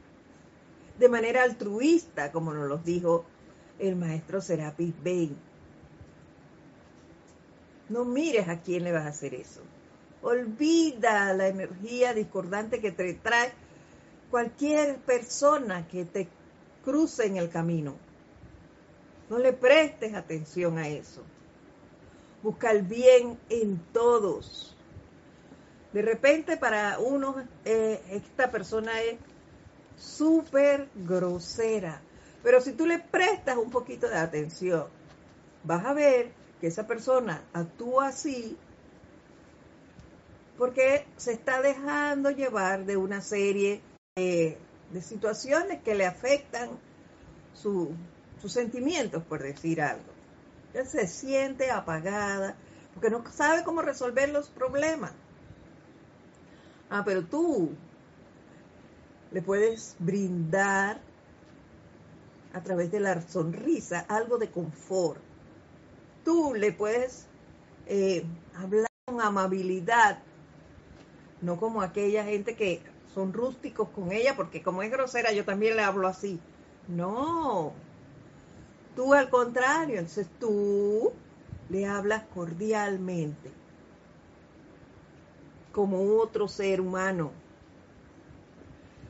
de 0.97 1.09
manera 1.09 1.43
altruista, 1.43 2.31
como 2.31 2.53
nos 2.53 2.67
lo 2.67 2.77
dijo 2.77 3.25
el 3.79 3.95
maestro 3.95 4.41
Serapis 4.41 4.93
Bey. 5.01 5.35
No 7.89 8.05
mires 8.05 8.47
a 8.47 8.61
quién 8.61 8.83
le 8.83 8.91
vas 8.91 9.05
a 9.05 9.09
hacer 9.09 9.33
eso. 9.33 9.61
Olvida 10.21 11.33
la 11.33 11.47
energía 11.47 12.13
discordante 12.13 12.79
que 12.79 12.91
te 12.91 13.15
trae 13.15 13.51
cualquier 14.29 14.97
persona 14.99 15.87
que 15.87 16.05
te 16.05 16.27
cruce 16.85 17.25
en 17.25 17.37
el 17.37 17.49
camino. 17.49 17.95
No 19.29 19.39
le 19.39 19.53
prestes 19.53 20.13
atención 20.13 20.77
a 20.77 20.87
eso. 20.87 21.23
Busca 22.43 22.71
el 22.71 22.81
bien 22.81 23.37
en 23.49 23.79
todos. 23.93 24.75
De 25.93 26.01
repente 26.01 26.57
para 26.57 26.99
uno 26.99 27.35
eh, 27.65 28.01
esta 28.09 28.49
persona 28.49 29.01
es 29.01 29.17
súper 29.97 30.87
grosera, 30.95 32.01
pero 32.43 32.61
si 32.61 32.71
tú 32.71 32.85
le 32.87 32.99
prestas 32.99 33.57
un 33.57 33.69
poquito 33.69 34.07
de 34.09 34.17
atención, 34.17 34.87
vas 35.63 35.85
a 35.85 35.93
ver 35.93 36.31
que 36.59 36.67
esa 36.67 36.87
persona 36.87 37.43
actúa 37.53 38.07
así 38.07 38.57
porque 40.61 41.07
se 41.17 41.33
está 41.33 41.59
dejando 41.59 42.29
llevar 42.29 42.85
de 42.85 42.95
una 42.95 43.21
serie 43.21 43.81
de, 44.15 44.59
situaciones 45.01 45.81
que 45.81 45.95
le 45.95 46.05
afectan 46.05 46.69
sus 47.53 47.89
sentimientos, 48.45 49.23
por 49.23 49.41
decir 49.41 49.81
algo. 49.81 50.20
Él 50.73 50.87
se 50.87 51.07
siente 51.07 51.71
apagada 51.71 52.55
porque 52.93 53.09
no 53.09 53.23
sabe 53.31 53.63
cómo 53.63 53.81
resolver 53.81 54.29
los 54.29 54.49
problemas. 54.49 55.13
Ah, 56.89 57.03
pero 57.05 57.23
tú 57.23 57.71
le 59.31 59.41
puedes 59.41 59.95
brindar 59.99 60.99
a 62.53 62.61
través 62.61 62.91
de 62.91 62.99
la 62.99 63.21
sonrisa 63.21 64.05
algo 64.09 64.37
de 64.37 64.49
confort. 64.49 65.21
Tú 66.25 66.53
le 66.53 66.73
puedes 66.73 67.27
eh, 67.87 68.25
hablar 68.55 68.87
con 69.05 69.21
amabilidad, 69.21 70.19
no 71.41 71.57
como 71.57 71.81
aquella 71.81 72.25
gente 72.25 72.55
que 72.55 72.81
son 73.13 73.33
rústicos 73.33 73.89
con 73.89 74.11
ella, 74.11 74.35
porque 74.35 74.61
como 74.61 74.83
es 74.83 74.91
grosera, 74.91 75.31
yo 75.31 75.45
también 75.45 75.75
le 75.75 75.83
hablo 75.83 76.07
así. 76.07 76.39
No, 76.87 77.73
tú 78.95 79.13
al 79.13 79.29
contrario, 79.29 79.99
entonces 79.99 80.27
tú 80.39 81.11
le 81.69 81.85
hablas 81.85 82.23
cordialmente. 82.33 83.51
como 85.71 86.17
otro 86.17 86.47
ser 86.47 86.81
humano, 86.81 87.31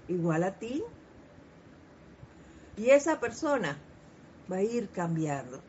igual 0.08 0.44
a 0.44 0.52
ti. 0.52 0.84
Y 2.78 2.90
esa 2.90 3.20
persona 3.20 3.78
va 4.52 4.58
a 4.58 4.64
ir 4.64 4.90
cambiando, 4.90 5.62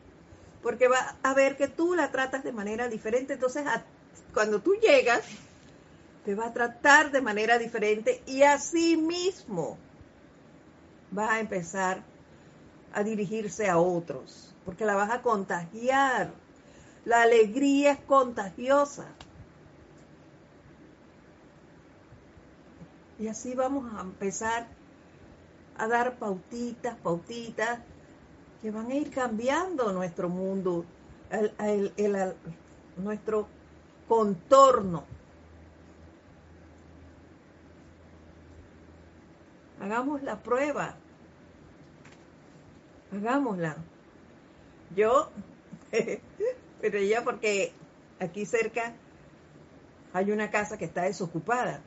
porque 0.63 0.89
va 0.89 1.17
a 1.23 1.35
ver 1.35 1.57
que 1.57 1.69
tú 1.69 1.95
la 1.95 2.11
tratas 2.11 2.45
de 2.45 2.53
manera 2.53 2.89
diferente. 2.89 3.35
Entonces, 3.35 3.65
cuando 4.33 4.61
tú 4.61 4.75
llegas, 4.75 5.25
te 6.25 6.35
va 6.35 6.47
a 6.47 6.53
tratar 6.53 7.11
de 7.11 7.21
manera 7.21 7.59
diferente 7.59 8.23
y 8.27 8.43
así 8.43 8.97
mismo 8.97 9.77
vas 11.11 11.31
a 11.31 11.41
empezar 11.41 12.03
a 12.95 13.03
dirigirse 13.03 13.69
a 13.69 13.79
otros, 13.79 14.55
porque 14.65 14.85
la 14.85 14.95
vas 14.95 15.11
a 15.11 15.23
contagiar. 15.23 16.33
La 17.05 17.23
alegría 17.23 17.93
es 17.93 18.01
contagiosa. 18.01 19.07
Y 23.19 23.29
así 23.29 23.55
vamos 23.55 23.93
a 23.95 24.01
empezar 24.01 24.67
a 25.79 25.87
dar 25.87 26.19
pautitas, 26.19 26.97
pautitas, 26.97 27.81
que 28.61 28.71
van 28.71 28.91
a 28.91 28.95
ir 28.95 29.11
cambiando 29.11 29.93
nuestro 29.93 30.29
mundo, 30.29 30.85
nuestro 32.97 33.49
contorno. 34.09 35.05
Hagamos 39.81 40.23
la 40.23 40.41
prueba. 40.41 40.95
Hagámosla. 43.13 43.77
Yo, 44.97 45.31
pero 46.81 46.99
ya 47.01 47.23
porque 47.23 47.73
aquí 48.19 48.47
cerca 48.47 48.95
hay 50.13 50.31
una 50.31 50.51
casa 50.51 50.79
que 50.79 50.85
está 50.85 51.03
desocupada. 51.03 51.81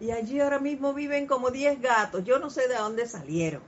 Y 0.00 0.12
allí 0.12 0.40
ahora 0.40 0.60
mismo 0.60 0.94
viven 0.94 1.26
como 1.26 1.50
10 1.50 1.80
gatos. 1.80 2.24
Yo 2.24 2.38
no 2.38 2.50
sé 2.50 2.68
de 2.68 2.76
dónde 2.76 3.06
salieron. 3.06 3.62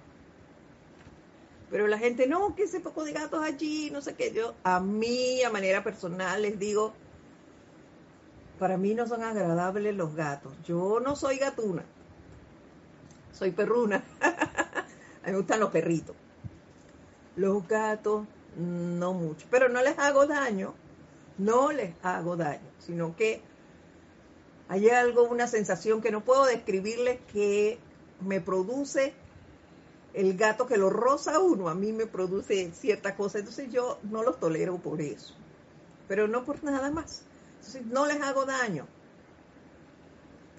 Pero 1.71 1.87
la 1.87 1.99
gente, 1.99 2.27
no, 2.27 2.55
que 2.55 2.65
ese 2.65 2.81
poco 2.81 3.05
de 3.05 3.13
gatos 3.13 3.43
allí, 3.43 3.91
no 3.91 4.01
sé 4.01 4.15
qué. 4.15 4.33
Yo, 4.33 4.55
a 4.65 4.81
mí, 4.81 5.43
a 5.43 5.51
manera 5.51 5.85
personal, 5.85 6.43
les 6.43 6.59
digo, 6.59 6.93
para 8.59 8.77
mí 8.77 8.95
no 8.95 9.07
son 9.07 9.23
agradables 9.23 9.95
los 9.97 10.15
gatos. 10.15 10.53
Yo 10.65 11.01
no 11.01 11.17
soy 11.17 11.39
gatuna. 11.39 11.85
Soy 13.33 13.53
perruna. 13.53 14.03
a 15.23 15.27
mí 15.27 15.33
me 15.33 15.39
gustan 15.39 15.61
los 15.61 15.71
perritos. 15.71 16.17
Los 17.37 17.67
gatos, 17.67 18.27
no 18.57 19.13
mucho. 19.13 19.47
Pero 19.51 19.69
no 19.69 19.83
les 19.83 19.99
hago 19.99 20.27
daño. 20.27 20.75
No 21.39 21.73
les 21.73 21.95
hago 22.03 22.37
daño. 22.37 22.69
Sino 22.79 23.17
que 23.17 23.43
hay 24.69 24.89
algo, 24.89 25.25
una 25.25 25.47
sensación 25.47 26.01
que 26.01 26.11
no 26.11 26.23
puedo 26.23 26.47
describirles 26.47 27.19
que 27.33 27.79
me 28.21 28.41
produce 28.41 29.15
el 30.15 30.37
gato 30.37 30.67
que 30.67 30.77
lo 30.77 30.91
roza 30.91 31.39
uno, 31.41 31.69
a 31.69 31.75
mí 31.75 31.93
me 31.93 32.07
produce 32.07 32.73
cierta 32.73 33.17
cosa, 33.17 33.39
entonces 33.39 33.71
yo 33.71 33.99
no 34.03 34.23
los 34.23 34.41
tolero 34.41 34.79
por 34.79 35.01
eso, 35.01 35.35
pero 36.09 36.27
no 36.27 36.45
por 36.45 36.63
nada 36.65 36.91
más. 36.91 37.23
Entonces 37.59 37.87
no 37.87 38.07
les 38.07 38.21
hago 38.21 38.45
daño. 38.45 38.87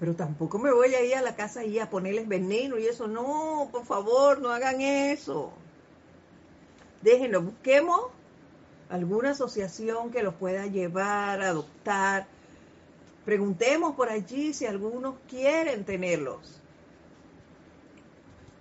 Pero 0.02 0.16
tampoco 0.16 0.58
me 0.58 0.72
voy 0.72 0.96
a 0.96 1.04
ir 1.04 1.14
a 1.14 1.22
la 1.22 1.36
casa 1.36 1.64
y 1.64 1.78
a 1.78 1.88
ponerles 1.88 2.26
veneno 2.26 2.76
y 2.76 2.88
eso. 2.88 3.06
No, 3.06 3.68
por 3.70 3.84
favor, 3.84 4.40
no 4.40 4.50
hagan 4.50 4.80
eso. 4.80 5.52
Déjenlo, 7.02 7.40
busquemos 7.40 8.00
alguna 8.90 9.30
asociación 9.30 10.10
que 10.10 10.24
los 10.24 10.34
pueda 10.34 10.66
llevar, 10.66 11.40
adoptar, 11.40 12.26
Preguntemos 13.24 13.94
por 13.94 14.08
allí 14.08 14.52
si 14.52 14.66
algunos 14.66 15.14
quieren 15.30 15.84
tenerlos. 15.84 16.60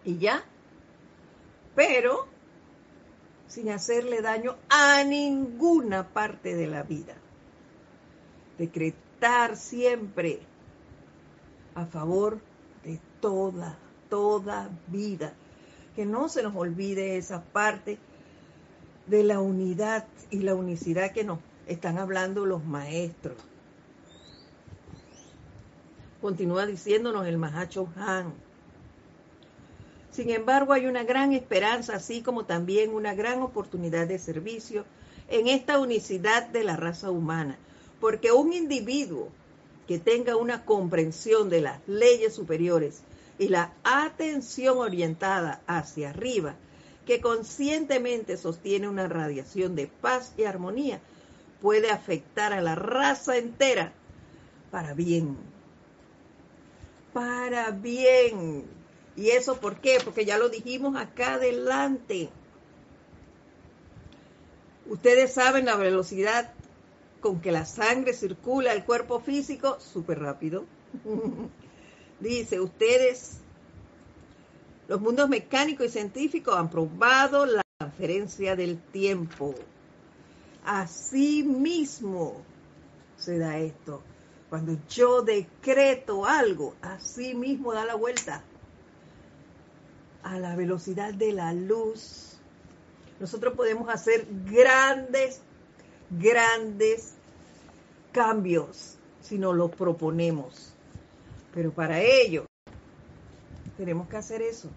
Y 0.05 0.19
ya. 0.19 0.43
Pero 1.73 2.27
sin 3.47 3.71
hacerle 3.71 4.21
daño 4.21 4.57
a 4.69 5.03
ninguna 5.03 6.07
parte 6.07 6.55
de 6.55 6.67
la 6.67 6.83
vida. 6.83 7.15
Decretar 8.59 9.57
siempre 9.57 10.50
a 11.75 11.85
favor 11.85 12.39
de 12.83 12.99
toda, 13.19 13.77
toda 14.09 14.69
vida. 14.87 15.33
Que 15.95 16.05
no 16.05 16.29
se 16.29 16.43
nos 16.43 16.55
olvide 16.55 17.17
esa 17.17 17.43
parte 17.43 17.97
de 19.07 19.23
la 19.23 19.39
unidad 19.39 20.05
y 20.29 20.39
la 20.39 20.55
unicidad 20.55 21.11
que 21.11 21.23
nos 21.23 21.39
están 21.67 21.97
hablando 21.97 22.45
los 22.45 22.63
maestros 22.63 23.35
continúa 26.21 26.67
diciéndonos 26.67 27.25
el 27.25 27.37
Mahacho 27.37 27.89
Han. 27.97 28.33
Sin 30.11 30.29
embargo, 30.29 30.73
hay 30.73 30.85
una 30.85 31.03
gran 31.03 31.33
esperanza, 31.33 31.95
así 31.95 32.21
como 32.21 32.45
también 32.45 32.93
una 32.93 33.15
gran 33.15 33.41
oportunidad 33.41 34.07
de 34.07 34.19
servicio 34.19 34.85
en 35.29 35.47
esta 35.47 35.79
unicidad 35.79 36.47
de 36.47 36.63
la 36.63 36.75
raza 36.75 37.09
humana, 37.09 37.57
porque 37.99 38.31
un 38.31 38.53
individuo 38.53 39.29
que 39.91 39.99
tenga 39.99 40.37
una 40.37 40.63
comprensión 40.63 41.49
de 41.49 41.59
las 41.59 41.85
leyes 41.85 42.33
superiores 42.33 43.01
y 43.37 43.49
la 43.49 43.73
atención 43.83 44.77
orientada 44.77 45.59
hacia 45.67 46.11
arriba, 46.11 46.55
que 47.05 47.19
conscientemente 47.19 48.37
sostiene 48.37 48.87
una 48.87 49.09
radiación 49.09 49.75
de 49.75 49.87
paz 49.87 50.31
y 50.37 50.45
armonía, 50.45 51.01
puede 51.61 51.91
afectar 51.91 52.53
a 52.53 52.61
la 52.61 52.75
raza 52.75 53.35
entera 53.35 53.91
para 54.71 54.93
bien 54.93 55.35
para 57.11 57.71
bien. 57.71 58.63
¿Y 59.17 59.31
eso 59.31 59.59
por 59.59 59.81
qué? 59.81 59.97
Porque 60.01 60.23
ya 60.23 60.37
lo 60.37 60.47
dijimos 60.47 60.95
acá 60.95 61.33
adelante. 61.33 62.29
Ustedes 64.85 65.33
saben 65.33 65.65
la 65.65 65.75
velocidad 65.75 66.53
con 67.21 67.39
que 67.39 67.51
la 67.51 67.65
sangre 67.65 68.13
circula 68.13 68.73
el 68.73 68.83
cuerpo 68.83 69.19
físico, 69.19 69.79
súper 69.79 70.19
rápido. 70.19 70.65
Dice, 72.19 72.59
ustedes, 72.59 73.37
los 74.87 74.99
mundos 74.99 75.29
mecánicos 75.29 75.85
y 75.85 75.89
científicos 75.89 76.55
han 76.55 76.69
probado 76.69 77.45
la 77.45 77.61
transferencia 77.77 78.55
del 78.55 78.77
tiempo. 78.79 79.55
Así 80.65 81.43
mismo 81.43 82.43
se 83.17 83.37
da 83.37 83.57
esto. 83.57 84.01
Cuando 84.49 84.77
yo 84.89 85.21
decreto 85.21 86.25
algo, 86.25 86.75
así 86.81 87.33
mismo 87.33 87.73
da 87.73 87.85
la 87.85 87.95
vuelta 87.95 88.43
a 90.23 90.37
la 90.37 90.55
velocidad 90.55 91.13
de 91.13 91.31
la 91.33 91.53
luz. 91.53 92.37
Nosotros 93.19 93.53
podemos 93.55 93.89
hacer 93.89 94.27
grandes, 94.45 95.41
grandes 96.19 97.13
cambios 98.11 98.97
si 99.21 99.37
nos 99.37 99.55
lo 99.55 99.69
proponemos. 99.69 100.73
Pero 101.53 101.71
para 101.71 102.01
ello 102.01 102.45
tenemos 103.77 104.07
que 104.07 104.17
hacer 104.17 104.41
eso. 104.41 104.69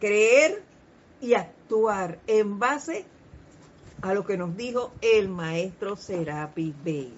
Creer 0.00 0.62
y 1.20 1.34
actuar 1.34 2.18
en 2.26 2.58
base 2.58 3.06
a 4.02 4.12
lo 4.12 4.24
que 4.26 4.36
nos 4.36 4.56
dijo 4.56 4.92
el 5.00 5.28
maestro 5.28 5.96
Serapi 5.96 6.74
Bey. 6.84 7.14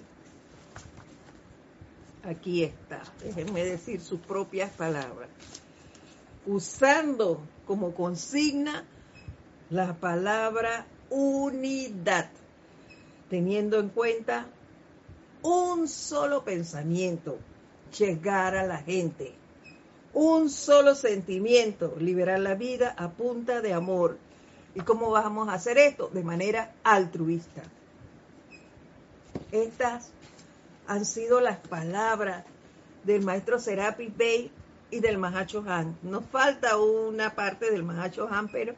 Aquí 2.23 2.63
está, 2.63 3.01
déjenme 3.23 3.63
decir 3.63 4.01
sus 4.01 4.19
propias 4.19 4.71
palabras. 4.71 5.29
Usando 6.45 7.41
como 7.65 7.93
consigna 7.93 8.85
la 9.69 9.93
palabra 9.93 10.85
unidad, 11.09 12.29
teniendo 13.29 13.79
en 13.79 13.89
cuenta 13.89 14.47
un 15.41 15.87
solo 15.87 16.43
pensamiento, 16.43 17.37
llegar 17.97 18.55
a 18.55 18.65
la 18.65 18.77
gente, 18.77 19.33
un 20.13 20.49
solo 20.49 20.95
sentimiento, 20.95 21.95
liberar 21.99 22.39
la 22.39 22.55
vida 22.55 22.93
a 22.97 23.11
punta 23.11 23.61
de 23.61 23.73
amor. 23.73 24.17
¿Y 24.75 24.81
cómo 24.81 25.11
vamos 25.11 25.49
a 25.49 25.53
hacer 25.53 25.77
esto? 25.77 26.09
De 26.09 26.23
manera 26.23 26.73
altruista. 26.83 27.63
Estas 29.51 30.11
han 30.87 31.05
sido 31.05 31.39
las 31.41 31.57
palabras 31.57 32.45
del 33.03 33.23
maestro 33.23 33.59
Serapi 33.59 34.07
Bey 34.07 34.51
y 34.89 34.99
del 34.99 35.17
Mahacho 35.17 35.63
Han. 35.67 35.97
Nos 36.01 36.25
falta 36.25 36.77
una 36.77 37.35
parte 37.35 37.71
del 37.71 37.83
Mahacho 37.83 38.27
Han, 38.29 38.49
pero 38.49 38.75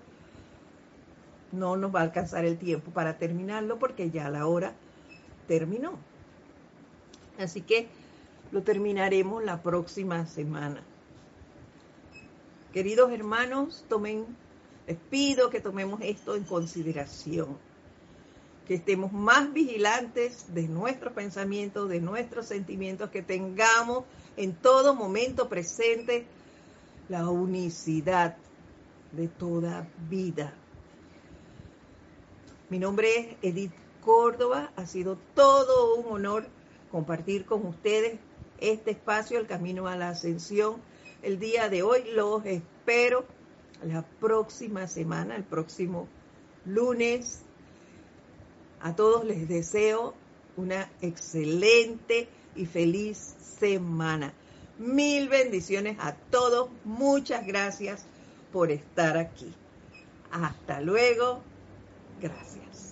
no 1.52 1.78
nos 1.78 1.93
va 1.93 2.00
a 2.02 2.04
alcanzar 2.04 2.45
el 2.45 2.58
tiempo 2.58 2.91
para 2.91 3.18
terminarlo 3.18 3.80
porque 3.80 4.10
ya 4.10 4.30
la 4.30 4.45
hora 4.47 4.74
terminó. 5.47 5.97
Así 7.38 7.62
que 7.62 7.88
lo 8.52 8.64
terminaremos 8.64 9.43
la 9.43 9.62
próxima 9.62 10.26
semana. 10.26 10.82
Queridos 12.74 13.12
hermanos, 13.12 13.86
tomen, 13.89 14.26
les 14.88 14.97
pido 14.97 15.50
que 15.50 15.62
tomemos 15.62 16.02
esto 16.04 16.36
en 16.36 16.43
consideración 16.43 17.58
que 18.70 18.76
estemos 18.76 19.12
más 19.12 19.52
vigilantes 19.52 20.54
de 20.54 20.68
nuestros 20.68 21.14
pensamientos, 21.14 21.89
de 21.89 22.00
nuestros 22.00 22.45
sentimientos, 22.45 23.10
que 23.10 23.24
tengamos 23.24 24.04
en 24.38 24.54
todo 24.54 24.93
momento 24.93 25.50
presente 25.50 26.28
la 27.10 27.28
unicidad 27.28 28.38
de 29.12 29.28
toda 29.28 29.88
vida. 30.08 30.54
Mi 32.70 32.78
nombre 32.78 33.18
es 33.18 33.38
Edith 33.42 33.74
Córdoba, 34.06 34.72
ha 34.76 34.86
sido 34.86 35.18
todo 35.34 35.96
un 35.96 36.12
honor 36.12 36.46
compartir 36.92 37.46
con 37.46 37.66
ustedes 37.66 38.20
este 38.60 38.92
espacio, 38.92 39.40
el 39.40 39.48
camino 39.48 39.88
a 39.88 39.96
la 39.96 40.10
ascensión. 40.10 40.76
El 41.24 41.40
día 41.40 41.68
de 41.70 41.82
hoy 41.82 42.04
los 42.14 42.46
espero 42.46 43.26
la 43.84 44.04
próxima 44.04 44.88
semana, 44.88 45.36
el 45.36 45.46
próximo 45.46 46.08
lunes. 46.64 47.42
A 48.82 48.96
todos 48.96 49.26
les 49.26 49.48
deseo 49.48 50.14
una 50.56 50.92
excelente 51.02 52.28
y 52.56 52.68
feliz 52.68 53.18
semana. 53.60 54.32
Mil 54.78 55.28
bendiciones 55.28 55.98
a 56.00 56.14
todos. 56.14 56.70
Muchas 56.86 57.48
gracias 57.48 58.06
por 58.54 58.70
estar 58.70 59.18
aquí. 59.18 59.52
Hasta 60.32 60.82
luego. 60.82 61.49
Gracias. 62.20 62.89